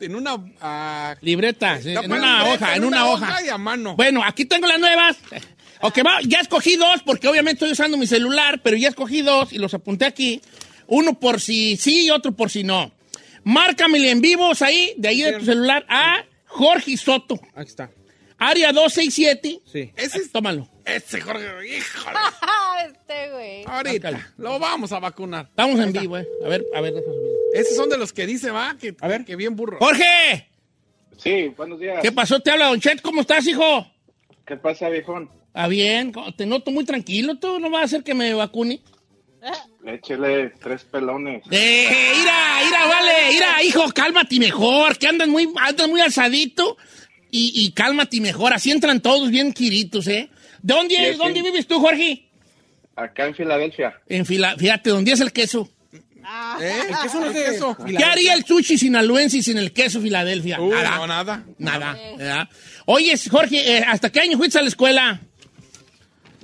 En 0.00 0.14
una... 0.16 0.36
ah, 0.60 1.14
Libretas, 1.22 1.82
sí, 1.84 1.90
en 1.90 2.10
una 2.12 2.42
libreta, 2.44 2.64
hoja, 2.66 2.76
en 2.76 2.84
una 2.84 3.06
hoja. 3.08 3.42
y 3.44 3.48
a 3.48 3.56
mano. 3.58 3.94
Bueno, 3.96 4.22
aquí 4.24 4.44
tengo 4.44 4.66
las 4.66 4.78
nuevas. 4.78 5.16
Ok, 5.80 5.98
va, 6.06 6.18
ya 6.22 6.40
escogí 6.40 6.76
dos 6.76 7.02
porque 7.04 7.28
obviamente 7.28 7.56
estoy 7.56 7.72
usando 7.72 7.98
mi 7.98 8.06
celular, 8.06 8.60
pero 8.62 8.74
ya 8.74 8.88
escogí 8.88 9.20
dos 9.20 9.52
y 9.52 9.58
los 9.58 9.74
apunté 9.74 10.06
aquí. 10.06 10.40
Uno 10.86 11.18
por 11.20 11.42
si 11.42 11.76
sí 11.76 12.06
y 12.06 12.10
otro 12.10 12.32
por 12.32 12.48
si 12.48 12.62
no. 12.64 12.90
Márcamele 13.42 14.10
en 14.10 14.22
vivos 14.22 14.62
ahí, 14.62 14.94
de 14.96 15.08
ahí 15.08 15.20
de 15.20 15.34
tu 15.34 15.44
celular, 15.44 15.84
a 15.90 16.24
Jorge 16.46 16.96
Soto. 16.96 17.38
Aquí 17.54 17.68
está. 17.68 17.90
Área 18.48 18.72
267. 18.72 19.60
Sí. 19.64 19.92
Ese 19.96 20.18
es... 20.18 20.32
Tómalo. 20.32 20.68
Ese 20.84 21.20
Jorge, 21.20 21.46
híjole. 21.66 22.18
este, 22.86 23.30
güey. 23.32 23.64
Ahorita 23.66 24.32
lo 24.36 24.58
vamos 24.58 24.92
a 24.92 24.98
vacunar. 24.98 25.46
Estamos 25.48 25.80
en 25.80 25.92
vivo, 25.92 26.18
eh. 26.18 26.28
A 26.44 26.48
ver, 26.48 26.64
a 26.74 26.80
ver, 26.80 26.92
subir. 26.92 27.32
Esos 27.54 27.76
son 27.76 27.88
de 27.88 27.96
los 27.96 28.12
que 28.12 28.26
dice, 28.26 28.50
va, 28.50 28.76
que, 28.78 28.94
A 29.00 29.08
ver. 29.08 29.24
que 29.24 29.36
bien 29.36 29.56
burro. 29.56 29.78
¡Jorge! 29.78 30.48
Sí, 31.16 31.48
buenos 31.56 31.78
días. 31.78 32.00
¿Qué 32.02 32.12
pasó? 32.12 32.40
Te 32.40 32.50
habla 32.50 32.66
Don 32.66 32.80
Chet. 32.80 33.00
¿Cómo 33.00 33.22
estás, 33.22 33.46
hijo? 33.46 33.86
¿Qué 34.46 34.56
pasa, 34.56 34.88
viejón? 34.88 35.30
Ah, 35.54 35.68
bien. 35.68 36.12
Te 36.36 36.44
noto 36.44 36.70
muy 36.70 36.84
tranquilo. 36.84 37.36
¿Tú 37.36 37.58
no 37.60 37.70
vas 37.70 37.82
a 37.82 37.84
hacer 37.84 38.02
que 38.02 38.12
me 38.14 38.34
vacune? 38.34 38.82
Échele 39.86 40.50
tres 40.60 40.84
pelones. 40.84 41.42
Eh, 41.50 42.12
ira, 42.22 42.62
ira, 42.66 42.86
vale, 42.86 43.32
ira, 43.32 43.62
hijo, 43.62 43.84
cálmate 43.92 44.38
mejor, 44.38 44.96
que 44.96 45.06
andas 45.06 45.28
muy, 45.28 45.52
andas 45.60 45.88
muy 45.88 46.00
alzadito 46.00 46.78
y, 47.36 47.64
y 47.66 47.72
cálmate 47.72 48.20
mejor, 48.20 48.52
así 48.54 48.70
entran 48.70 49.00
todos 49.00 49.30
bien 49.30 49.52
quiritos, 49.52 50.06
¿eh? 50.06 50.28
¿Dónde, 50.62 50.94
Sí, 50.96 51.04
sí. 51.12 51.18
¿dónde 51.18 51.42
vives 51.42 51.66
tú, 51.66 51.80
Jorge? 51.80 52.26
Acá 52.96 53.26
en 53.26 53.34
Filadelfia. 53.34 54.00
En 54.08 54.24
fila, 54.24 54.54
fíjate, 54.56 54.90
¿dónde 54.90 55.12
es 55.12 55.20
el 55.20 55.32
queso? 55.32 55.68
¿Eh? 56.60 56.72
El 56.88 56.96
queso 57.02 57.20
no 57.20 57.26
es 57.26 57.34
de 57.40 57.46
eso. 57.56 57.76
¿Qué 57.86 58.04
haría 58.04 58.34
el 58.34 58.44
sushi 58.44 58.78
sinaloense 58.78 59.42
sin 59.42 59.58
el 59.58 59.72
queso 59.72 60.00
Filadelfia? 60.00 60.60
Uh, 60.60 60.70
nada. 60.70 60.96
no, 60.98 61.06
nada. 61.08 61.44
Nada. 61.58 62.48
Oye, 62.86 63.14
Jorge, 63.30 63.76
eh, 63.78 63.84
¿hasta 63.86 64.10
qué 64.10 64.20
año 64.20 64.38
fuiste 64.38 64.58
a 64.58 64.62
la 64.62 64.68
escuela? 64.68 65.20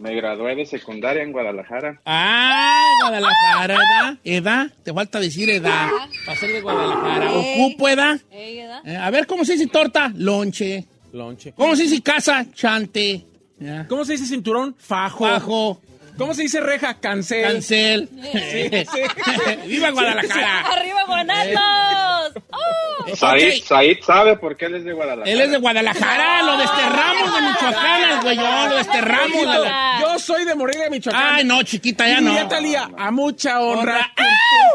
Me 0.01 0.15
gradué 0.15 0.57
de 0.57 0.65
secundaria 0.65 1.23
en 1.23 1.31
Guadalajara. 1.31 2.01
Ah, 2.07 2.83
Guadalajara, 3.03 3.75
¿edad? 3.75 4.19
¿Edad? 4.25 4.73
Te 4.83 4.95
falta 4.95 5.21
decir 5.21 5.51
edad. 5.51 5.91
Para 6.25 6.39
ser 6.39 6.53
de 6.55 6.63
Guadalajara. 6.63 7.33
¿Ocupo 7.35 7.87
edad? 7.87 8.19
Eh, 8.31 8.97
a 8.99 9.11
ver, 9.11 9.27
¿cómo 9.27 9.45
se 9.45 9.53
dice 9.53 9.67
torta? 9.67 10.11
Lonche. 10.17 10.87
Lonche. 11.13 11.53
¿Cómo 11.53 11.77
se 11.77 11.83
dice 11.83 12.01
casa? 12.01 12.47
Chante. 12.55 13.27
Ya. 13.59 13.87
¿Cómo 13.89 14.07
se 14.07 14.13
dice 14.13 14.25
cinturón? 14.25 14.75
Fajo. 14.79 15.25
Bajo. 15.25 15.83
¿Cómo 16.21 16.35
se 16.35 16.43
dice 16.43 16.61
reja? 16.61 17.01
Cancel. 17.01 17.43
Cancel. 17.43 18.09
¡Viva 19.67 19.89
Guadalajara! 19.89 20.61
¡Arriba, 20.73 21.05
Guanatos! 21.07 22.43
¡Oh! 22.53 23.17
Said, 23.17 23.63
Said 23.65 23.97
sabe 24.05 24.37
por 24.37 24.55
qué 24.55 24.67
él 24.67 24.75
es 24.75 24.85
de 24.85 24.93
Guadalajara. 24.93 25.31
Él 25.33 25.41
es 25.41 25.51
de 25.51 25.57
Guadalajara, 25.57 26.43
lo 26.43 26.59
desterramos 26.59 27.35
de 27.35 27.41
Michoacán, 27.41 28.11
el 28.13 28.21
güeyón, 28.21 28.69
lo 28.69 28.77
desterramos. 28.77 29.69
Yo 30.03 30.19
soy 30.19 30.45
de 30.45 30.55
Morelia, 30.55 30.91
Michoacán. 30.91 31.35
Ay, 31.37 31.45
no, 31.45 31.63
chiquita, 31.63 32.07
ya 32.07 32.19
Y 32.19 32.23
no. 32.23 32.31
diría 32.31 32.49
Talía, 32.49 32.91
a 32.99 33.11
mucha 33.11 33.61
honra. 33.61 34.13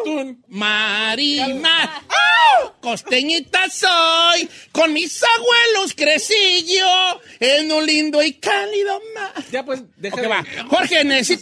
Tun, 0.03 0.15
tun. 0.15 0.43
Marina, 0.47 1.83
¡au! 2.09 2.73
costeñita 2.81 3.69
soy, 3.69 4.49
con 4.71 4.93
mis 4.93 5.21
abuelos 5.23 5.93
crecí 5.95 6.65
yo, 6.77 7.19
en 7.39 7.71
un 7.71 7.85
lindo 7.85 8.21
y 8.23 8.33
cálido 8.33 9.01
mar. 9.13 9.33
Ya 9.51 9.63
pues, 9.63 9.83
deja 9.97 10.15
Ok, 10.15 10.21
de- 10.21 10.27
va. 10.27 10.43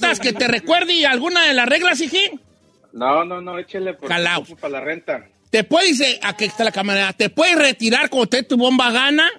¿Necesitas 0.01 0.19
que 0.19 0.33
te 0.33 0.47
recuerde 0.47 1.05
alguna 1.05 1.45
de 1.47 1.53
las 1.53 1.67
reglas, 1.67 1.99
hijín? 2.01 2.39
No, 2.93 3.25
no, 3.25 3.41
no, 3.41 3.57
échele 3.57 3.93
porque 3.93 4.07
Calaos. 4.07 4.43
ocupo 4.47 4.61
para 4.61 4.73
la 4.73 4.81
renta. 4.81 5.27
Te 5.49 5.63
puedes, 5.63 5.99
eh, 5.99 6.19
aquí 6.23 6.45
está 6.45 6.63
la 6.63 6.71
cámara, 6.71 7.13
te 7.13 7.29
puedes 7.29 7.55
retirar 7.55 8.09
cuando 8.09 8.27
te 8.29 8.43
tu 8.43 8.57
bomba 8.57 8.91
gana. 8.91 9.29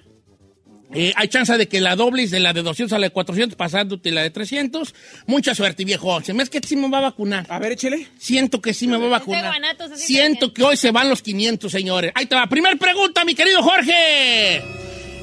Eh, 0.93 1.11
hay 1.15 1.27
chance 1.27 1.57
de 1.57 1.67
que 1.67 1.81
la 1.81 1.95
dobles 1.95 2.31
de 2.31 2.39
la 2.39 2.53
de 2.53 2.61
200 2.61 2.93
a 2.93 2.99
la 2.99 3.07
de 3.07 3.11
400, 3.11 3.57
pasándote 3.57 4.11
la 4.11 4.21
de 4.21 4.29
300. 4.29 4.93
Mucha 5.25 5.55
suerte, 5.55 5.83
viejo. 5.83 6.21
Se 6.21 6.33
me 6.33 6.43
es 6.43 6.49
que 6.49 6.61
sí 6.65 6.75
me 6.75 6.89
va 6.89 6.99
a 6.99 7.01
vacunar. 7.01 7.45
A 7.49 7.59
ver, 7.59 7.73
échele. 7.73 8.07
Siento 8.17 8.61
que 8.61 8.73
sí 8.73 8.87
me 8.87 8.97
va 8.97 9.07
a 9.07 9.09
vacunar. 9.09 9.53
Siento 9.95 10.53
que 10.53 10.63
hoy 10.63 10.77
se 10.77 10.91
van 10.91 11.09
los 11.09 11.21
500, 11.21 11.71
señores. 11.71 12.11
Ahí 12.15 12.27
te 12.27 12.35
va. 12.35 12.47
Primer 12.47 12.77
pregunta, 12.77 13.25
mi 13.25 13.35
querido 13.35 13.61
Jorge. 13.61 14.61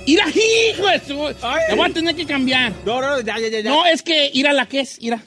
Ira, 0.07 0.25
hijo 0.29 0.87
de 0.89 1.01
su- 1.07 1.35
Ay. 1.47 1.63
Te 1.69 1.75
voy 1.77 1.91
a 1.91 1.93
tener 1.95 2.17
que 2.17 2.27
cambiar. 2.27 2.73
No, 2.85 3.01
no, 3.01 3.21
ya, 3.21 3.39
ya, 3.39 3.49
ya. 3.49 3.61
ya. 3.61 3.71
No, 3.71 3.87
es 3.87 4.03
que 4.03 4.31
Ira 4.33 4.53
la 4.53 4.67
que 4.67 4.81
es, 4.81 4.97
Ira. 5.01 5.23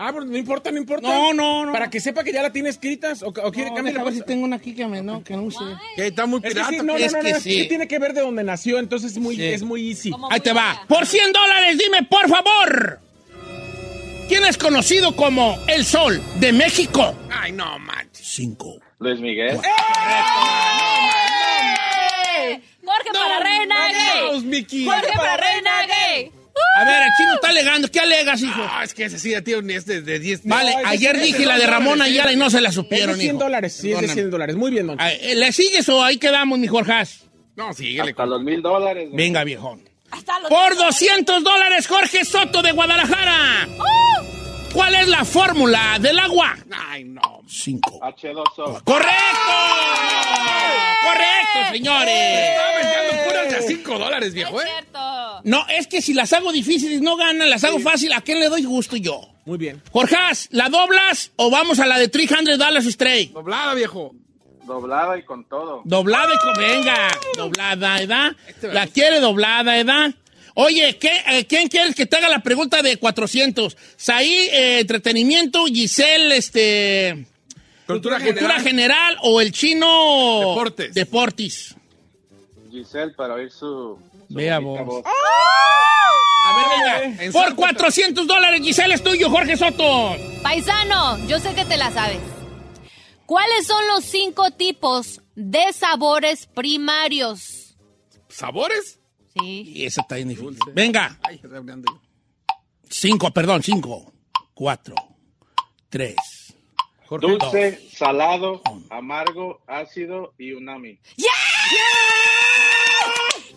Ah, 0.00 0.10
pero 0.12 0.24
no 0.24 0.36
importa, 0.36 0.70
no 0.70 0.78
importa. 0.78 1.08
No, 1.08 1.32
no, 1.34 1.66
no. 1.66 1.72
Para 1.72 1.90
que 1.90 1.98
sepa 1.98 2.22
que 2.22 2.32
ya 2.32 2.40
la 2.40 2.52
tiene 2.52 2.68
escritas 2.68 3.20
o, 3.22 3.28
o 3.30 3.50
quiere 3.52 3.70
No, 3.70 3.76
cambiar 3.76 3.96
la 3.96 4.04
ver 4.04 4.12
si 4.12 4.20
cosa. 4.20 4.26
tengo 4.28 4.44
una 4.44 4.56
aquí 4.56 4.72
que 4.72 4.86
me 4.86 5.02
no, 5.02 5.24
que 5.24 5.34
no 5.34 5.42
use. 5.42 5.58
Que 5.96 6.06
está 6.06 6.24
muy 6.26 6.38
Es 6.38 6.42
que 6.44 6.48
pirata. 6.50 6.70
sí, 6.70 6.76
no, 6.76 6.82
no, 6.84 6.96
Es 6.96 7.12
no, 7.12 7.18
no, 7.18 7.24
que 7.24 7.30
es 7.30 7.42
sí. 7.42 7.56
que 7.56 7.64
tiene 7.64 7.88
que 7.88 7.98
ver 7.98 8.12
de 8.12 8.20
donde 8.20 8.44
nació, 8.44 8.78
entonces 8.78 9.10
es 9.12 9.18
muy, 9.18 9.34
Sí. 9.34 9.42
es 9.44 9.62
muy 9.64 9.88
easy. 9.90 10.10
Como 10.10 10.30
Ahí 10.30 10.38
te 10.38 10.52
va. 10.52 10.84
Por 10.88 11.04
100 11.04 11.32
dólares, 11.32 11.78
dime, 11.78 12.04
por 12.04 12.28
favor. 12.28 13.00
¿Quién 14.28 14.44
es 14.44 14.56
conocido 14.56 15.16
como 15.16 15.58
el 15.66 15.84
Sol 15.84 16.22
de 16.38 16.52
México? 16.52 17.16
Ay, 17.30 17.50
no, 17.50 17.76
manches. 17.80 18.24
Cinco. 18.24 18.78
Luis 19.00 19.18
Miguel. 19.18 19.56
¡Eh! 19.56 19.60
Jorge 22.88 23.10
para 23.12 23.40
Reina 23.40 23.76
Vamos, 23.76 24.42
Gay. 24.42 24.50
Mickey. 24.50 24.84
Jorge 24.84 25.12
para 25.16 25.36
Reina 25.36 25.70
Gay. 25.86 26.32
A 26.80 26.84
ver, 26.84 27.02
el 27.02 27.08
chino 27.16 27.34
está 27.34 27.48
alegando. 27.50 27.88
¿Qué 27.90 28.00
alegas, 28.00 28.42
hijo? 28.42 28.60
Ah, 28.68 28.82
es 28.84 28.92
que 28.94 29.04
ese 29.04 29.18
sí, 29.18 29.30
ya 29.30 29.42
tiene 29.42 29.74
es 29.76 29.86
de, 29.86 30.00
de 30.02 30.18
10. 30.18 30.40
Vale, 30.44 30.70
ese 30.72 30.86
ayer 30.86 31.20
dije 31.20 31.46
la 31.46 31.56
de 31.58 31.66
Ramón 31.66 32.02
Ayala 32.02 32.32
y 32.32 32.36
no 32.36 32.50
se 32.50 32.60
la 32.60 32.70
Es 32.70 32.74
de 32.74 32.82
supieron, 32.82 33.16
100 33.16 33.26
hijo. 33.36 33.44
dólares, 33.44 33.72
sí, 33.74 33.78
es 33.78 33.82
de 33.82 34.06
Perdóname. 34.08 34.14
100 34.14 34.30
dólares. 34.30 34.56
Muy 34.56 34.70
bien, 34.72 34.86
don. 34.88 35.00
Eh, 35.00 35.34
¿Le 35.36 35.52
sigues 35.52 35.88
o 35.88 36.02
ahí 36.02 36.18
quedamos, 36.18 36.58
mi 36.58 36.66
Jorjas? 36.66 37.24
No, 37.56 37.72
síguele. 37.72 38.10
Hasta 38.10 38.26
los 38.26 38.42
mil 38.42 38.60
dólares. 38.62 39.08
Venga, 39.12 39.44
viejón. 39.44 39.88
Hasta 40.10 40.40
los 40.40 40.48
Por 40.48 40.74
200 40.76 41.44
dólares, 41.44 41.86
Jorge 41.86 42.24
Soto 42.24 42.62
de 42.62 42.72
Guadalajara. 42.72 43.68
¿Cuál 44.72 44.94
es 44.94 45.08
la 45.08 45.24
fórmula 45.24 45.98
del 46.00 46.18
agua? 46.18 46.56
Ay, 46.88 47.04
no. 47.04 47.40
Cinco. 47.48 47.98
H2O. 48.00 48.82
¡Correcto! 48.84 49.54
¡Correcto, 51.02 51.72
señores! 51.72 52.48
Estaba 52.48 52.76
vendiendo 52.76 53.24
puras 53.28 53.48
de 53.50 53.56
a 53.56 53.62
5 53.62 53.98
dólares, 53.98 54.34
viejo, 54.34 54.60
Es 54.60 54.66
¿eh? 54.66 54.70
cierto. 54.70 54.98
No, 55.44 55.66
es 55.68 55.86
que 55.86 56.02
si 56.02 56.12
las 56.12 56.32
hago 56.32 56.52
difíciles 56.52 57.00
no 57.00 57.16
ganan, 57.16 57.48
las 57.48 57.64
hago 57.64 57.78
fácil, 57.80 58.12
¿a 58.12 58.20
quién 58.20 58.40
le 58.40 58.48
doy 58.48 58.64
gusto 58.64 58.96
yo? 58.96 59.20
Muy 59.46 59.56
bien. 59.56 59.82
Jorjas, 59.90 60.48
¿la 60.52 60.68
doblas 60.68 61.32
o 61.36 61.50
vamos 61.50 61.78
a 61.80 61.86
la 61.86 61.98
de 61.98 62.08
300 62.08 62.58
dólares 62.58 62.86
straight? 62.86 63.32
Doblada, 63.32 63.74
viejo. 63.74 64.14
Doblada 64.64 65.16
y 65.16 65.22
con 65.24 65.44
todo. 65.48 65.80
Doblada 65.84 66.34
y 66.34 66.38
con... 66.38 66.52
Venga, 66.62 67.08
doblada, 67.36 68.02
¿edad? 68.02 68.36
La 68.60 68.86
quiere 68.86 69.18
doblada, 69.20 69.78
¿edad? 69.78 70.10
Oye, 70.60 70.98
¿qué, 70.98 71.12
eh, 71.28 71.46
¿quién 71.46 71.68
quieres 71.68 71.94
que 71.94 72.04
te 72.04 72.16
haga 72.16 72.28
la 72.28 72.40
pregunta 72.42 72.82
de 72.82 72.96
400? 72.96 73.76
Saí, 73.96 74.32
eh, 74.52 74.80
entretenimiento, 74.80 75.64
Giselle, 75.66 76.36
este... 76.36 77.26
Cultura 77.86 78.16
Cultura 78.18 78.54
general. 78.58 78.62
general 78.62 79.18
o 79.22 79.40
el 79.40 79.52
chino... 79.52 80.40
Deportes. 80.40 80.94
Deportis. 80.94 81.76
Giselle 82.72 83.12
para 83.14 83.34
oír 83.34 83.50
su. 83.52 83.56
su 83.56 83.98
Vea 84.30 84.58
vos. 84.58 84.84
voz. 84.84 85.04
A 85.06 86.56
ver, 86.56 86.66
venga. 87.06 87.22
En 87.24 87.32
Por 87.32 87.44
Santo- 87.44 87.56
400 87.62 88.26
dólares, 88.26 88.60
Giselle, 88.60 88.94
es 88.94 89.02
tuyo, 89.04 89.30
Jorge 89.30 89.56
Soto. 89.56 90.16
Paisano, 90.42 91.24
yo 91.28 91.38
sé 91.38 91.54
que 91.54 91.64
te 91.66 91.76
la 91.76 91.92
sabes. 91.92 92.18
¿Cuáles 93.26 93.64
son 93.64 93.86
los 93.86 94.04
cinco 94.04 94.50
tipos 94.50 95.20
de 95.36 95.72
sabores 95.72 96.46
primarios? 96.46 97.76
¿Sabores? 98.28 98.97
Sí. 99.38 99.72
Y 99.74 99.84
esa 99.84 100.02
está 100.02 100.16
bien 100.16 100.28
difícil. 100.28 100.58
Venga. 100.74 101.18
Ay, 101.22 101.40
rehablando 101.42 101.92
yo. 101.92 102.00
Cinco, 102.88 103.30
perdón, 103.32 103.62
cinco. 103.62 104.12
Cuatro. 104.54 104.94
Tres. 105.88 106.16
Dulce, 107.08 107.88
salado, 107.90 108.60
amargo, 108.90 109.62
ácido 109.66 110.34
y 110.36 110.52
unami. 110.52 111.00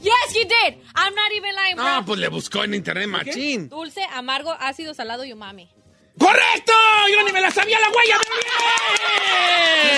Yes, 0.01 0.33
you 0.33 0.45
did. 0.45 0.77
I'm 0.95 1.13
not 1.13 1.31
even 1.35 1.53
lying, 1.55 1.75
bro. 1.75 1.83
No, 1.83 2.05
pues 2.05 2.19
le 2.19 2.29
buscó 2.29 2.63
en 2.63 2.73
internet 2.73 3.07
machín. 3.07 3.69
Dulce, 3.69 4.03
amargo, 4.13 4.51
ácido, 4.59 4.93
salado 4.93 5.25
y 5.25 5.33
umami. 5.33 5.69
¡Correcto! 6.17 6.73
Yo 7.15 7.23
ni 7.25 7.31
me 7.31 7.41
la 7.41 7.51
sabía 7.51 7.79
la 7.79 7.87
huella. 7.89 8.17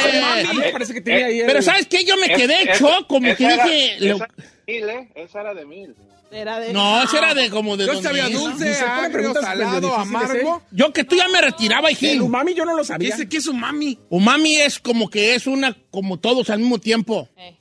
muy 0.04 0.19
A 0.23 0.36
bien. 0.36 0.49
mí 0.52 0.58
me 0.58 0.71
parece 0.71 0.93
que 0.93 1.02
tenía 1.02 1.26
ahí 1.26 1.39
el- 1.41 1.45
Pero 1.47 1.62
¿sabes 1.62 1.88
qué? 1.88 2.04
Yo 2.06 2.17
me 2.17 2.28
quedé 2.28 2.63
es- 2.63 2.76
hecho 2.82 2.89
como 3.08 3.28
esa 3.28 3.36
que 3.38 3.45
era- 3.45 3.63
dije... 3.65 3.95
le- 3.99 4.12
Esa, 4.12 4.28
mil, 4.67 4.89
¿eh? 4.89 5.10
Esa 5.15 5.41
era 5.41 5.54
de 5.54 5.65
mil. 5.65 5.95
Era 6.32 6.60
de... 6.60 6.73
No, 6.73 7.04
esa 7.04 7.17
era 7.19 7.34
de 7.36 7.49
como 7.52 7.78
de 7.78 7.86
Yo 7.86 8.02
sabía 8.02 8.28
dulce, 8.30 8.76
agrio, 8.80 9.34
salado, 9.36 9.93
amargo. 9.95 10.63
Yo 10.71 10.91
que 10.91 11.04
tú 11.04 11.15
ya 11.15 11.28
me 11.28 11.39
retiraba, 11.41 11.89
El 11.89 11.93
hijín. 11.95 12.21
umami 12.21 12.56
yo 12.56 12.65
no 12.65 12.76
lo 12.76 12.84
sabía. 12.84 13.10
Dice 13.12 13.30
que 13.30 13.38
es 13.38 13.45
un 13.47 13.60
mami. 13.60 13.99
Umami 14.10 14.58
es 14.58 14.80
como 14.80 15.10
que 15.12 15.36
es 15.36 15.45
una, 15.45 15.76
como 15.91 16.17
todos 16.19 16.49
al 16.49 16.60
mismo 16.60 16.80
tiempo. 16.80 17.30
Eh. 17.38 17.56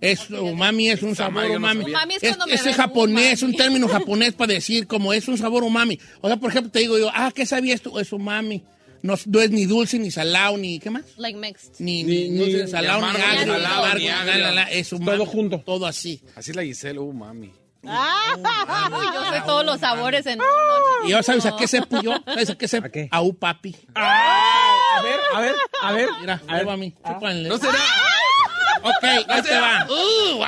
Es, 0.00 0.30
umami 0.30 0.90
es 0.90 1.02
un 1.02 1.16
sabor 1.16 1.50
umami. 1.50 1.80
sabía. 1.82 1.96
Umami 1.96 2.14
es 2.14 2.22
es, 2.22 2.66
es 2.66 2.76
japonés, 2.76 3.42
umami. 3.42 3.52
un 3.54 3.58
término 3.58 3.88
japonés 3.88 4.34
para 4.34 4.52
decir 4.52 4.86
como 4.86 5.12
es 5.12 5.26
un 5.28 5.38
sabor 5.38 5.62
umami. 5.62 5.98
O 6.20 6.28
sea, 6.28 6.36
por 6.36 6.50
ejemplo, 6.50 6.70
te 6.70 6.80
digo 6.80 6.98
yo, 6.98 7.10
ah, 7.12 7.32
¿qué 7.34 7.46
sabías 7.46 7.80
tú? 7.80 7.98
Es 7.98 8.12
umami. 8.12 8.62
No, 9.02 9.14
no 9.26 9.40
es 9.40 9.50
ni 9.50 9.64
dulce, 9.64 9.98
ni 9.98 10.10
salado, 10.10 10.58
ni, 10.58 10.78
¿qué 10.78 10.90
más? 10.90 11.04
Like 11.16 11.38
mixed. 11.38 11.72
Ni, 11.78 12.04
Ni- 12.04 12.28
ni, 12.28 12.38
dulce, 12.38 12.56
ni- 12.58 12.62
ni 12.64 12.70
salado, 12.70 13.00
ni, 13.00 13.06
agrio, 13.08 13.58
ni 13.58 14.08
agrio. 14.08 14.62
es 14.70 14.92
umami. 14.92 15.16
Todo 15.18 15.26
junto. 15.26 15.60
Todo 15.60 15.86
así. 15.86 16.20
Así 16.36 16.52
la 16.52 16.62
Giselle, 16.62 16.98
uh, 16.98 17.12
mami. 17.12 17.50
Uy, 17.82 17.90
yo 19.14 19.32
sé 19.32 19.40
todos 19.46 19.64
los 19.64 19.80
sabores 19.80 20.26
en 20.26 20.38
¿Y 21.06 21.10
yo 21.10 21.22
sabes 21.22 21.46
a 21.46 21.56
qué 21.56 21.66
sepo 21.66 22.02
yo? 22.02 22.12
¿Sabes 22.26 22.50
a 22.50 22.58
qué 22.58 22.68
sepo? 22.68 22.86
¿A 22.88 22.90
qué? 22.90 23.08
A 23.10 23.22
un 23.22 23.34
papi. 23.34 23.74
A 23.94 25.00
ver, 25.02 25.20
a 25.34 25.40
ver, 25.40 25.54
a 25.82 25.92
ver. 25.92 26.08
Mira, 26.20 26.42
ahí 26.46 26.64
va 26.64 26.74
a 26.74 26.76
mí. 26.76 26.94
¿No 27.48 27.58
será? 27.58 27.78
Ok, 28.82 29.02
ahí 29.28 29.42
te 29.42 29.58
va. 29.60 29.86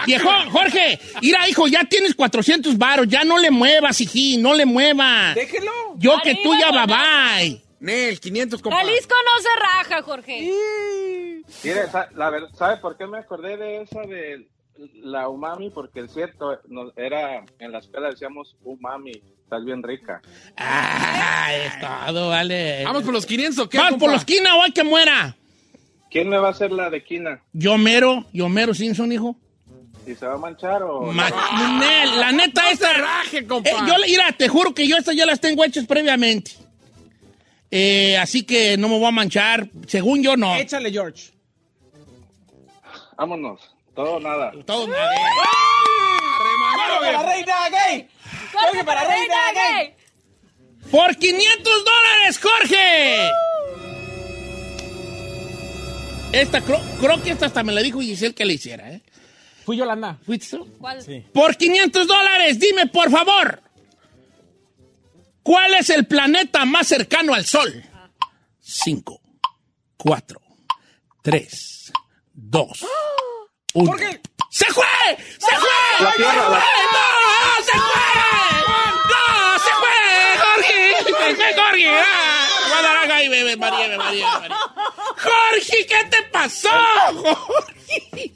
Viejo, 0.06 0.30
Jorge, 0.50 0.98
mira, 1.20 1.48
hijo, 1.48 1.66
ya 1.68 1.84
tienes 1.84 2.14
400 2.14 2.76
varos, 2.78 3.06
ya 3.08 3.24
no 3.24 3.38
le 3.38 3.50
muevas, 3.50 4.00
hijín, 4.00 4.42
no 4.42 4.54
le 4.54 4.64
muevas. 4.66 5.34
Déjelo. 5.34 5.70
Yo 5.98 6.16
que 6.22 6.34
tú 6.42 6.54
ya 6.58 6.70
bye 6.70 6.86
bye. 6.86 7.62
Nel, 7.80 8.20
500, 8.20 8.62
compa. 8.62 8.78
Jalisco 8.78 9.14
no 9.24 9.42
se 9.42 9.48
raja, 9.60 10.02
Jorge. 10.02 10.52
Mire, 11.64 11.82
la 12.14 12.30
ver- 12.30 12.48
¿sabe 12.56 12.76
por 12.78 12.96
qué 12.96 13.06
me 13.06 13.18
acordé 13.18 13.56
de 13.56 13.82
esa 13.82 14.00
de 14.02 14.48
la 15.02 15.28
umami 15.28 15.70
porque 15.70 16.00
es 16.00 16.12
cierto, 16.12 16.60
nos- 16.68 16.92
era 16.96 17.44
en 17.58 17.72
la 17.72 17.78
escuela 17.80 18.08
decíamos 18.10 18.56
umami, 18.62 19.10
estás 19.42 19.64
bien 19.64 19.82
rica. 19.82 20.22
Ah, 20.56 21.48
es 21.54 21.72
todo, 21.80 22.28
vale. 22.28 22.84
¿Vamos 22.84 23.02
por 23.02 23.12
los 23.12 23.26
500 23.26 23.66
o 23.66 23.68
qué, 23.68 23.78
¿Vamos 23.78 23.98
por 23.98 24.10
los 24.12 24.24
quina 24.24 24.54
o 24.56 24.62
hay 24.62 24.72
que 24.72 24.84
muera? 24.84 25.36
¿Quién 26.12 26.28
me 26.28 26.36
va 26.38 26.48
a 26.48 26.50
hacer 26.50 26.70
la 26.72 26.90
de 26.90 27.02
quina? 27.02 27.42
Yo 27.54 27.78
mero, 27.78 28.26
yo 28.34 28.48
mero 28.50 28.74
Simpson, 28.74 29.10
hijo. 29.12 29.34
¿Y 30.06 30.14
se 30.14 30.26
va 30.26 30.34
a 30.34 30.38
manchar 30.38 30.82
o...? 30.82 31.10
Ma- 31.12 31.30
la 31.30 32.32
neta 32.32 32.70
esta. 32.70 32.92
raje, 32.92 33.46
compa. 33.46 33.70
Eh, 33.70 33.74
yo, 33.86 33.96
le- 33.98 34.08
mira, 34.08 34.30
te 34.32 34.48
juro 34.48 34.74
que 34.74 34.86
yo 34.86 34.96
estas 34.98 35.16
ya 35.16 35.24
las 35.24 35.40
tengo 35.40 35.64
hechas 35.64 35.86
previamente. 35.86 36.50
Eh, 37.70 38.18
así 38.18 38.42
que 38.42 38.76
no 38.76 38.88
me 38.88 38.98
voy 38.98 39.06
a 39.06 39.10
manchar. 39.12 39.68
Según 39.86 40.22
yo, 40.22 40.36
no. 40.36 40.54
Échale, 40.56 40.90
George. 40.90 41.30
Vámonos, 43.16 43.60
todo 43.94 44.20
nada. 44.20 44.52
Todo 44.66 44.86
¡Para 46.76 47.12
la 47.12 47.22
reina 47.22 47.54
gay! 47.70 48.08
¡Jorge 48.52 48.84
para 48.84 49.04
reina 49.04 49.34
gay! 49.54 49.94
Por 50.90 51.16
500 51.16 51.64
dólares, 51.84 52.40
Jorge. 52.42 53.30
Esta, 56.32 56.60
creo, 56.62 56.80
creo 57.00 57.22
que 57.22 57.30
esta 57.30 57.46
hasta 57.46 57.62
me 57.62 57.72
la 57.72 57.82
dijo 57.82 58.00
Giselle 58.00 58.34
que 58.34 58.44
le 58.44 58.54
hiciera, 58.54 58.90
¿eh? 58.90 59.02
Fui 59.64 59.76
Yolanda. 59.76 60.18
¿Fuiste 60.24 60.56
tú? 60.56 60.66
¿Cuál? 60.78 60.98
Por 61.32 61.56
500 61.56 62.06
dólares, 62.06 62.58
dime 62.58 62.86
por 62.86 63.10
favor. 63.10 63.62
¿Cuál 65.42 65.74
es 65.74 65.90
el 65.90 66.06
planeta 66.06 66.64
más 66.64 66.86
cercano 66.88 67.34
al 67.34 67.44
Sol? 67.44 67.84
5, 68.60 69.20
4, 69.96 70.40
3, 71.22 71.92
2, 72.32 72.68
1. 73.74 73.90
Jorge. 73.90 74.20
¡Se 74.50 74.66
fue! 74.66 74.84
¡Se 75.38 75.56
fue! 75.56 76.04
La 76.04 76.12
Tierra, 76.14 76.48
la- 76.48 76.58
¡No! 76.58 77.64
¡Se 77.64 77.78
fue! 77.78 78.02
¡No! 79.08 79.58
¡Se 79.58 79.70
fue! 79.80 79.98
¡Jorge! 80.44 81.04
¡Se 81.04 81.34
fue 81.34 81.54
Jorge! 81.56 81.88
¡Ah! 81.88 82.48
Bebé, 83.28 83.56
María, 83.56 83.78
bebé, 83.78 83.96
María, 83.96 83.98
María. 83.98 84.58
¡Jorge, 84.88 85.86
qué 85.86 86.08
te 86.10 86.22
pasó! 86.30 86.68
Jorge? 87.14 88.32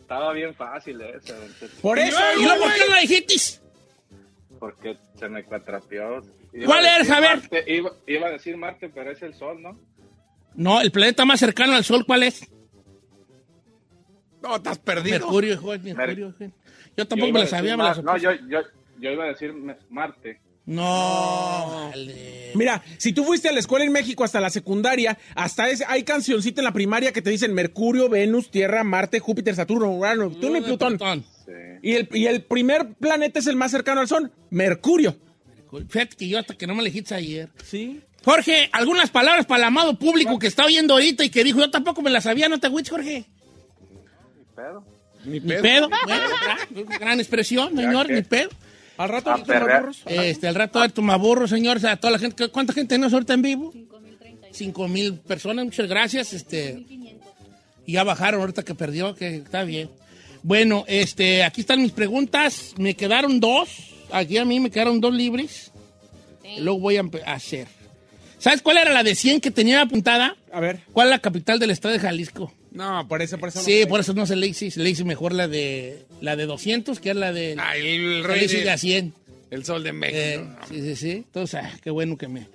Estaba 0.00 0.32
bien 0.32 0.54
fácil 0.54 1.00
ese, 1.00 1.34
Por 1.80 1.98
eso. 1.98 2.18
¿Y 2.38 2.42
luego 2.44 2.64
por 2.64 2.74
qué 2.74 2.80
no 2.80 2.94
la 2.94 3.00
dijiste? 3.00 3.62
porque 4.62 4.96
se 5.18 5.28
me 5.28 5.42
cuatrapeó. 5.42 6.20
¿Cuál 6.64 6.86
a 6.86 6.98
es, 6.98 7.08
Javier? 7.08 7.38
Marte, 7.38 7.64
iba, 7.66 7.90
iba 8.06 8.28
a 8.28 8.30
decir 8.30 8.56
Marte, 8.56 8.88
pero 8.90 9.10
es 9.10 9.20
el 9.20 9.34
Sol, 9.34 9.60
¿no? 9.60 9.76
No, 10.54 10.80
el 10.80 10.92
planeta 10.92 11.24
más 11.24 11.40
cercano 11.40 11.72
al 11.72 11.82
Sol, 11.82 12.06
¿cuál 12.06 12.22
es? 12.22 12.48
No, 14.40 14.54
estás 14.54 14.78
perdido. 14.78 15.18
Mercurio, 15.18 15.54
hijo, 15.54 15.74
es 15.74 15.82
Mercurio. 15.82 16.32
Yo 16.38 16.46
Yo 16.96 17.08
tampoco 17.08 17.30
iba 17.30 17.40
me 17.40 17.44
decir 17.44 17.58
sabía, 17.58 17.76
me 17.76 18.02
No, 18.04 18.16
yo, 18.16 18.30
yo, 18.48 18.60
yo 19.00 19.10
iba 19.10 19.24
a 19.24 19.28
decir 19.28 19.52
Marte. 19.90 20.40
No, 20.64 21.88
vale. 21.90 22.52
Mira, 22.54 22.82
si 22.98 23.12
tú 23.12 23.24
fuiste 23.24 23.48
a 23.48 23.52
la 23.52 23.58
escuela 23.60 23.84
en 23.84 23.92
México 23.92 24.22
hasta 24.22 24.40
la 24.40 24.50
secundaria, 24.50 25.18
hasta 25.34 25.68
ese, 25.68 25.84
hay 25.88 26.04
cancioncita 26.04 26.60
en 26.60 26.66
la 26.66 26.72
primaria 26.72 27.12
que 27.12 27.22
te 27.22 27.30
dicen 27.30 27.52
Mercurio, 27.52 28.08
Venus, 28.08 28.50
Tierra, 28.50 28.84
Marte, 28.84 29.18
Júpiter, 29.18 29.56
Saturno, 29.56 29.90
Urano, 29.90 30.28
Neptuno 30.28 30.58
y 30.58 30.60
Plutón. 30.60 30.98
Sí. 31.44 31.52
Y 31.82 31.92
el, 31.94 32.08
y 32.12 32.26
el 32.26 32.42
primer 32.42 32.94
planeta 32.94 33.40
es 33.40 33.46
el 33.48 33.56
más 33.56 33.72
cercano 33.72 34.00
al 34.00 34.08
Sol, 34.08 34.30
Mercurio. 34.50 35.16
Fíjate 35.88 36.16
que 36.16 36.28
yo 36.28 36.38
hasta 36.38 36.54
que 36.54 36.66
no 36.66 36.74
me 36.74 36.84
dijiste 36.84 37.14
ayer. 37.14 37.48
Sí. 37.64 38.00
Jorge, 38.24 38.68
algunas 38.72 39.10
palabras 39.10 39.46
para 39.46 39.58
el 39.62 39.64
amado 39.64 39.98
público 39.98 40.38
que 40.38 40.46
está 40.46 40.64
oyendo 40.66 40.94
ahorita 40.94 41.24
y 41.24 41.30
que 41.30 41.42
dijo, 41.42 41.58
yo 41.58 41.70
tampoco 41.70 42.02
me 42.02 42.10
la 42.10 42.20
sabía, 42.20 42.48
¿no 42.48 42.60
te 42.60 42.68
agüites, 42.68 42.90
Jorge? 42.90 43.24
Ni 45.24 45.40
Ni 45.40 45.40
pedo. 45.40 45.62
pedo. 45.62 45.90
Bueno, 46.06 46.24
gran, 46.44 46.98
gran 47.00 47.20
expresión, 47.20 47.76
señor, 47.76 48.10
ni 48.10 48.22
pedo. 48.22 48.50
Al 48.96 49.08
rato 49.08 49.30
A. 49.30 49.42
Este, 50.06 50.48
al 50.48 50.54
rato 50.54 50.80
de 50.80 50.88
Tumaburro, 50.90 51.48
señor, 51.48 51.78
o 51.78 51.80
sea, 51.80 51.96
toda 51.96 52.12
la 52.12 52.18
gente, 52.18 52.48
¿cuánta 52.48 52.72
gente 52.72 52.94
tenemos 52.94 53.12
ahorita 53.12 53.34
en 53.34 53.42
vivo? 53.42 53.72
5 54.52 54.88
mil 54.88 55.14
personas, 55.14 55.64
muchas 55.64 55.88
gracias, 55.88 56.32
este. 56.32 56.84
Y 57.86 57.92
ya 57.92 58.04
bajaron 58.04 58.40
ahorita 58.40 58.62
que 58.64 58.74
perdió, 58.74 59.14
que 59.14 59.36
está 59.36 59.64
bien. 59.64 59.90
Bueno, 60.42 60.84
este, 60.88 61.42
aquí 61.44 61.62
están 61.62 61.82
mis 61.82 61.92
preguntas, 61.92 62.74
me 62.76 62.94
quedaron 62.94 63.40
dos, 63.40 63.68
aquí 64.10 64.38
a 64.38 64.44
mí 64.44 64.60
me 64.60 64.70
quedaron 64.70 65.00
dos 65.00 65.14
libres, 65.14 65.70
luego 66.58 66.80
voy 66.80 66.96
a 66.96 67.04
hacer. 67.26 67.68
¿Sabes 68.38 68.60
cuál 68.60 68.78
era 68.78 68.92
la 68.92 69.04
de 69.04 69.14
100 69.14 69.40
que 69.40 69.52
tenía 69.52 69.80
apuntada? 69.80 70.36
A 70.52 70.58
ver. 70.58 70.80
¿Cuál 70.92 71.08
es 71.08 71.10
la 71.12 71.18
capital 71.20 71.60
del 71.60 71.70
estado 71.70 71.94
de 71.94 72.00
Jalisco? 72.00 72.52
No, 72.72 73.06
por 73.08 73.20
eso, 73.22 73.38
por 73.38 73.50
eso. 73.50 73.58
no 73.58 73.64
Sí, 73.64 73.84
por 73.86 74.00
eso 74.00 74.14
no 74.14 74.26
se 74.26 74.34
le 74.36 74.46
hice, 74.46 74.70
le 74.76 74.90
hice 74.90 75.04
mejor 75.04 75.32
la 75.32 75.46
de 75.48 76.04
la 76.20 76.36
de 76.36 76.46
200, 76.46 77.00
que 77.00 77.10
es 77.10 77.16
la 77.16 77.32
de, 77.32 77.56
Ay, 77.58 77.80
el 77.96 78.22
se 78.22 78.28
rey 78.28 78.38
le 78.40 78.44
hice 78.46 78.56
de- 78.58 78.64
de 78.64 78.70
a 78.70 78.78
100. 78.78 79.14
El 79.50 79.64
sol 79.66 79.82
de 79.84 79.92
México. 79.92 80.18
Eh, 80.18 80.46
sí, 80.68 80.80
sí, 80.80 80.96
sí. 80.96 81.10
Entonces, 81.10 81.60
ah, 81.62 81.70
qué 81.82 81.90
bueno 81.90 82.16
que 82.16 82.28
me. 82.28 82.46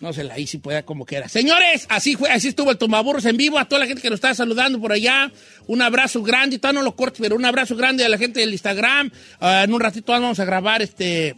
No 0.00 0.12
se 0.12 0.22
la 0.24 0.38
hice, 0.38 0.58
pueda 0.60 0.82
como 0.84 1.04
quiera. 1.04 1.28
Señores, 1.28 1.84
así 1.90 2.14
fue, 2.14 2.30
así 2.30 2.48
estuvo 2.48 2.70
el 2.70 2.78
Tomaburros 2.78 3.24
en 3.26 3.36
vivo. 3.36 3.58
A 3.58 3.66
toda 3.68 3.80
la 3.80 3.86
gente 3.86 4.00
que 4.00 4.08
nos 4.08 4.18
está 4.18 4.32
saludando 4.34 4.80
por 4.80 4.92
allá, 4.92 5.30
un 5.66 5.82
abrazo 5.82 6.22
grande. 6.22 6.56
Y 6.56 6.58
todavía 6.60 6.80
no 6.80 6.84
lo 6.84 6.94
cortes, 6.96 7.20
pero 7.20 7.34
un 7.36 7.44
abrazo 7.44 7.74
grande 7.76 8.04
a 8.04 8.08
la 8.08 8.16
gente 8.16 8.40
del 8.40 8.52
Instagram. 8.52 9.10
Ah, 9.40 9.64
en 9.64 9.74
un 9.74 9.80
ratito 9.80 10.12
vamos 10.12 10.38
a 10.40 10.44
grabar 10.44 10.80
este 10.82 11.34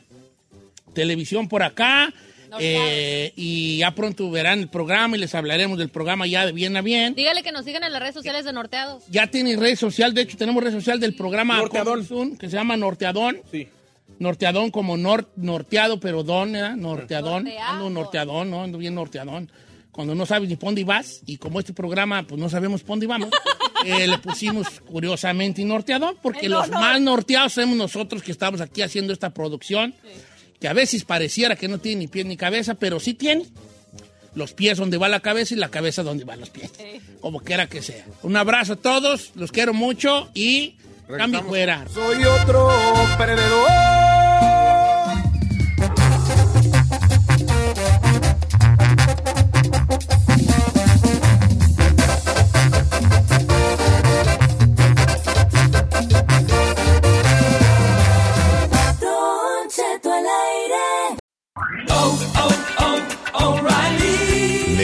televisión 0.94 1.48
por 1.48 1.62
acá. 1.62 2.12
Eh, 2.59 3.32
y 3.36 3.78
ya 3.78 3.94
pronto 3.94 4.30
verán 4.30 4.61
el 4.61 4.68
programa 4.68 5.16
y 5.16 5.20
les 5.20 5.34
hablaremos 5.34 5.78
del 5.78 5.88
programa 5.90 6.26
ya 6.26 6.46
de 6.46 6.53
bien 6.53 6.76
a 6.76 6.82
bien. 6.82 7.14
Dígale 7.14 7.42
que 7.42 7.53
nos 7.53 7.64
sigan 7.64 7.84
en 7.84 7.92
las 7.92 8.01
redes 8.01 8.14
sociales 8.14 8.44
de 8.44 8.53
Norteados. 8.53 9.05
Ya 9.11 9.26
tiene 9.28 9.57
red 9.57 9.76
social, 9.76 10.14
de 10.14 10.22
hecho 10.22 10.36
tenemos 10.36 10.62
red 10.64 10.72
social 10.72 10.98
del 10.98 11.14
programa 11.14 11.57
Norteadón. 11.59 12.05
Soon, 12.05 12.36
que 12.36 12.48
se 12.48 12.57
llama 12.57 12.76
Norteadón. 12.76 13.38
Sí. 13.51 13.68
Norteadón 14.18 14.70
como 14.70 14.96
nor- 14.96 15.28
norteado, 15.36 15.98
pero 16.01 16.22
don, 16.22 16.55
¿eh? 16.57 16.74
Norteadón. 16.76 17.48
Ando 17.66 17.88
norteadón, 17.90 18.51
¿no? 18.51 18.62
Ando 18.64 18.76
bien 18.78 18.94
norteadón. 18.94 19.51
Cuando 19.92 20.14
no 20.14 20.24
sabes 20.26 20.48
ni 20.48 20.57
por 20.57 20.68
dónde 20.68 20.84
vas, 20.84 21.20
y 21.26 21.36
como 21.36 21.59
este 21.59 21.72
programa, 21.72 22.22
pues 22.26 22.40
no 22.40 22.48
sabemos 22.48 22.82
por 22.82 22.90
dónde 22.90 23.07
vamos, 23.07 23.30
eh, 23.84 24.07
le 24.07 24.18
pusimos 24.18 24.68
curiosamente 24.86 25.64
norteadón, 25.64 26.16
porque 26.22 26.46
El 26.46 26.53
los 26.53 26.68
honor. 26.68 26.80
más 26.80 27.01
norteados 27.01 27.55
somos 27.55 27.76
nosotros 27.76 28.22
que 28.22 28.30
estamos 28.30 28.61
aquí 28.61 28.82
haciendo 28.82 29.12
esta 29.12 29.30
producción, 29.30 29.94
que 30.61 30.68
a 30.68 30.72
veces 30.72 31.04
pareciera 31.04 31.56
que 31.56 31.68
no 31.68 31.78
tiene 31.78 32.00
ni 32.00 32.08
pie 32.08 32.24
ni 32.24 32.36
cabeza, 32.36 32.74
pero 32.74 33.00
sí 33.00 33.14
tiene. 33.14 33.46
Los 34.34 34.52
pies 34.52 34.78
donde 34.78 34.96
va 34.96 35.08
la 35.08 35.20
cabeza 35.20 35.54
y 35.54 35.56
la 35.56 35.70
cabeza 35.70 36.04
donde 36.04 36.24
van 36.24 36.38
los 36.38 36.50
pies. 36.50 36.70
Como 37.20 37.40
quiera 37.40 37.66
que 37.66 37.82
sea. 37.82 38.04
Un 38.22 38.36
abrazo 38.36 38.74
a 38.74 38.76
todos, 38.76 39.32
los 39.34 39.50
quiero 39.50 39.74
mucho 39.74 40.30
y 40.34 40.76
cambio 41.16 41.42
fuera. 41.42 41.86
Soy 41.92 42.24
otro 42.24 42.70
perdedor. 43.18 44.09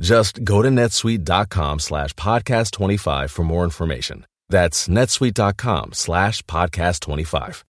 Just 0.00 0.44
go 0.44 0.62
to 0.62 0.68
netsuite.com 0.68 1.80
slash 1.80 2.12
podcast25 2.14 3.30
for 3.30 3.42
more 3.42 3.64
information. 3.64 4.24
That's 4.48 4.88
netsuite.com 4.88 5.90
slash 5.92 6.42
podcast25. 6.42 7.64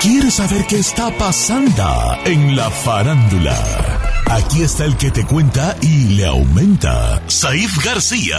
¿Quieres 0.00 0.34
saber 0.34 0.64
qué 0.68 0.78
está 0.78 1.10
pasando 1.18 1.82
en 2.26 2.54
la 2.54 2.70
farándula? 2.70 3.56
Aquí 4.30 4.62
está 4.62 4.84
el 4.84 4.96
que 4.96 5.10
te 5.10 5.24
cuenta 5.24 5.76
y 5.80 6.16
le 6.16 6.26
aumenta, 6.26 7.20
Saif 7.28 7.84
García. 7.84 8.38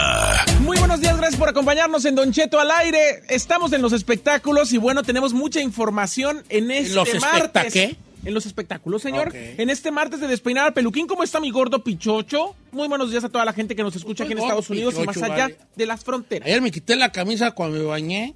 Muy 0.60 0.78
buenos 0.78 1.00
días, 1.00 1.16
gracias 1.16 1.38
por 1.38 1.48
acompañarnos 1.48 2.04
en 2.04 2.14
Don 2.14 2.32
Cheto 2.32 2.60
al 2.60 2.70
aire. 2.70 3.22
Estamos 3.28 3.72
en 3.72 3.82
los 3.82 3.92
espectáculos 3.92 4.72
y 4.72 4.78
bueno, 4.78 5.02
tenemos 5.02 5.32
mucha 5.32 5.60
información 5.60 6.44
en 6.48 6.70
este 6.70 6.94
los 6.94 7.20
martes. 7.20 7.72
qué? 7.72 7.96
En 8.24 8.34
los 8.34 8.46
espectáculos, 8.46 9.02
señor. 9.02 9.32
En 9.34 9.70
este 9.70 9.90
martes 9.90 10.20
de 10.20 10.26
Despeinar 10.26 10.66
al 10.66 10.74
Peluquín, 10.74 11.06
¿cómo 11.06 11.22
está 11.22 11.40
mi 11.40 11.50
gordo 11.50 11.82
Pichocho? 11.82 12.54
Muy 12.72 12.88
buenos 12.88 13.10
días 13.10 13.24
a 13.24 13.28
toda 13.28 13.44
la 13.44 13.52
gente 13.52 13.74
que 13.76 13.82
nos 13.82 13.96
escucha 13.96 14.24
aquí 14.24 14.32
en 14.32 14.38
gordo, 14.38 14.48
Estados 14.48 14.70
Unidos 14.70 14.94
y 15.00 15.06
más 15.06 15.16
allá 15.22 15.44
vale. 15.44 15.58
de 15.76 15.86
las 15.86 16.04
fronteras. 16.04 16.46
Ayer 16.46 16.60
me 16.60 16.70
quité 16.70 16.96
la 16.96 17.12
camisa 17.12 17.52
cuando 17.52 17.78
me 17.78 17.84
bañé 17.84 18.34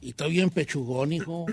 y 0.00 0.10
estoy 0.10 0.32
bien 0.32 0.50
pechugón, 0.50 1.12
hijo. 1.12 1.46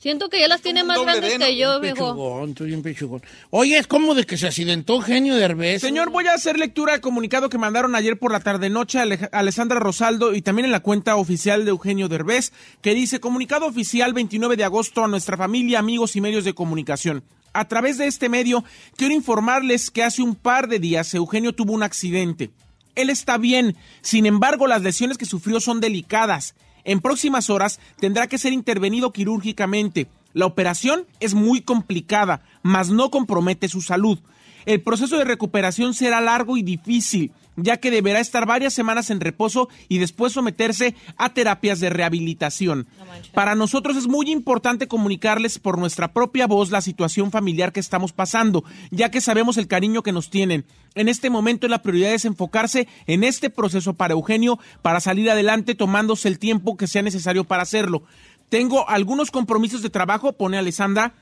Siento 0.00 0.30
que 0.30 0.40
ya 0.40 0.48
las 0.48 0.62
tiene 0.62 0.82
más 0.82 0.98
grandes 1.02 1.36
que 1.36 1.56
yo, 1.58 1.78
viejo. 1.78 1.96
Pechugón, 2.14 2.48
estoy 2.50 2.68
bien 2.68 2.82
pechugón. 2.82 3.22
Oye, 3.50 3.76
es 3.76 3.86
como 3.86 4.14
de 4.14 4.24
que 4.24 4.38
se 4.38 4.46
accidentó 4.46 4.94
Eugenio 4.94 5.34
Derbez. 5.36 5.82
Señor, 5.82 6.08
voy 6.08 6.26
a 6.26 6.32
hacer 6.32 6.58
lectura 6.58 6.92
del 6.92 7.02
comunicado 7.02 7.50
que 7.50 7.58
mandaron 7.58 7.94
ayer 7.94 8.18
por 8.18 8.32
la 8.32 8.40
tarde-noche 8.40 8.98
a 8.98 9.02
Ale- 9.02 9.28
Alessandra 9.30 9.78
Rosaldo 9.78 10.34
y 10.34 10.40
también 10.40 10.64
en 10.64 10.72
la 10.72 10.80
cuenta 10.80 11.16
oficial 11.16 11.66
de 11.66 11.70
Eugenio 11.72 12.08
Derbez, 12.08 12.52
que 12.80 12.94
dice, 12.94 13.20
comunicado 13.20 13.66
oficial 13.66 14.14
29 14.14 14.56
de 14.56 14.64
agosto 14.64 15.04
a 15.04 15.08
nuestra 15.08 15.36
familia, 15.36 15.80
amigos 15.80 16.16
y 16.16 16.22
medios 16.22 16.44
de 16.44 16.54
comunicación. 16.54 17.22
A 17.52 17.68
través 17.68 17.98
de 17.98 18.06
este 18.06 18.30
medio, 18.30 18.64
quiero 18.96 19.12
informarles 19.12 19.90
que 19.90 20.02
hace 20.02 20.22
un 20.22 20.34
par 20.34 20.68
de 20.68 20.78
días 20.78 21.12
Eugenio 21.12 21.52
tuvo 21.52 21.74
un 21.74 21.82
accidente. 21.82 22.50
Él 22.94 23.10
está 23.10 23.36
bien, 23.36 23.76
sin 24.00 24.24
embargo 24.24 24.66
las 24.66 24.80
lesiones 24.80 25.18
que 25.18 25.26
sufrió 25.26 25.60
son 25.60 25.80
delicadas. 25.80 26.54
En 26.84 27.00
próximas 27.00 27.50
horas 27.50 27.80
tendrá 27.98 28.26
que 28.26 28.38
ser 28.38 28.52
intervenido 28.52 29.12
quirúrgicamente. 29.12 30.08
La 30.32 30.46
operación 30.46 31.06
es 31.18 31.34
muy 31.34 31.60
complicada, 31.60 32.42
mas 32.62 32.90
no 32.90 33.10
compromete 33.10 33.68
su 33.68 33.80
salud. 33.80 34.18
El 34.66 34.82
proceso 34.82 35.16
de 35.16 35.24
recuperación 35.24 35.94
será 35.94 36.20
largo 36.20 36.56
y 36.56 36.62
difícil, 36.62 37.32
ya 37.62 37.78
que 37.78 37.90
deberá 37.90 38.20
estar 38.20 38.46
varias 38.46 38.74
semanas 38.74 39.10
en 39.10 39.20
reposo 39.20 39.68
y 39.88 39.98
después 39.98 40.32
someterse 40.32 40.94
a 41.16 41.34
terapias 41.34 41.80
de 41.80 41.90
rehabilitación. 41.90 42.86
Para 43.34 43.54
nosotros 43.54 43.96
es 43.96 44.06
muy 44.06 44.30
importante 44.30 44.88
comunicarles 44.88 45.58
por 45.58 45.78
nuestra 45.78 46.12
propia 46.12 46.46
voz 46.46 46.70
la 46.70 46.80
situación 46.80 47.30
familiar 47.30 47.72
que 47.72 47.80
estamos 47.80 48.12
pasando, 48.12 48.64
ya 48.90 49.10
que 49.10 49.20
sabemos 49.20 49.56
el 49.56 49.68
cariño 49.68 50.02
que 50.02 50.12
nos 50.12 50.30
tienen. 50.30 50.64
En 50.94 51.08
este 51.08 51.30
momento 51.30 51.68
la 51.68 51.82
prioridad 51.82 52.12
es 52.12 52.24
enfocarse 52.24 52.88
en 53.06 53.24
este 53.24 53.50
proceso 53.50 53.94
para 53.94 54.14
Eugenio 54.14 54.58
para 54.82 55.00
salir 55.00 55.30
adelante 55.30 55.74
tomándose 55.74 56.28
el 56.28 56.38
tiempo 56.38 56.76
que 56.76 56.86
sea 56.86 57.02
necesario 57.02 57.44
para 57.44 57.62
hacerlo. 57.62 58.02
Tengo 58.48 58.88
algunos 58.88 59.30
compromisos 59.30 59.80
de 59.80 59.90
trabajo, 59.90 60.32
pone 60.32 60.58
Alessandra, 60.58 61.14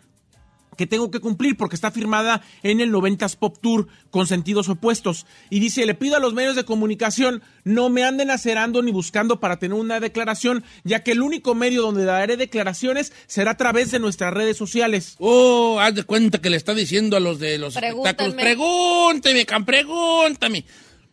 que 0.78 0.86
tengo 0.86 1.10
que 1.10 1.20
cumplir 1.20 1.58
porque 1.58 1.74
está 1.74 1.90
firmada 1.90 2.40
en 2.62 2.80
el 2.80 2.90
90s 2.90 3.36
Pop 3.36 3.58
Tour 3.60 3.88
con 4.10 4.26
sentidos 4.26 4.70
opuestos. 4.70 5.26
Y 5.50 5.60
dice, 5.60 5.84
le 5.84 5.94
pido 5.94 6.16
a 6.16 6.20
los 6.20 6.32
medios 6.32 6.56
de 6.56 6.64
comunicación 6.64 7.42
no 7.64 7.90
me 7.90 8.04
anden 8.04 8.30
acerando 8.30 8.80
ni 8.80 8.92
buscando 8.92 9.40
para 9.40 9.58
tener 9.58 9.78
una 9.78 10.00
declaración, 10.00 10.64
ya 10.84 11.02
que 11.02 11.12
el 11.12 11.20
único 11.20 11.54
medio 11.54 11.82
donde 11.82 12.04
daré 12.04 12.38
declaraciones 12.38 13.12
será 13.26 13.50
a 13.50 13.56
través 13.56 13.90
de 13.90 13.98
nuestras 13.98 14.32
redes 14.32 14.56
sociales. 14.56 15.16
Oh, 15.18 15.78
haz 15.80 15.94
de 15.94 16.04
cuenta 16.04 16.40
que 16.40 16.48
le 16.48 16.56
está 16.56 16.72
diciendo 16.74 17.16
a 17.16 17.20
los 17.20 17.38
de 17.38 17.58
los 17.58 17.74
Pregúntame. 17.74 18.10
espectáculos. 18.10 18.42
Pregúntame, 18.42 19.46
Cam, 19.46 19.64
pregúntame. 19.66 20.64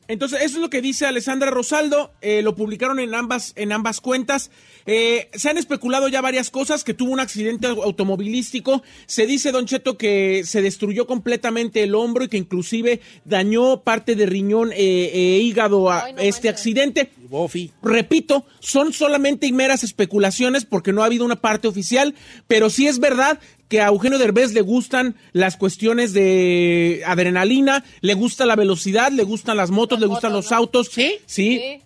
Entonces, 0.07 0.39
eso 0.41 0.55
es 0.57 0.61
lo 0.61 0.69
que 0.69 0.81
dice 0.81 1.05
Alessandra 1.05 1.49
Rosaldo. 1.49 2.13
eh, 2.21 2.41
lo 2.41 2.55
publicaron 2.55 2.99
en 2.99 3.13
ambas, 3.15 3.53
en 3.55 3.71
ambas 3.71 4.01
cuentas. 4.01 4.51
Eh, 4.85 5.29
se 5.33 5.49
han 5.49 5.57
especulado 5.57 6.07
ya 6.07 6.21
varias 6.21 6.49
cosas, 6.51 6.83
que 6.83 6.93
tuvo 6.93 7.11
un 7.11 7.19
accidente 7.19 7.67
au- 7.67 7.83
automovilístico. 7.83 8.83
Se 9.07 9.25
dice, 9.25 9.51
Don 9.51 9.65
Cheto, 9.65 9.97
que 9.97 10.43
se 10.45 10.61
destruyó 10.61 11.07
completamente 11.07 11.81
el 11.83 11.95
hombro 11.95 12.23
y 12.23 12.27
que 12.27 12.37
inclusive 12.37 13.01
dañó 13.23 13.81
parte 13.81 14.15
de 14.15 14.25
riñón 14.25 14.71
e 14.73 15.39
hígado 15.43 15.89
a 15.89 16.09
este 16.19 16.49
accidente. 16.49 17.09
Bofi. 17.29 17.71
Repito, 17.81 18.45
son 18.59 18.93
solamente 18.93 19.47
y 19.47 19.51
meras 19.51 19.83
especulaciones 19.83 20.65
porque 20.65 20.93
no 20.93 21.01
ha 21.01 21.07
habido 21.07 21.25
una 21.25 21.41
parte 21.41 21.67
oficial, 21.67 22.13
pero 22.47 22.69
sí 22.69 22.87
es 22.87 22.99
verdad 22.99 23.39
que 23.67 23.81
a 23.81 23.87
Eugenio 23.87 24.17
Derbez 24.17 24.53
le 24.53 24.61
gustan 24.61 25.15
las 25.33 25.57
cuestiones 25.57 26.13
de 26.13 27.03
adrenalina, 27.05 27.83
le 28.01 28.13
gusta 28.13 28.45
la 28.45 28.55
velocidad, 28.55 29.11
le 29.11 29.23
gustan 29.23 29.57
las 29.57 29.71
motos, 29.71 29.99
le 29.99 30.05
gustan 30.05 30.33
los 30.33 30.51
autos. 30.51 30.89
¿Sí? 30.91 31.19
Sí. 31.25 31.81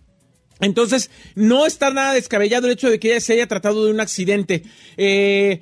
Entonces, 0.61 1.09
no 1.35 1.65
está 1.65 1.89
nada 1.89 2.13
descabellado 2.13 2.67
el 2.67 2.73
hecho 2.73 2.89
de 2.89 2.99
que 2.99 3.21
se 3.21 3.33
haya 3.33 3.47
tratado 3.47 3.85
de 3.85 3.91
un 3.91 4.01
accidente. 4.01 4.63
Eh, 4.97 5.61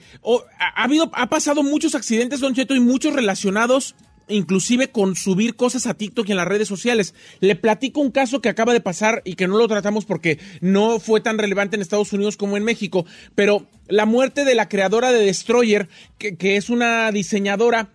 ha 0.59 0.83
habido, 0.83 1.11
ha 1.13 1.29
pasado 1.29 1.61
muchos 1.61 1.93
accidentes, 1.93 2.39
Don 2.39 2.55
Cheto, 2.55 2.73
y 2.73 2.79
muchos 2.79 3.13
relacionados 3.13 3.95
inclusive 4.29 4.89
con 4.89 5.15
subir 5.15 5.55
cosas 5.55 5.87
a 5.87 5.93
TikTok 5.93 6.27
y 6.27 6.31
en 6.31 6.37
las 6.37 6.47
redes 6.47 6.67
sociales. 6.67 7.13
Le 7.39 7.55
platico 7.55 8.01
un 8.01 8.11
caso 8.11 8.41
que 8.41 8.49
acaba 8.49 8.73
de 8.73 8.81
pasar 8.81 9.21
y 9.25 9.35
que 9.35 9.47
no 9.47 9.57
lo 9.57 9.67
tratamos 9.67 10.05
porque 10.05 10.39
no 10.61 10.99
fue 10.99 11.21
tan 11.21 11.37
relevante 11.37 11.75
en 11.75 11.81
Estados 11.81 12.13
Unidos 12.13 12.37
como 12.37 12.57
en 12.57 12.63
México, 12.63 13.05
pero 13.35 13.67
la 13.87 14.05
muerte 14.05 14.45
de 14.45 14.55
la 14.55 14.69
creadora 14.69 15.11
de 15.11 15.25
Destroyer, 15.25 15.87
que, 16.17 16.35
que 16.35 16.57
es 16.57 16.69
una 16.69 17.11
diseñadora 17.11 17.89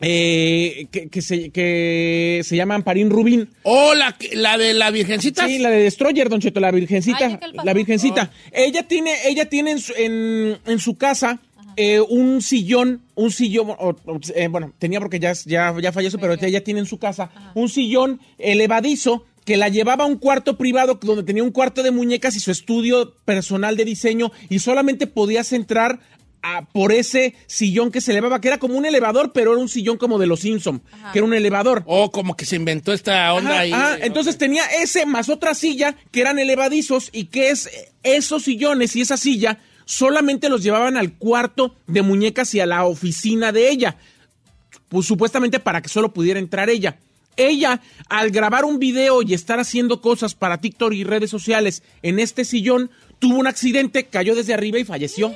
eh, 0.00 0.86
que, 0.92 1.08
que 1.08 1.22
se, 1.22 1.50
que 1.50 2.42
se 2.44 2.56
llama 2.56 2.76
Amparín 2.76 3.10
Rubín. 3.10 3.48
Oh, 3.64 3.94
la, 3.94 4.16
de 4.56 4.74
la 4.74 4.90
virgencita. 4.90 5.46
Sí, 5.46 5.58
la 5.58 5.70
de 5.70 5.82
Destroyer, 5.82 6.28
Don 6.28 6.40
Cheto, 6.40 6.60
la 6.60 6.70
virgencita. 6.70 7.40
La 7.64 7.74
virgencita. 7.74 8.30
Ella 8.52 8.86
tiene, 8.86 9.12
ella 9.26 9.48
tiene 9.48 9.72
en 9.72 9.80
su, 9.80 9.92
en, 9.96 10.58
en 10.66 10.78
su 10.78 10.96
casa 10.96 11.40
eh, 11.80 12.00
un 12.00 12.42
sillón, 12.42 13.02
un 13.14 13.30
sillón, 13.30 13.70
o- 13.70 13.94
o, 14.04 14.20
eh, 14.34 14.48
bueno, 14.48 14.72
tenía 14.80 14.98
porque 14.98 15.20
ya, 15.20 15.32
ya, 15.46 15.72
ya 15.80 15.92
falleció, 15.92 16.18
pero 16.18 16.34
ella 16.34 16.64
tiene 16.64 16.80
en 16.80 16.86
su 16.86 16.98
casa 16.98 17.30
un 17.54 17.68
sillón 17.68 18.20
elevadizo 18.38 19.24
que 19.44 19.56
la 19.56 19.68
llevaba 19.68 20.04
a 20.04 20.06
un 20.08 20.16
cuarto 20.16 20.58
privado 20.58 20.98
donde 21.00 21.22
tenía 21.22 21.42
un 21.44 21.52
cuarto 21.52 21.82
de 21.84 21.90
muñecas 21.92 22.34
y 22.36 22.40
su 22.40 22.50
estudio 22.50 23.14
personal 23.24 23.76
de 23.76 23.84
diseño 23.84 24.32
y 24.50 24.58
solamente 24.58 25.06
podías 25.06 25.52
entrar 25.52 26.00
a- 26.42 26.66
por 26.66 26.92
ese 26.92 27.34
sillón 27.46 27.90
que 27.90 28.00
se 28.00 28.12
elevaba, 28.12 28.40
que 28.40 28.48
era 28.48 28.58
como 28.58 28.74
un 28.76 28.84
elevador, 28.86 29.32
pero 29.32 29.52
era 29.52 29.60
un 29.60 29.68
sillón 29.68 29.96
como 29.98 30.18
de 30.18 30.26
los 30.26 30.40
Simpson, 30.40 30.80
que 31.12 31.18
era 31.18 31.24
un 31.26 31.34
elevador. 31.34 31.82
Oh, 31.86 32.10
como 32.12 32.36
que 32.36 32.44
se 32.44 32.56
inventó 32.56 32.92
esta 32.92 33.32
onda 33.34 33.50
Ajá, 33.50 33.60
ahí. 33.60 33.72
ajá. 33.72 33.96
Entonces 34.02 34.36
tenía 34.38 34.64
ese 34.82 35.04
más 35.06 35.28
otra 35.28 35.54
silla 35.54 35.96
que 36.12 36.20
eran 36.20 36.38
elevadizos 36.38 37.08
y 37.12 37.24
que 37.26 37.50
es 37.50 37.68
esos 38.02 38.42
sillones 38.44 38.94
y 38.96 39.00
esa 39.00 39.16
silla 39.16 39.58
solamente 39.88 40.50
los 40.50 40.62
llevaban 40.62 40.98
al 40.98 41.14
cuarto 41.14 41.74
de 41.86 42.02
muñecas 42.02 42.54
y 42.54 42.60
a 42.60 42.66
la 42.66 42.84
oficina 42.84 43.52
de 43.52 43.70
ella. 43.70 43.96
Pues 44.90 45.06
supuestamente 45.06 45.58
para 45.60 45.80
que 45.80 45.88
solo 45.88 46.12
pudiera 46.12 46.38
entrar 46.38 46.68
ella. 46.68 46.98
Ella, 47.38 47.80
al 48.10 48.30
grabar 48.30 48.66
un 48.66 48.78
video 48.78 49.22
y 49.22 49.32
estar 49.32 49.58
haciendo 49.60 50.02
cosas 50.02 50.34
para 50.34 50.60
TikTok 50.60 50.92
y 50.92 51.04
redes 51.04 51.30
sociales 51.30 51.82
en 52.02 52.18
este 52.18 52.44
sillón, 52.44 52.90
tuvo 53.18 53.38
un 53.38 53.46
accidente, 53.46 54.04
cayó 54.04 54.34
desde 54.34 54.52
arriba 54.52 54.78
y 54.78 54.84
falleció. 54.84 55.32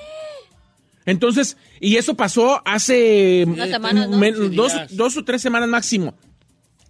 Entonces, 1.07 1.57
y 1.81 1.97
eso 1.97 2.15
pasó 2.15 2.61
hace 2.67 3.45
Unas 3.47 3.71
semanas, 3.71 4.09
¿no? 4.11 4.19
men- 4.19 4.37
Sí, 4.37 4.49
dos, 4.55 4.73
dos 4.91 5.17
o 5.17 5.25
tres 5.25 5.41
semanas 5.43 5.69
máximo. 5.69 6.15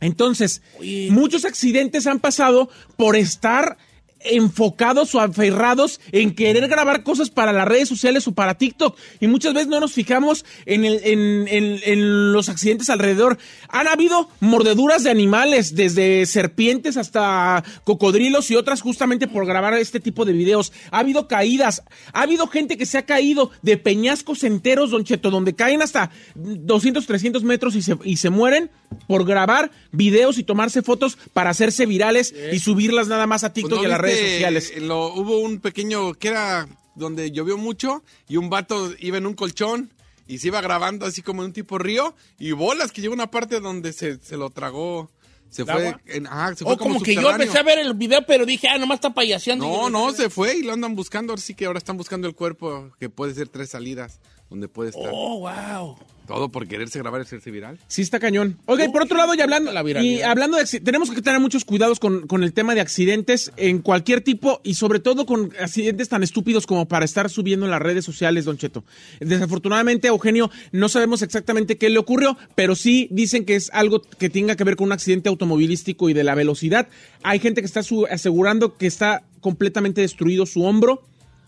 Entonces, 0.01 0.63
muchos 1.11 1.45
accidentes 1.45 2.07
han 2.09 2.19
pasado 2.19 2.69
por 2.97 3.15
estar 3.15 3.79
enfocados 4.25 5.15
o 5.15 5.21
aferrados 5.21 6.01
en 6.13 6.35
querer 6.35 6.69
grabar 6.69 7.03
cosas 7.03 7.31
para 7.31 7.53
las 7.53 7.67
redes 7.69 7.89
sociales 7.89 8.27
o 8.29 8.33
para 8.33 8.55
TikTok. 8.59 8.97
Y 9.21 9.27
muchas 9.27 9.55
veces 9.55 9.69
no 9.69 9.81
nos 9.81 9.93
fijamos 9.93 10.45
en, 10.67 10.85
el- 10.85 11.01
en- 11.05 11.49
en- 11.49 11.81
en 11.85 12.33
los 12.33 12.49
accidentes 12.49 12.91
alrededor. 12.91 13.39
Han 13.69 13.89
habido 13.89 14.29
mordeduras 14.41 15.03
de 15.05 15.11
animales, 15.11 15.75
desde 15.75 16.27
serpientes 16.27 16.97
hasta 16.97 17.65
cocodrilos 17.85 18.51
y 18.51 18.57
otras 18.57 18.81
justamente 18.81 19.27
por 19.29 19.47
grabar 19.47 19.75
este 19.75 20.01
tipo 20.01 20.25
de 20.25 20.33
videos. 20.33 20.73
Ha 20.91 20.99
habido 21.01 21.29
caídas, 21.29 21.83
ha 22.13 22.23
habido 22.23 22.47
gente 22.47 22.77
que 22.77 22.87
se 22.87 22.99
ha 22.99 23.07
caído 23.07 23.51
de 23.63 23.77
peñascos 23.77 24.45
enteros, 24.45 24.91
Don 24.91 25.05
Cheto, 25.05 25.31
donde 25.31 25.55
caen 25.55 25.83
hasta 25.83 26.11
200, 26.35 27.07
300 27.07 27.43
metros 27.45 27.75
y 27.77 27.83
se, 27.83 27.97
y 28.05 28.17
se 28.17 28.31
mueren 28.31 28.71
por 29.07 29.25
grabar 29.25 29.71
videos 29.91 30.39
y 30.39 30.43
tomarse 30.45 30.83
fotos 30.83 31.17
para 31.33 31.51
hacerse 31.51 31.87
virales 31.87 32.35
y 32.53 32.59
subirlas 32.59 33.09
nada 33.09 33.27
más 33.27 33.43
a 33.45 33.53
TikTok 33.53 33.71
Pues, 33.71 33.83
¿no 33.83 33.83
y 33.83 33.87
a 33.87 33.89
las 33.89 34.01
redes 34.01 34.12
sociales. 34.19 34.73
Lo, 34.81 35.13
hubo 35.15 35.39
un 35.39 35.61
pequeño 35.61 36.15
que 36.15 36.29
era 36.29 36.69
donde 36.95 37.31
llovió 37.31 37.57
mucho 37.57 38.03
y 38.29 38.37
un 38.37 38.51
vato 38.51 38.93
iba 38.99 39.19
en 39.19 39.27
un 39.27 39.35
colchón 39.35 39.93
y 40.27 40.39
se 40.39 40.49
iba 40.49 40.61
grabando 40.61 41.07
así 41.07 41.23
como 41.23 41.43
en 41.43 41.47
un 41.49 41.53
tipo 41.53 41.79
río 41.79 42.15
y 42.39 42.53
bolas 42.53 42.93
que 42.93 43.01
llegó 43.01 43.15
una 43.15 43.31
parte 43.31 43.61
donde 43.61 43.93
se, 43.93 44.19
se 44.19 44.37
lo 44.37 44.51
tragó. 44.51 45.11
Se 45.51 45.63
¿El 45.63 45.69
fue, 45.69 45.97
en- 46.07 46.27
ajá, 46.27 46.55
se 46.55 46.65
fue 46.65 46.73
O 46.73 46.79
como, 46.79 47.03
que 47.03 47.15
yo 47.15 47.31
empecé 47.31 47.59
a 47.59 47.63
ver 47.63 47.79
el 47.79 47.93
video, 47.93 48.25
pero 48.27 48.47
dije, 48.47 48.69
ah, 48.69 48.79
nomás 48.79 48.97
está 48.97 49.13
payaseando. 49.13 49.67
No, 49.67 49.91
no, 49.91 50.13
se 50.13 50.31
fue 50.31 50.57
y 50.57 50.63
lo 50.63 50.73
andan 50.73 50.95
buscando. 50.95 51.33
Ahora 51.33 51.43
sí 51.43 51.55
que 51.55 51.67
ahora 51.67 51.79
están 51.79 51.99
buscando 51.99 52.27
el 52.27 52.35
cuerpo, 52.35 52.91
que 52.99 53.11
puede 53.11 53.35
ser 53.35 53.49
tres 53.49 53.69
salidas, 53.71 54.19
donde 54.53 54.69
puede 54.69 54.91
estar. 54.91 55.11
Oh, 55.11 55.39
wow. 55.41 55.97
Todo 56.27 56.51
por 56.51 56.69
quererse 56.69 56.99
grabar 56.99 57.21
y 57.21 57.25
hacerse 57.25 57.51
viral. 57.51 57.79
Sí, 57.89 58.03
está 58.03 58.21
cañón. 58.21 58.59
Oiga, 58.67 58.85
y 58.85 58.89
por 58.91 59.03
otro 59.03 59.17
lado, 59.17 59.35
y 59.35 59.41
hablando, 59.41 59.73
la 59.73 59.83
y 60.03 60.21
hablando 60.21 60.59
de 60.59 60.67
tenemos 60.81 61.11
que 61.11 61.21
tener 61.23 61.41
muchos 61.41 61.65
cuidados 61.65 61.99
con, 61.99 62.27
con 62.27 62.45
el 62.45 62.53
tema 62.53 62.75
de 62.75 62.83
accidentes 62.83 63.51
en 63.57 63.81
cualquier 63.81 64.21
tipo 64.21 64.61
y 64.63 64.75
sobre 64.75 65.01
todo 65.01 65.27
con 65.27 65.53
accidentes 65.59 66.11
tan 66.11 66.23
estúpidos 66.23 66.67
como 66.67 66.87
para 66.87 67.07
estar 67.07 67.29
subiendo 67.31 67.67
en 67.67 67.73
las 67.73 67.83
redes 67.83 68.05
sociales, 68.05 68.45
Don 68.45 68.59
Cheto. 68.59 68.85
Desafortunadamente, 69.21 70.09
Eugenio, 70.09 70.51
no 70.71 70.89
sabemos 70.89 71.23
exactamente 71.23 71.77
qué 71.77 71.89
le 71.89 71.99
ocurrió, 71.99 72.37
pero 72.55 72.77
sí 72.77 73.09
dicen 73.11 73.47
que 73.47 73.57
es 73.57 73.71
algo 73.73 74.03
que 74.03 74.31
tenga 74.31 74.55
que 74.55 74.65
ver 74.65 74.77
con 74.77 74.87
un 74.87 74.93
accidente 74.93 75.31
automovilístico 75.31 76.11
y 76.11 76.13
de 76.13 76.25
la 76.25 76.35
velocidad. 76.35 76.89
Hay 77.23 77.41
gente 77.41 77.63
que 77.63 77.67
está 77.67 77.81
asegurando 78.11 78.77
que 78.77 78.87
está 78.87 79.25
completamente 79.41 80.03
destruido 80.03 80.47
su 80.47 80.63
hombro 80.63 81.03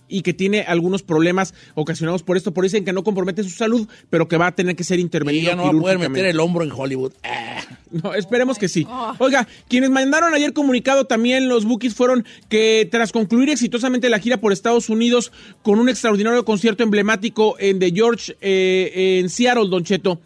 y 0.09 0.23
que 0.23 0.33
tiene 0.35 0.63
algunos 0.63 1.03
problemas 1.03 1.55
ocasionados 1.75 2.23
por 2.23 2.37
esto. 2.37 2.53
Por 2.53 2.65
eso 2.65 2.75
dicen 2.75 2.85
que 2.85 2.93
no 2.93 3.03
compromete 3.05 3.43
su 3.43 3.51
salud, 3.51 3.89
pero 4.11 4.29
que 4.29 4.37
va 4.37 4.49
a 4.49 4.55
tener 4.55 4.77
que 4.77 4.85
ser 4.85 4.99
Y 4.99 5.03
intervenido. 5.03 5.51
ya 5.51 5.57
no 5.57 5.63
va 5.65 5.69
a 5.69 5.73
poder 5.73 5.83
quirúrgicamente. 5.97 6.11
meter 6.23 6.31
el 6.31 6.41
hombro 6.41 6.65
en 6.65 6.73
Hollywood. 6.73 7.13
Ah. 7.23 7.63
No, 7.91 8.13
esperemos 8.15 8.59
que 8.59 8.69
sí. 8.69 8.87
Oiga, 9.19 9.47
quienes 9.69 9.89
mandaron 9.91 10.35
ayer 10.35 10.53
comunicado 10.53 11.05
también 11.05 11.49
los 11.49 11.65
Bookies 11.65 11.95
fueron 11.95 12.25
que 12.49 12.89
tras 12.91 13.13
concluir 13.13 13.51
exitosamente 13.51 14.09
la 14.09 14.19
gira 14.19 14.39
por 14.39 14.53
Estados 14.53 14.89
Unidos 14.89 15.31
con 15.63 15.79
un 15.79 15.89
extraordinario 15.89 16.45
concierto 16.45 16.83
emblemático 16.83 17.57
en 17.59 17.79
The 17.79 17.93
George 17.95 18.37
eh, 18.41 19.21
en 19.21 19.31
Seattle, 19.31 19.69
Don 19.69 19.85
Cheto. 19.85 20.21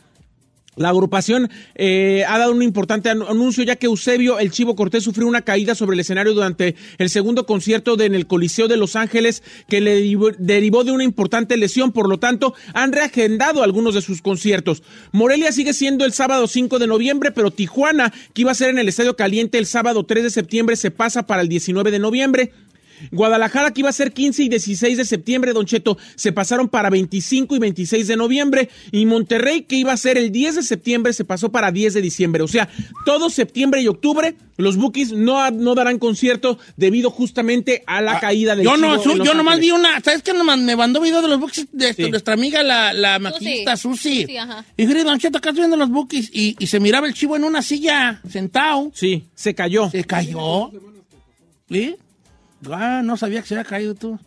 La 0.79 0.89
agrupación 0.91 1.51
eh, 1.75 2.25
ha 2.29 2.39
dado 2.39 2.53
un 2.53 2.63
importante 2.63 3.11
anu- 3.11 3.29
anuncio 3.29 3.65
ya 3.65 3.77
que 3.77 3.87
Eusebio 3.87 4.39
El 4.39 4.51
Chivo 4.51 4.77
Cortés 4.77 5.03
sufrió 5.05 5.27
una 5.27 5.43
caída 5.43 5.75
sobre 5.75 5.95
el 5.95 6.01
escenario 6.01 6.35
durante 6.35 6.75
el 6.99 7.11
segundo 7.11 7.47
concierto 7.47 7.97
de- 7.97 8.07
en 8.07 8.15
el 8.15 8.27
Coliseo 8.27 8.69
de 8.69 8.77
Los 8.77 8.97
Ángeles 8.97 9.43
que 9.69 9.81
le 9.81 10.01
derivó 10.39 10.85
de 10.85 10.93
una 10.93 11.05
importante 11.05 11.57
lesión. 11.57 11.93
Por 11.93 12.09
lo 12.09 12.19
tanto, 12.19 12.55
han 12.75 12.93
reagendado 12.93 13.63
algunos 13.63 13.95
de 13.95 14.03
sus 14.03 14.23
conciertos. 14.23 14.83
Morelia 15.13 15.53
sigue 15.53 15.73
siendo 15.75 16.05
el 16.05 16.13
sábado 16.13 16.47
5 16.47 16.79
de 16.79 16.87
noviembre, 16.87 17.33
pero 17.33 17.51
Tijuana, 17.51 18.13
que 18.33 18.43
iba 18.43 18.53
a 18.53 18.55
ser 18.55 18.71
en 18.71 18.79
el 18.79 18.89
Estadio 18.89 19.17
Caliente 19.17 19.59
el 19.59 19.67
sábado 19.67 20.05
3 20.05 20.23
de 20.25 20.31
septiembre, 20.31 20.77
se 20.77 20.91
pasa 20.91 21.27
para 21.27 21.43
el 21.43 21.49
19 21.49 21.91
de 21.91 21.99
noviembre. 21.99 22.53
Guadalajara, 23.11 23.73
que 23.73 23.81
iba 23.81 23.89
a 23.91 23.93
ser 23.93 24.13
15 24.13 24.45
y 24.45 24.49
16 24.49 24.97
de 24.99 25.05
septiembre, 25.05 25.53
Don 25.53 25.67
Cheto, 25.67 25.99
se 26.17 26.33
pasaron 26.33 26.69
para 26.69 26.91
25 26.91 27.57
y 27.57 27.59
26 27.59 28.07
de 28.07 28.17
noviembre. 28.17 28.69
Y 28.93 29.07
Monterrey, 29.07 29.63
que 29.63 29.77
iba 29.77 29.93
a 29.93 29.97
ser 29.97 30.19
el 30.19 30.31
10 30.33 30.57
de 30.57 30.63
septiembre, 30.63 31.13
se 31.13 31.25
pasó 31.25 31.51
para 31.51 31.73
10 31.73 31.95
de 31.95 32.01
diciembre. 32.03 32.43
O 32.43 32.49
sea, 32.49 32.69
todo 33.05 33.31
septiembre 33.31 33.81
y 33.83 33.89
octubre, 33.89 34.35
los 34.57 34.77
Bookies 34.77 35.13
no, 35.13 35.51
no 35.51 35.75
darán 35.75 35.99
concierto 35.99 36.59
debido 36.77 37.11
justamente 37.11 37.83
a 37.87 38.01
la 38.01 38.19
caída 38.21 38.57
del 38.57 38.67
Ah, 38.69 38.73
Yo, 38.73 38.77
no, 38.77 39.25
yo 39.25 39.35
nomás 39.35 39.61
vi 39.61 39.71
una. 39.71 40.01
¿Sabes 40.01 40.23
qué? 40.23 40.33
Nomás 40.33 40.59
me 40.59 40.75
mandó 40.77 41.01
video 41.01 41.23
de 41.23 41.29
los 41.29 41.39
bookies 41.41 41.69
de 41.73 41.95
Sí. 41.95 42.11
nuestra 42.11 42.35
amiga, 42.35 42.63
la, 42.63 42.93
la 42.93 43.19
maquillista 43.19 43.77
Susi. 43.77 44.27
Sí, 44.27 44.37
ajá. 44.37 44.65
Y 44.77 44.87
dije, 44.87 45.05
Don 45.05 45.19
Cheto, 45.19 45.39
acá 45.39 45.51
estoy 45.51 45.63
viendo 45.63 45.77
los 45.77 45.89
bookies. 45.91 46.31
Y, 46.33 46.57
y 46.59 46.67
se 46.67 46.81
miraba 46.81 47.07
el 47.07 47.15
chivo 47.15 47.37
en 47.37 47.45
una 47.45 47.63
silla, 47.63 48.21
sentado. 48.29 48.91
Sí, 48.95 49.25
se 49.35 49.55
cayó. 49.55 49.91
Se 49.91 50.05
cayó. 50.05 50.71
¿Sí? 51.71 51.95
Ah, 52.71 53.03
no 53.05 53.17
sabía 53.17 53.41
que 53.43 53.49
se 53.49 53.55
había 53.55 53.65
caído 53.69 53.95
tú. 53.95 54.19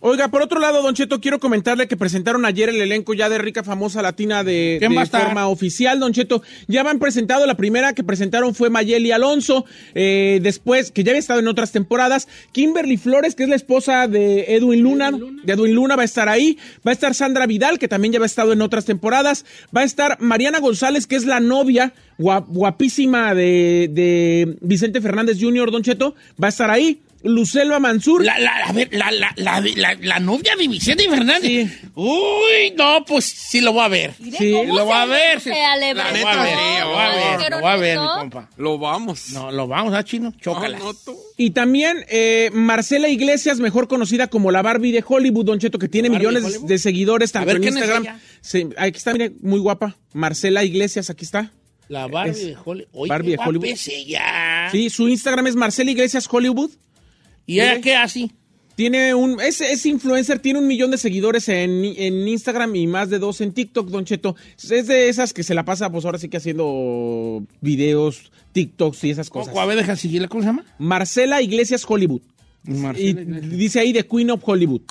Oiga, 0.00 0.28
por 0.28 0.42
otro 0.42 0.60
lado, 0.60 0.82
Don 0.82 0.94
Cheto, 0.94 1.22
quiero 1.22 1.40
comentarle 1.40 1.88
que 1.88 1.96
presentaron 1.96 2.44
ayer 2.44 2.68
el 2.68 2.80
elenco 2.82 3.14
ya 3.14 3.30
de 3.30 3.38
Rica 3.38 3.64
Famosa 3.64 4.02
Latina 4.02 4.44
de, 4.44 4.76
¿Quién 4.78 4.92
de 4.92 5.06
forma 5.06 5.48
oficial, 5.48 5.98
Don 5.98 6.12
Cheto. 6.12 6.42
Ya 6.68 6.82
van 6.82 6.98
presentado, 6.98 7.46
la 7.46 7.56
primera 7.56 7.94
que 7.94 8.04
presentaron 8.04 8.54
fue 8.54 8.68
Mayeli 8.68 9.10
Alonso, 9.10 9.64
eh, 9.94 10.38
después, 10.42 10.92
que 10.92 11.02
ya 11.02 11.12
había 11.12 11.18
estado 11.18 11.40
en 11.40 11.48
otras 11.48 11.72
temporadas, 11.72 12.28
Kimberly 12.52 12.98
Flores, 12.98 13.34
que 13.34 13.44
es 13.44 13.48
la 13.48 13.56
esposa 13.56 14.06
de 14.06 14.54
Edwin 14.54 14.82
Luna, 14.82 15.10
de 15.10 15.52
Edwin 15.54 15.74
Luna 15.74 15.96
va 15.96 16.02
a 16.02 16.04
estar 16.04 16.28
ahí, 16.28 16.58
va 16.86 16.90
a 16.90 16.94
estar 16.94 17.14
Sandra 17.14 17.46
Vidal, 17.46 17.78
que 17.78 17.88
también 17.88 18.12
ya 18.12 18.18
había 18.18 18.26
estado 18.26 18.52
en 18.52 18.60
otras 18.60 18.84
temporadas, 18.84 19.46
va 19.74 19.80
a 19.80 19.84
estar 19.84 20.20
Mariana 20.20 20.60
González, 20.60 21.06
que 21.06 21.16
es 21.16 21.24
la 21.24 21.40
novia 21.40 21.94
guap- 22.18 22.46
guapísima 22.48 23.34
de, 23.34 23.88
de 23.90 24.56
Vicente 24.60 25.00
Fernández 25.00 25.38
Jr., 25.40 25.70
Don 25.72 25.82
Cheto, 25.82 26.14
va 26.40 26.48
a 26.48 26.50
estar 26.50 26.70
ahí. 26.70 27.00
Lucelva 27.22 27.78
Mansur. 27.80 28.24
La, 28.24 28.38
la, 28.38 28.52
a 28.66 28.72
ver, 28.72 28.88
la, 28.92 29.10
la, 29.10 29.32
la, 29.36 29.60
la, 29.60 29.96
la 30.00 30.20
novia 30.20 30.54
de 30.56 30.68
Vicente 30.68 31.08
Fernández. 31.08 31.80
Uy, 31.94 32.72
no, 32.76 33.04
pues 33.04 33.24
sí 33.24 33.60
lo 33.60 33.72
voy 33.72 33.84
a 33.84 33.88
ver. 33.88 34.14
Sí, 34.38 34.50
lo 34.52 34.84
voy 34.84 34.92
a 34.92 35.06
ver. 35.06 35.40
sí. 35.40 35.50
Sí, 35.50 35.56
lo 35.94 36.00
voy 36.00 36.00
a 36.00 37.36
ver, 37.38 37.50
lo 37.50 37.60
voy 37.60 37.70
a 37.70 37.76
ver, 37.76 37.98
mi 37.98 38.06
compa. 38.06 38.48
Lo 38.56 38.78
vamos. 38.78 39.30
No, 39.32 39.50
lo 39.50 39.66
vamos, 39.66 39.94
¿ah, 39.94 40.04
chino? 40.04 40.32
Chócala. 40.40 40.78
Y 41.36 41.50
también 41.50 42.04
eh, 42.08 42.50
Marcela 42.52 43.08
Iglesias, 43.08 43.58
mejor 43.60 43.88
conocida 43.88 44.28
como 44.28 44.50
la 44.50 44.62
Barbie 44.62 44.92
de 44.92 45.04
Hollywood, 45.06 45.44
Don 45.46 45.58
Cheto, 45.58 45.78
que 45.78 45.88
tiene 45.88 46.08
¿Barbie 46.08 46.26
de 46.26 46.40
millones 46.40 46.66
de 46.66 46.78
seguidores 46.78 47.32
tanto 47.32 47.50
A 47.50 47.54
ver, 47.54 47.56
en 47.56 47.62
¿quién 47.62 47.76
es 47.76 47.80
Instagram. 47.82 48.02
ella? 48.04 48.20
Sí, 48.40 48.68
aquí 48.76 48.98
está, 48.98 49.12
mire, 49.12 49.32
muy 49.40 49.58
guapa. 49.58 49.96
Marcela 50.12 50.64
Iglesias, 50.64 51.10
aquí 51.10 51.24
está. 51.24 51.50
La 51.88 52.06
Barbie 52.08 52.30
Es 52.32 52.46
de 52.46 52.56
Hollywood. 52.64 53.08
Barbie 53.08 53.30
de 53.32 53.38
Hollywood. 53.38 53.66
es. 53.66 53.90
Sí, 54.72 54.90
su 54.90 55.08
Instagram 55.08 55.46
es 55.46 55.56
Marcela 55.56 55.90
Iglesias 55.90 56.26
Hollywood. 56.30 56.70
¿Y 57.46 57.60
ella 57.60 57.70
Mire. 57.70 57.80
qué 57.80 57.94
hace? 57.96 58.30
Tiene 58.74 59.14
un, 59.14 59.40
es, 59.40 59.62
es 59.62 59.86
influencer, 59.86 60.38
tiene 60.38 60.58
un 60.58 60.66
millón 60.66 60.90
de 60.90 60.98
seguidores 60.98 61.48
en, 61.48 61.82
en 61.84 62.28
Instagram 62.28 62.76
y 62.76 62.86
más 62.86 63.08
de 63.08 63.18
dos 63.18 63.40
en 63.40 63.52
TikTok, 63.52 63.88
Don 63.88 64.04
Cheto. 64.04 64.36
Es 64.70 64.86
de 64.86 65.08
esas 65.08 65.32
que 65.32 65.42
se 65.42 65.54
la 65.54 65.64
pasa, 65.64 65.90
pues 65.90 66.04
ahora 66.04 66.18
sí 66.18 66.28
que 66.28 66.36
haciendo 66.36 67.42
videos, 67.62 68.30
TikToks 68.52 69.04
y 69.04 69.10
esas 69.10 69.30
cosas. 69.30 69.48
Coco, 69.48 69.60
a 69.62 69.66
ver, 69.66 69.78
deja 69.78 69.96
seguirla. 69.96 70.28
¿Cómo 70.28 70.42
se 70.42 70.48
llama? 70.48 70.64
Marcela 70.78 71.40
Iglesias 71.40 71.86
Hollywood. 71.88 72.20
Marcela 72.64 73.22
y 73.22 73.24
dice 73.56 73.80
ahí 73.80 73.94
The 73.94 74.06
Queen 74.06 74.30
of 74.30 74.42
Hollywood. 74.44 74.82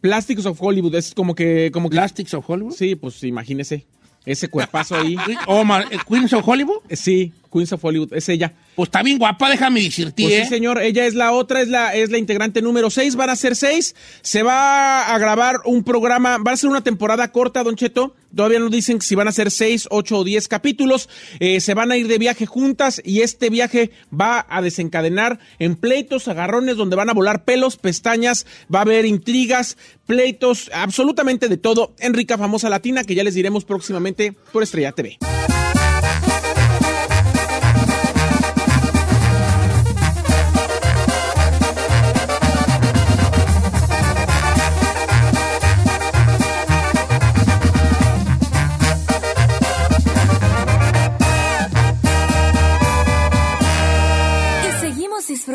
Plastics 0.00 0.44
of 0.46 0.60
Hollywood, 0.60 0.94
es 0.94 1.14
como 1.14 1.34
que... 1.34 1.70
Como 1.72 1.88
que 1.88 1.96
Plastics 1.96 2.34
of 2.34 2.48
Hollywood. 2.48 2.74
Sí, 2.74 2.94
pues 2.94 3.22
imagínese. 3.24 3.86
Ese 4.26 4.48
cuerpazo 4.48 4.96
ahí. 4.96 5.16
Oh, 5.46 5.64
Mar- 5.64 5.86
eh, 5.90 5.98
Queens 6.08 6.32
of 6.32 6.46
Hollywood. 6.46 6.78
Sí, 6.90 7.32
Queens 7.52 7.72
of 7.72 7.84
Hollywood, 7.84 8.12
es 8.14 8.28
ella. 8.28 8.52
Pues 8.74 8.88
está 8.88 9.02
bien 9.02 9.18
guapa, 9.18 9.50
déjame 9.50 9.80
decirte, 9.82 10.22
Pues 10.22 10.34
¿eh? 10.34 10.42
sí, 10.44 10.48
señor, 10.48 10.80
ella 10.82 11.06
es 11.06 11.14
la 11.14 11.32
otra, 11.32 11.60
es 11.60 11.68
la, 11.68 11.94
es 11.94 12.10
la 12.10 12.18
integrante 12.18 12.60
número 12.60 12.90
6, 12.90 13.14
van 13.14 13.30
a 13.30 13.36
ser 13.36 13.54
seis. 13.54 13.94
Se 14.22 14.42
va 14.42 15.14
a 15.14 15.18
grabar 15.18 15.60
un 15.64 15.84
programa, 15.84 16.38
va 16.38 16.52
a 16.52 16.56
ser 16.56 16.70
una 16.70 16.82
temporada 16.82 17.30
corta, 17.30 17.62
Don 17.62 17.76
Cheto. 17.76 18.16
Todavía 18.34 18.58
no 18.58 18.68
dicen 18.68 19.00
si 19.00 19.14
van 19.14 19.28
a 19.28 19.32
ser 19.32 19.52
seis, 19.52 19.86
ocho 19.90 20.18
o 20.18 20.24
diez 20.24 20.48
capítulos. 20.48 21.08
Eh, 21.38 21.60
se 21.60 21.74
van 21.74 21.92
a 21.92 21.96
ir 21.96 22.08
de 22.08 22.18
viaje 22.18 22.46
juntas 22.46 23.00
y 23.04 23.20
este 23.20 23.48
viaje 23.48 23.92
va 24.12 24.44
a 24.48 24.60
desencadenar 24.60 25.38
en 25.60 25.76
pleitos, 25.76 26.26
agarrones, 26.26 26.76
donde 26.76 26.96
van 26.96 27.10
a 27.10 27.14
volar 27.14 27.44
pelos, 27.44 27.76
pestañas, 27.76 28.44
va 28.74 28.80
a 28.80 28.82
haber 28.82 29.06
intrigas, 29.06 29.76
pleitos, 30.06 30.68
absolutamente 30.74 31.48
de 31.48 31.58
todo. 31.58 31.94
En 32.00 32.12
Rica 32.12 32.36
Famosa 32.36 32.68
Latina, 32.68 33.04
que 33.04 33.14
ya 33.14 33.22
les 33.22 33.34
diremos 33.34 33.64
próximamente 33.64 34.32
por 34.52 34.64
Estrella 34.64 34.90
TV. 34.90 35.18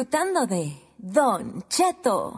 Disfrutando 0.09 0.47
de 0.47 0.75
Don 0.97 1.63
Cheto. 1.69 2.35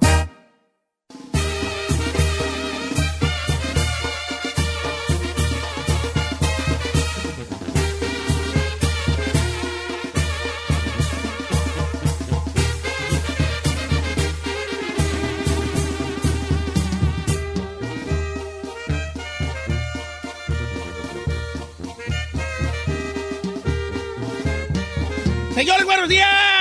Señores, 25.56 25.86
buenos 25.86 26.10
días. 26.10 26.61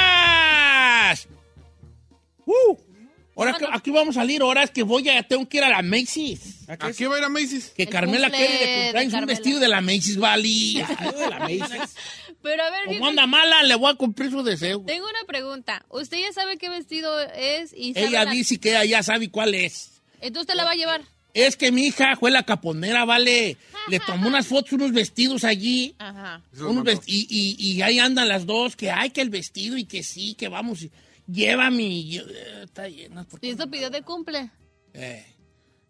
Ahora 3.41 3.59
que, 3.59 3.67
aquí 3.73 3.91
vamos 3.91 4.17
a 4.17 4.21
salir, 4.21 4.43
ahora 4.43 4.63
es 4.63 4.71
que 4.71 4.83
voy 4.83 5.09
a, 5.09 5.23
tengo 5.23 5.49
que 5.49 5.59
ir 5.59 5.65
a 5.65 5.69
la 5.69 5.83
Macy's. 5.83 6.41
¿A 6.69 6.77
qué 6.93 7.07
va 7.09 7.17
a 7.17 7.19
ir 7.19 7.25
a 7.25 7.29
Macy's? 7.29 7.73
Que 7.77 7.85
El 7.85 7.89
Carmela 7.89 8.31
quiere 8.31 8.53
de 8.67 8.83
cumpleaños 8.83 9.15
un 9.15 9.27
vestido 9.27 9.59
de 9.61 9.69
la 9.69 9.81
Macy's. 9.81 10.17
Algo 10.17 11.19
de 11.19 11.29
la 11.31 11.39
Macy's. 11.41 11.95
Pero 12.43 12.63
a 12.63 12.71
ver, 12.71 12.85
Como 12.87 13.07
anda 13.07 13.27
mala, 13.27 13.63
le 13.65 13.75
voy 13.75 13.91
a 13.93 13.95
cumplir 13.95 14.31
su 14.31 14.43
deseo. 14.43 14.83
tengo 14.87 15.07
una 15.07 15.25
pregunta. 15.27 15.85
¿Usted 15.91 16.19
ya 16.19 16.33
sabe 16.33 16.57
qué 16.59 16.69
vestido 16.71 17.19
es? 17.21 17.73
y 17.77 17.93
sabe 17.95 18.07
Ella 18.07 18.25
la- 18.25 18.31
dice 18.31 18.59
que 18.59 18.71
ella 18.71 18.85
ya 18.85 19.03
sabe 19.03 19.31
cuál 19.31 19.55
es. 19.55 20.01
Entonces 20.21 20.43
usted 20.43 20.55
la 20.55 20.65
va 20.65 20.71
a 20.73 20.75
llevar. 20.77 21.03
Es 21.33 21.55
que 21.57 21.71
mi 21.71 21.87
hija 21.87 22.17
fue 22.17 22.31
la 22.31 22.43
caponera, 22.45 23.05
vale. 23.05 23.57
Le 23.89 24.01
tomó 24.07 24.27
unas 24.29 24.47
fotos, 24.47 24.73
unos 24.73 24.93
vestidos 24.93 25.45
allí. 25.45 25.95
Ajá. 25.99 26.41
unos 26.59 26.83
vest- 26.85 27.05
y, 27.07 27.27
y- 27.29 27.57
y 27.75 27.83
ahí 27.83 27.99
andan 27.99 28.29
las 28.29 28.47
dos, 28.47 28.75
que 28.75 28.91
hay 28.91 29.11
que 29.11 29.21
el 29.21 29.31
vestido 29.31 29.77
y 29.77 29.85
que 29.85 30.03
sí, 30.03 30.35
que 30.35 30.49
vamos. 30.49 30.83
y- 30.83 30.91
Llévame. 31.33 31.83
y 31.83 32.11
yo, 32.11 32.23
eh, 32.23 32.63
está 32.65 32.89
llena. 32.89 33.25
¿por 33.25 33.41
qué 33.41 33.49
¿Y 33.49 33.51
eso 33.51 33.71
pidió 33.71 33.91
de 33.91 34.03
cumple? 34.03 34.51
Eh, 34.95 35.25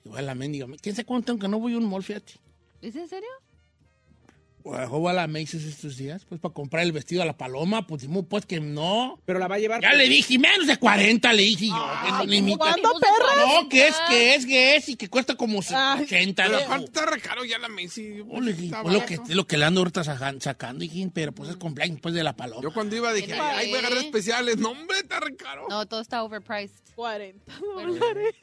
igual 0.04 0.26
la 0.26 0.34
mendiga. 0.34 0.66
¿Quién 0.80 0.94
se 0.94 1.04
cuánto 1.04 1.38
que 1.38 1.48
no 1.48 1.58
voy 1.58 1.74
a 1.74 1.78
un 1.78 1.88
mall, 1.88 2.02
fíjate? 2.02 2.34
¿Es 2.82 2.96
en 2.96 3.08
serio? 3.08 3.28
Pues, 4.62 4.88
voy 4.88 5.10
a 5.10 5.14
la 5.14 5.26
Macy's 5.26 5.64
estos 5.64 5.96
días, 5.96 6.24
pues, 6.28 6.40
para 6.40 6.52
comprar 6.52 6.82
el 6.84 6.92
vestido 6.92 7.22
a 7.22 7.24
la 7.24 7.36
paloma. 7.36 7.86
Pues, 7.86 8.02
dimos, 8.02 8.24
pues, 8.28 8.46
que 8.46 8.60
no. 8.60 9.18
Pero 9.24 9.38
la 9.38 9.48
va 9.48 9.56
a 9.56 9.58
llevar. 9.58 9.80
Ya 9.80 9.92
le 9.94 10.08
dije, 10.08 10.38
menos 10.38 10.66
de 10.66 10.76
40 10.76 11.32
le 11.32 11.42
dije 11.42 11.66
yo. 11.66 11.90
que 12.04 12.12
no 12.12 12.24
limita. 12.24 12.58
¿Cuándo, 12.58 12.90
perra? 13.00 13.44
No, 13.44 13.68
que 13.68 13.88
es, 13.88 13.96
que 14.08 14.34
es, 14.34 14.46
que 14.46 14.76
es, 14.76 14.88
y 14.88 14.96
que 14.96 15.08
cuesta 15.08 15.34
como 15.34 15.58
80. 15.58 16.42
Pero 16.44 16.58
digo. 16.58 16.74
está 16.76 17.06
re 17.06 17.20
caro 17.20 17.44
ya 17.44 17.58
la 17.58 17.68
Macy. 17.68 18.22
Oh, 18.28 18.40
le 18.40 18.52
dije, 18.52 18.74
pues, 18.82 18.94
lo 18.94 19.04
que, 19.06 19.34
lo 19.34 19.46
que 19.46 19.56
le 19.56 19.64
ando 19.64 19.80
ahorita 19.80 20.04
sacan- 20.04 20.40
sacando, 20.40 20.84
hijín, 20.84 21.10
pero 21.10 21.32
pues 21.32 21.50
es 21.50 21.56
cumpleaños 21.56 22.00
pues, 22.00 22.14
de 22.14 22.22
la 22.22 22.36
paloma. 22.36 22.62
Yo 22.62 22.72
cuando 22.72 22.96
iba 22.96 23.12
dije, 23.12 23.32
ay, 23.34 23.68
voy 23.68 23.76
a 23.76 23.78
agarrar 23.80 23.98
especiales. 23.98 24.58
No, 24.58 24.70
hombre, 24.70 24.98
está 24.98 25.20
re 25.20 25.36
caro. 25.36 25.66
No, 25.68 25.86
todo 25.86 26.00
está 26.00 26.22
overpriced. 26.22 26.90
40 26.94 27.52
dólares. 27.60 28.34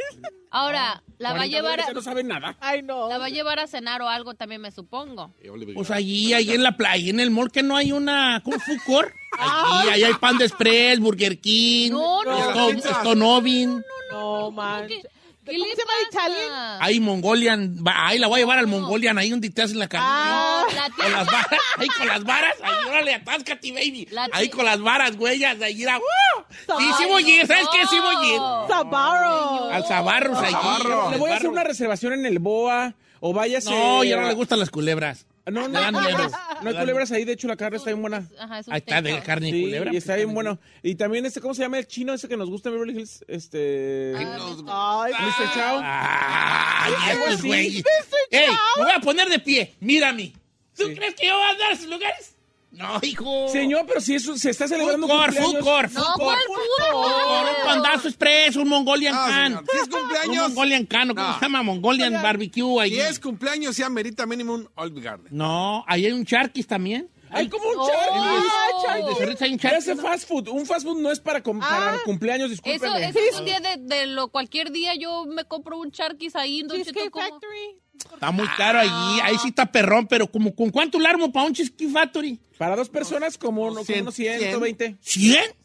Ahora, 0.49 1.03
la 1.19 1.29
va 1.33 1.43
a 1.43 1.47
40 1.47 1.55
llevar 1.55 1.81
a, 1.81 1.93
no 1.93 2.01
saben 2.01 2.27
nada. 2.27 2.57
Ay, 2.59 2.81
no. 2.81 3.07
la 3.09 3.17
va 3.17 3.25
a 3.25 3.29
llevar 3.29 3.59
a 3.59 3.67
cenar 3.67 4.01
o 4.01 4.09
algo 4.09 4.33
también, 4.33 4.61
me 4.61 4.71
supongo. 4.71 5.31
Pues 5.75 5.91
allí, 6.07 6.33
ahí 6.33 6.51
en 6.51 6.63
la 6.63 6.77
playa, 6.77 7.09
en 7.09 7.19
el 7.19 7.31
mall, 7.31 7.51
que 7.51 7.63
no 7.63 7.75
hay 7.75 7.91
una, 7.91 8.41
como 8.43 8.59
food 8.59 8.79
court. 8.85 9.13
Allí, 9.39 9.89
ahí 9.89 10.03
hay 10.03 10.13
Panda 10.15 10.45
Express, 10.45 10.99
Burger 10.99 11.39
King, 11.39 11.91
No, 11.91 12.23
no. 12.23 13.35
Oven, 13.35 13.83
No, 14.11 14.51
man. 14.51 14.87
¿Qué 14.87 15.53
¿Cómo 15.53 15.65
le 15.65 15.71
se 15.75 15.77
llama 15.77 15.91
Italian? 16.11 16.49
pasa? 16.49 16.83
hay 16.83 16.99
Mongolian, 16.99 17.77
ahí 17.85 18.19
la 18.19 18.27
voy 18.27 18.35
a 18.35 18.43
llevar 18.43 18.59
al 18.59 18.67
Mongolian, 18.67 19.17
ahí 19.17 19.29
donde 19.29 19.49
te 19.49 19.61
hacen 19.61 19.79
la 19.79 19.87
carne. 19.87 20.05
Ah, 20.09 20.65
La 20.75 20.89
Con 20.89 21.09
las 21.13 21.25
varas, 21.25 21.47
ahí 21.77 21.87
con 21.87 22.07
las 22.07 22.23
varas, 22.25 22.53
ahí 22.61 22.73
órale, 22.89 23.13
atáscate, 23.13 23.71
baby. 23.71 24.09
Ahí 24.33 24.49
con 24.49 24.65
las 24.65 24.81
varas, 24.81 25.15
güeyas, 25.15 25.61
ahí 25.61 25.83
era, 25.83 25.99
¡uh! 25.99 26.43
Sí, 26.77 26.85
sí 26.97 27.05
voy 27.07 27.23
a 27.23 27.35
ir, 27.41 27.47
¿sabes 27.47 27.65
qué? 27.71 27.87
Sí 27.87 27.97
voy 27.97 28.15
a 28.15 28.25
ir. 28.33 28.39
Sabaro. 28.67 29.71
Al 29.71 29.85
Zabarros 29.85 30.37
allí. 30.37 30.51
Zabarro. 30.51 31.11
Le 31.11 31.17
voy 31.17 31.31
a 31.31 31.35
hacer 31.37 31.47
una 31.49 31.63
reservación 31.63 32.11
en 32.13 32.25
el 32.25 32.39
BOA 32.39 32.93
o 33.19 33.33
váyase. 33.33 33.69
No, 33.69 34.03
ya 34.03 34.19
no 34.19 34.27
le 34.27 34.33
gustan 34.33 34.59
las 34.59 34.69
culebras. 34.69 35.25
No, 35.45 35.67
no, 35.69 35.91
no, 35.91 36.01
miedo. 36.01 36.29
no 36.61 36.69
hay 36.69 36.75
culebras 36.75 37.09
ahí. 37.13 37.23
De 37.23 37.31
hecho, 37.31 37.47
la 37.47 37.55
carne 37.55 37.77
está 37.77 37.89
bien 37.91 38.01
buena. 38.01 38.27
Ajá, 38.37 38.59
es 38.59 38.67
un 38.67 38.73
Ahí 38.73 38.79
está 38.79 39.01
de 39.01 39.19
carne 39.21 39.47
y 39.47 39.51
Sí, 39.53 39.61
culebra. 39.61 39.93
y 39.93 39.97
está 39.97 40.15
bien 40.17 40.33
bueno. 40.33 40.59
Y 40.83 40.95
también 40.95 41.25
este, 41.25 41.39
¿cómo 41.39 41.53
se 41.53 41.61
llama 41.61 41.79
el 41.79 41.87
chino 41.87 42.13
ese 42.13 42.27
que 42.27 42.35
nos 42.35 42.49
gusta 42.49 42.67
en 42.67 42.75
Beverly 42.75 42.99
Hills? 42.99 43.23
Este. 43.29 44.13
Ay, 44.17 44.25
Mr. 44.25 45.53
Chow. 45.53 45.79
Ay, 45.81 46.93
estos 47.11 47.43
güeyes. 47.43 47.83
¡Ey! 48.29 48.47
Me 48.77 48.83
voy 48.83 48.91
a 48.93 48.99
poner 48.99 49.29
de 49.29 49.39
pie. 49.39 49.73
Mírame. 49.79 50.33
¿Tú 50.75 50.83
crees 50.93 51.15
que 51.15 51.27
yo 51.27 51.33
voy 51.35 51.43
a 51.45 51.49
andar 51.51 51.69
a 51.71 51.73
esos 51.73 51.87
lugares? 51.89 52.35
No, 52.71 52.99
hijo. 53.01 53.47
Señor, 53.47 53.85
pero 53.87 54.01
si 54.01 54.15
eso 54.15 54.35
se 54.37 54.49
está 54.51 54.65
Food 54.65 54.73
celebrando 54.75 55.07
court, 55.07 55.23
cumpleaños. 55.35 55.53
food 55.53 55.63
court, 55.63 55.91
No, 55.93 56.03
food 56.03 56.13
¿cuál 56.23 56.37
court. 56.47 56.61
food 56.61 56.91
court? 56.91 57.49
Un 57.59 57.65
pandazo 57.65 58.07
express, 58.09 58.55
un 58.55 58.67
Mongolian 58.67 59.15
No, 59.15 59.21
can. 59.25 59.45
señor. 59.45 59.63
Si 59.71 59.77
es 59.77 59.83
Un 59.83 59.89
cumpleaños. 59.89 60.47
Mongolian 60.49 60.85
can, 60.85 61.11
¿o 61.11 61.15
¿cómo 61.15 61.27
No. 61.27 61.33
se 61.35 61.41
llama? 61.41 61.63
Mongolian 61.63 62.13
barbecue 62.21 62.81
ahí. 62.81 62.91
Si 62.91 62.99
es 62.99 63.19
cumpleaños, 63.19 63.75
sí 63.75 63.83
amerita 63.83 64.25
mínimo 64.25 64.53
un 64.53 64.69
Olive 64.75 65.01
Garden. 65.01 65.27
No, 65.31 65.83
ahí 65.87 66.05
hay 66.05 66.11
un 66.11 66.25
charquis 66.25 66.67
también. 66.67 67.09
Hay 67.29 67.49
como 67.49 67.67
un 67.67 67.75
Oh. 67.77 67.89
charqui. 67.89 69.05
De 69.09 69.15
Cerritos 69.15 69.41
hay 69.41 69.51
un 69.53 69.57
Pero 69.59 69.71
charquis. 69.73 69.87
ese 69.89 70.01
fast 70.01 70.27
food, 70.29 70.47
un 70.47 70.65
fast 70.65 70.85
food 70.85 70.97
no 71.01 71.11
es 71.11 71.19
para, 71.19 71.43
com- 71.43 71.59
para 71.59 71.97
cumpleaños, 72.05 72.45
Eso, 72.51 72.61
discúlpeme. 72.63 73.07
eso 73.09 73.19
es 73.19 73.39
un 73.39 73.45
día 73.45 73.59
de, 73.59 73.77
de 73.77 74.07
lo 74.07 74.29
cualquier 74.29 74.71
día 74.71 74.93
yo 74.95 75.25
me 75.25 75.43
compro 75.45 75.77
un 75.77 75.91
charquis 75.91 76.35
ahí 76.37 76.63
Cheesecake 76.69 77.11
Factory. 77.13 77.81
Está 78.13 78.31
muy 78.31 78.47
caro 78.57 78.79
allí. 78.79 79.19
Ahí 79.23 79.37
sí 79.41 79.49
está 79.49 79.71
perrón, 79.71 80.07
pero 80.07 80.27
como, 80.31 80.55
¿con 80.55 80.69
cuánto 80.71 80.99
le 80.99 81.07
armo 81.07 81.31
para 81.31 81.45
un 81.45 81.53
Cheesecake 81.53 81.89
Factory? 81.91 82.39
Para 82.57 82.75
dos 82.75 82.89
personas, 82.89 83.37
como, 83.37 83.65
no- 83.71 83.81
unos 83.81 83.85
100, 84.15 84.39
120. 84.39 84.97
¿100? 85.03 85.55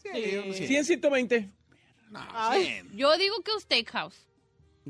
100, 0.67 0.85
120. 0.85 1.49
Yo 2.95 3.17
digo 3.17 3.41
que 3.43 3.51
un 3.51 3.59
steakhouse. 3.61 4.15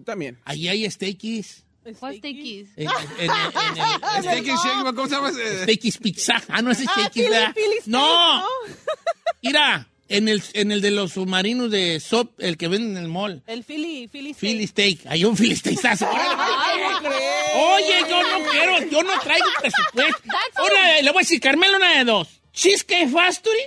También. 0.03 0.37
Allí 0.43 0.67
hay 0.67 0.89
steakies. 0.89 1.63
¿Cuál 1.99 2.15
steakis? 2.17 2.69
En, 2.77 2.87
en- 2.87 2.91
en- 3.19 3.31
en 3.31 3.77
el- 3.77 4.23
Steak 4.23 4.49
and 4.49 4.59
Shake, 4.63 4.95
¿cómo 4.95 5.07
se 5.07 5.15
llama? 5.15 5.31
Steakies 5.63 5.97
Pizza. 5.97 6.41
Ah, 6.47 6.61
no, 6.61 6.71
ese 6.71 6.83
es 6.83 6.89
Ah, 6.89 6.93
Steakies, 6.93 7.29
¿verdad? 7.29 7.55
No, 7.85 8.39
¿no? 8.41 8.47
mira, 9.41 9.87
en 10.09 10.27
el, 10.27 10.43
en 10.53 10.71
el 10.71 10.81
de 10.81 10.91
los 10.91 11.13
submarinos 11.13 11.71
de 11.71 11.99
SOP, 11.99 12.39
el 12.39 12.57
que 12.57 12.67
venden 12.67 12.97
en 12.97 13.03
el 13.03 13.09
mall. 13.09 13.41
El 13.47 13.63
Philly, 13.63 14.07
Philly 14.07 14.33
steak. 14.33 14.51
Philly 14.51 14.67
Steak. 14.67 14.99
Hay 15.07 15.25
un 15.25 15.35
Philly 15.35 15.55
Steaksazo. 15.55 16.07
Oye, 17.55 17.95
yo 18.09 18.21
no 18.21 18.51
quiero, 18.51 18.89
yo 18.89 19.03
no 19.03 19.19
traigo 19.19 19.45
presupuesto. 19.59 20.21
Una, 20.63 21.01
le 21.01 21.11
voy 21.11 21.19
a 21.19 21.23
decir, 21.23 21.39
Carmelo, 21.39 21.77
una 21.77 21.97
de 21.97 22.03
dos. 22.05 22.27
¿Cheesecake 22.53 23.09
Factory 23.09 23.63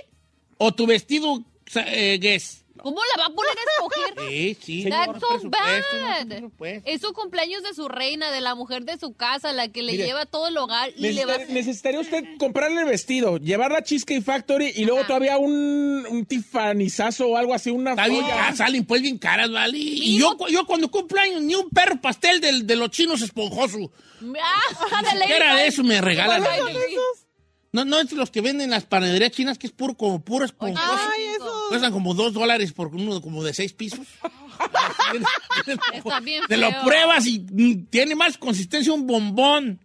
o 0.57 0.73
tu 0.73 0.85
vestido 0.85 1.43
eh, 1.75 2.17
Guess? 2.21 2.63
¿Cómo 2.83 2.97
la 3.15 3.23
va 3.23 3.27
a 3.27 3.35
poner 3.35 3.51
a 3.51 3.61
escoger? 3.73 4.13
Sí, 4.29 4.57
sí. 4.61 4.89
That's 4.89 5.13
no, 5.21 5.39
so 5.39 5.49
bad. 5.49 6.25
no. 6.41 6.51
Es 6.85 7.01
su 7.01 7.13
cumpleaños 7.13 7.63
de 7.63 7.73
su 7.73 7.87
reina, 7.87 8.31
de 8.31 8.41
la 8.41 8.55
mujer 8.55 8.83
de 8.83 8.97
su 8.97 9.13
casa, 9.13 9.53
la 9.53 9.67
que 9.69 9.81
le 9.81 9.93
Mire, 9.93 10.05
lleva 10.05 10.25
todo 10.25 10.47
el 10.47 10.57
hogar 10.57 10.89
y 10.95 11.11
le 11.11 11.25
va 11.25 11.33
a 11.33 11.37
Necesita- 11.37 11.53
necesitaría 11.53 11.99
usted 11.99 12.23
comprarle 12.39 12.81
el 12.81 12.85
vestido, 12.87 13.37
llevarla 13.37 13.79
a 13.79 13.83
Cheesecake 13.83 14.23
Factory 14.23 14.73
y 14.75 14.85
luego 14.85 15.05
todavía 15.05 15.37
un, 15.37 16.05
un 16.09 16.25
tifanizazo 16.25 17.27
o 17.27 17.37
algo 17.37 17.53
así, 17.53 17.69
una 17.71 17.91
Está 17.91 18.07
bien 18.07 18.21
joya. 18.23 18.35
caras, 18.35 18.57
salen 18.57 18.85
pues 18.85 19.01
bien 19.01 19.17
caras, 19.17 19.51
¿vale? 19.51 19.77
Y 19.77 20.17
yo, 20.19 20.35
yo 20.49 20.65
cuando 20.65 20.89
cumplo 20.91 21.19
años, 21.21 21.41
ni 21.41 21.55
un 21.55 21.69
perro 21.69 21.99
pastel 22.01 22.41
del- 22.41 22.65
de 22.67 22.75
los 22.75 22.89
chinos 22.91 23.21
esponjoso. 23.21 23.91
Ah, 24.41 25.01
de 25.03 25.13
Ni 25.15 25.21
siquiera 25.21 25.55
de 25.55 25.67
eso 25.67 25.83
me 25.83 26.01
regalan. 26.01 26.43
No, 27.73 27.83
no 27.85 27.99
es 27.99 28.11
los 28.13 28.31
que 28.31 28.41
venden 28.41 28.65
en 28.65 28.69
las 28.71 28.85
panaderías 28.85 29.31
chinas, 29.31 29.57
que 29.57 29.67
es 29.67 29.73
puro, 29.73 29.93
como 29.95 30.23
puro 30.23 30.45
esponjoso. 30.45 30.87
Ay, 31.15 31.25
esos. 31.35 31.46
Cuestan 31.69 31.91
como 31.91 32.13
dos 32.13 32.33
dólares 32.33 32.71
por 32.73 32.87
uno 32.95 33.21
como 33.21 33.43
de 33.43 33.53
seis 33.53 33.73
pisos. 33.73 33.99
Está 35.93 36.19
bien 36.19 36.43
Te 36.47 36.57
lo 36.57 36.71
feo. 36.71 36.83
pruebas 36.83 37.25
y 37.27 37.39
mm, 37.39 37.85
tiene 37.89 38.15
más 38.15 38.37
consistencia 38.37 38.93
un 38.93 39.05
bombón 39.07 39.79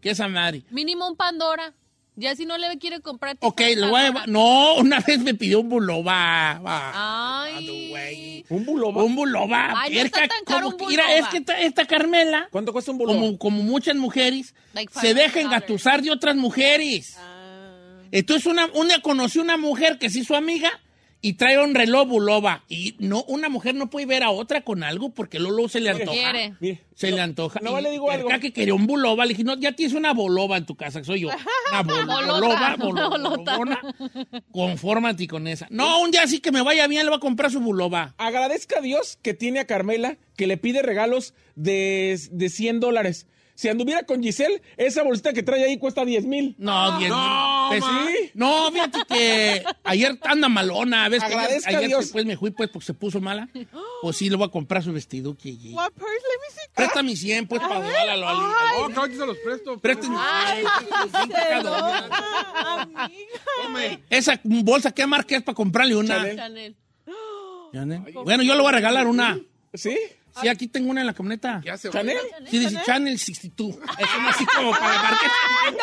que 0.00 0.10
esa 0.10 0.28
madre. 0.28 0.62
Mínimo 0.70 1.08
un 1.08 1.16
Pandora. 1.16 1.72
Ya 2.16 2.34
si 2.34 2.46
no 2.46 2.58
le 2.58 2.76
quiere 2.78 3.00
comprar. 3.00 3.36
Ok, 3.40 3.60
lo 3.76 3.90
voy 3.90 4.00
a 4.00 4.04
llevar. 4.08 4.28
No, 4.28 4.74
una 4.74 4.98
vez 4.98 5.20
me 5.20 5.34
pidió 5.34 5.60
un 5.60 5.68
buloba. 5.68 6.60
Ay. 6.64 8.44
Un 8.48 8.64
buloba. 8.64 9.04
Un 9.04 9.14
buloba. 9.14 9.72
Ay, 9.80 9.94
no 9.94 10.00
está 10.00 10.20
Cerca, 10.22 10.34
tan 10.34 10.44
caro 10.44 10.72
como 10.72 10.76
un 10.78 10.78
que- 10.78 10.86
mira, 10.96 11.14
es 11.16 11.28
que 11.28 11.36
esta, 11.36 11.60
esta 11.60 11.86
Carmela, 11.86 12.48
¿Cuánto 12.50 12.72
cuesta 12.72 12.90
un 12.90 12.98
buloba? 12.98 13.20
como, 13.20 13.38
como 13.38 13.62
muchas 13.62 13.94
mujeres, 13.94 14.52
Like 14.72 14.92
se 15.00 15.14
deja 15.14 15.38
$500. 15.38 15.44
engatusar 15.44 16.02
de 16.02 16.10
otras 16.10 16.34
mujeres. 16.34 17.16
Entonces 18.10 18.46
una, 18.46 18.66
una 18.74 19.00
conoció 19.00 19.40
una 19.40 19.56
mujer 19.56 19.98
que 20.00 20.10
sí 20.10 20.24
su 20.24 20.34
amiga 20.34 20.72
y 21.20 21.32
trae 21.34 21.62
un 21.62 21.74
reloj 21.74 22.06
buloba. 22.08 22.64
Y 22.68 22.94
no, 23.00 23.24
una 23.24 23.48
mujer 23.48 23.74
no 23.74 23.90
puede 23.90 24.06
ver 24.06 24.22
a 24.22 24.30
otra 24.30 24.60
con 24.62 24.82
algo 24.84 25.10
porque 25.10 25.38
luego 25.40 25.68
se 25.68 25.80
le 25.80 25.90
antoja. 25.90 26.32
Mire, 26.60 26.84
Se 26.94 27.10
no- 27.10 27.16
le 27.16 27.22
antoja. 27.22 27.60
No, 27.62 27.78
Y 27.78 27.82
le 27.82 27.90
digo 27.90 28.10
algo. 28.10 28.28
que 28.40 28.52
quería 28.52 28.74
un 28.74 28.86
buloba. 28.86 29.24
Le 29.24 29.30
dije, 29.30 29.42
no, 29.44 29.56
ya 29.58 29.72
tienes 29.72 29.94
una 29.94 30.12
boloba 30.12 30.56
en 30.56 30.64
tu 30.66 30.76
casa, 30.76 31.00
que 31.00 31.04
soy 31.06 31.20
yo. 31.20 31.28
Una 31.72 31.82
boloba, 31.82 32.76
bolobona. 32.76 33.80
Confórmate 34.50 35.26
con 35.26 35.46
esa. 35.46 35.66
No, 35.70 36.00
un 36.02 36.10
día 36.10 36.26
sí 36.26 36.40
que 36.40 36.52
me 36.52 36.62
vaya 36.62 36.86
bien, 36.86 37.02
le 37.04 37.10
voy 37.10 37.16
a 37.16 37.20
comprar 37.20 37.50
su 37.50 37.60
buloba. 37.60 38.14
Agradezca 38.18 38.78
a 38.78 38.82
Dios 38.82 39.18
que 39.22 39.34
tiene 39.34 39.60
a 39.60 39.66
Carmela, 39.66 40.18
que 40.36 40.46
le 40.46 40.56
pide 40.56 40.82
regalos 40.82 41.34
de, 41.56 42.18
de 42.30 42.48
100 42.48 42.80
dólares. 42.80 43.26
Si 43.58 43.68
anduviera 43.68 44.04
con 44.04 44.22
Giselle, 44.22 44.62
esa 44.76 45.02
bolsita 45.02 45.32
que 45.32 45.42
trae 45.42 45.64
ahí 45.64 45.78
cuesta 45.78 46.04
10 46.04 46.26
mil. 46.26 46.54
No, 46.58 46.96
10 46.96 47.10
No, 47.10 47.70
mil. 47.70 47.80
Pues, 47.80 47.80
ma. 47.80 48.06
sí. 48.06 48.30
No, 48.34 48.70
fíjate 48.70 48.98
que 49.08 49.64
ayer 49.82 50.16
anda 50.22 50.48
malona. 50.48 51.08
¿ves? 51.08 51.24
que 51.24 51.34
ayer, 51.34 51.60
ayer 51.66 51.88
Dios. 51.88 52.00
después 52.02 52.24
me 52.24 52.36
fui 52.36 52.52
pues 52.52 52.70
porque 52.70 52.86
se 52.86 52.94
puso 52.94 53.20
mala. 53.20 53.48
Pues 54.00 54.16
sí, 54.16 54.30
le 54.30 54.36
voy 54.36 54.46
a 54.46 54.50
comprar 54.52 54.84
su 54.84 54.92
vestido. 54.92 55.36
Que, 55.36 55.50
What 55.72 55.90
purse? 55.90 56.06
Let 56.06 56.38
me 56.40 56.54
see. 56.54 56.68
Préstame 56.72 57.16
100 57.16 57.48
pues 57.48 57.60
para 57.60 57.80
darle 57.80 58.12
a 58.12 58.16
lo 58.16 58.26
Oh, 58.28 58.90
claro, 58.90 59.06
yo 59.08 59.18
se 59.18 59.26
los 59.26 59.38
presto. 59.38 59.78
Préstame. 59.80 60.16
Ay, 60.16 60.62
amiga. 63.64 64.00
Esa 64.08 64.40
bolsa, 64.44 64.92
¿qué 64.92 65.04
marca 65.04 65.36
es 65.36 65.42
para 65.42 65.56
comprarle 65.56 65.96
una? 65.96 66.14
Chanel. 66.14 66.36
Chanel. 66.36 66.76
Chanel. 67.72 68.02
Bueno, 68.24 68.44
yo 68.44 68.54
le 68.54 68.60
voy 68.60 68.68
a 68.68 68.72
regalar 68.76 69.08
una. 69.08 69.36
¿Sí? 69.74 69.98
Sí, 70.40 70.48
aquí 70.48 70.68
tengo 70.68 70.90
una 70.90 71.00
en 71.00 71.06
la 71.06 71.14
camioneta. 71.14 71.60
Ya 71.64 71.76
se 71.76 71.90
¿Chanel? 71.90 72.16
Sí, 72.50 72.58
dice 72.58 72.80
Channel 72.84 73.18
62. 73.18 73.76
Es 73.98 74.08
una 74.16 74.30
así 74.30 74.46
como 74.46 74.70
para 74.72 75.02
marca. 75.02 75.32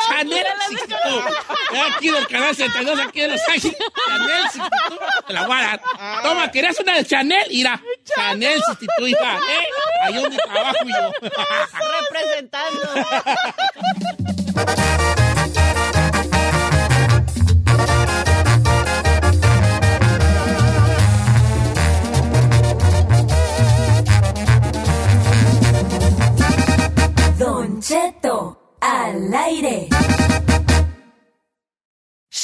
Channel 0.08 0.46
62. 0.70 1.26
Es 1.74 1.96
aquí 1.96 2.10
del 2.10 2.28
canal 2.28 2.56
62, 2.56 3.00
aquí 3.00 3.22
de 3.22 3.28
Los 3.30 3.42
Ángeles. 3.50 3.78
Channel 4.08 4.44
62. 4.44 5.00
Te 5.28 5.34
la 5.34 5.48
voy 5.48 5.58
a 5.58 5.62
dar. 5.62 5.82
Toma, 6.24 6.52
¿querías 6.52 6.80
una 6.80 6.96
de 6.96 7.06
Chanel? 7.06 7.48
Mira, 7.50 7.82
Chanel 8.16 8.62
62, 8.66 9.10
hija. 9.10 9.38
¿Eh? 9.38 9.68
Ahí 10.04 10.14
donde 10.16 10.38
trabajo 10.38 10.86
yo. 10.86 11.30
Representando. 12.12 12.82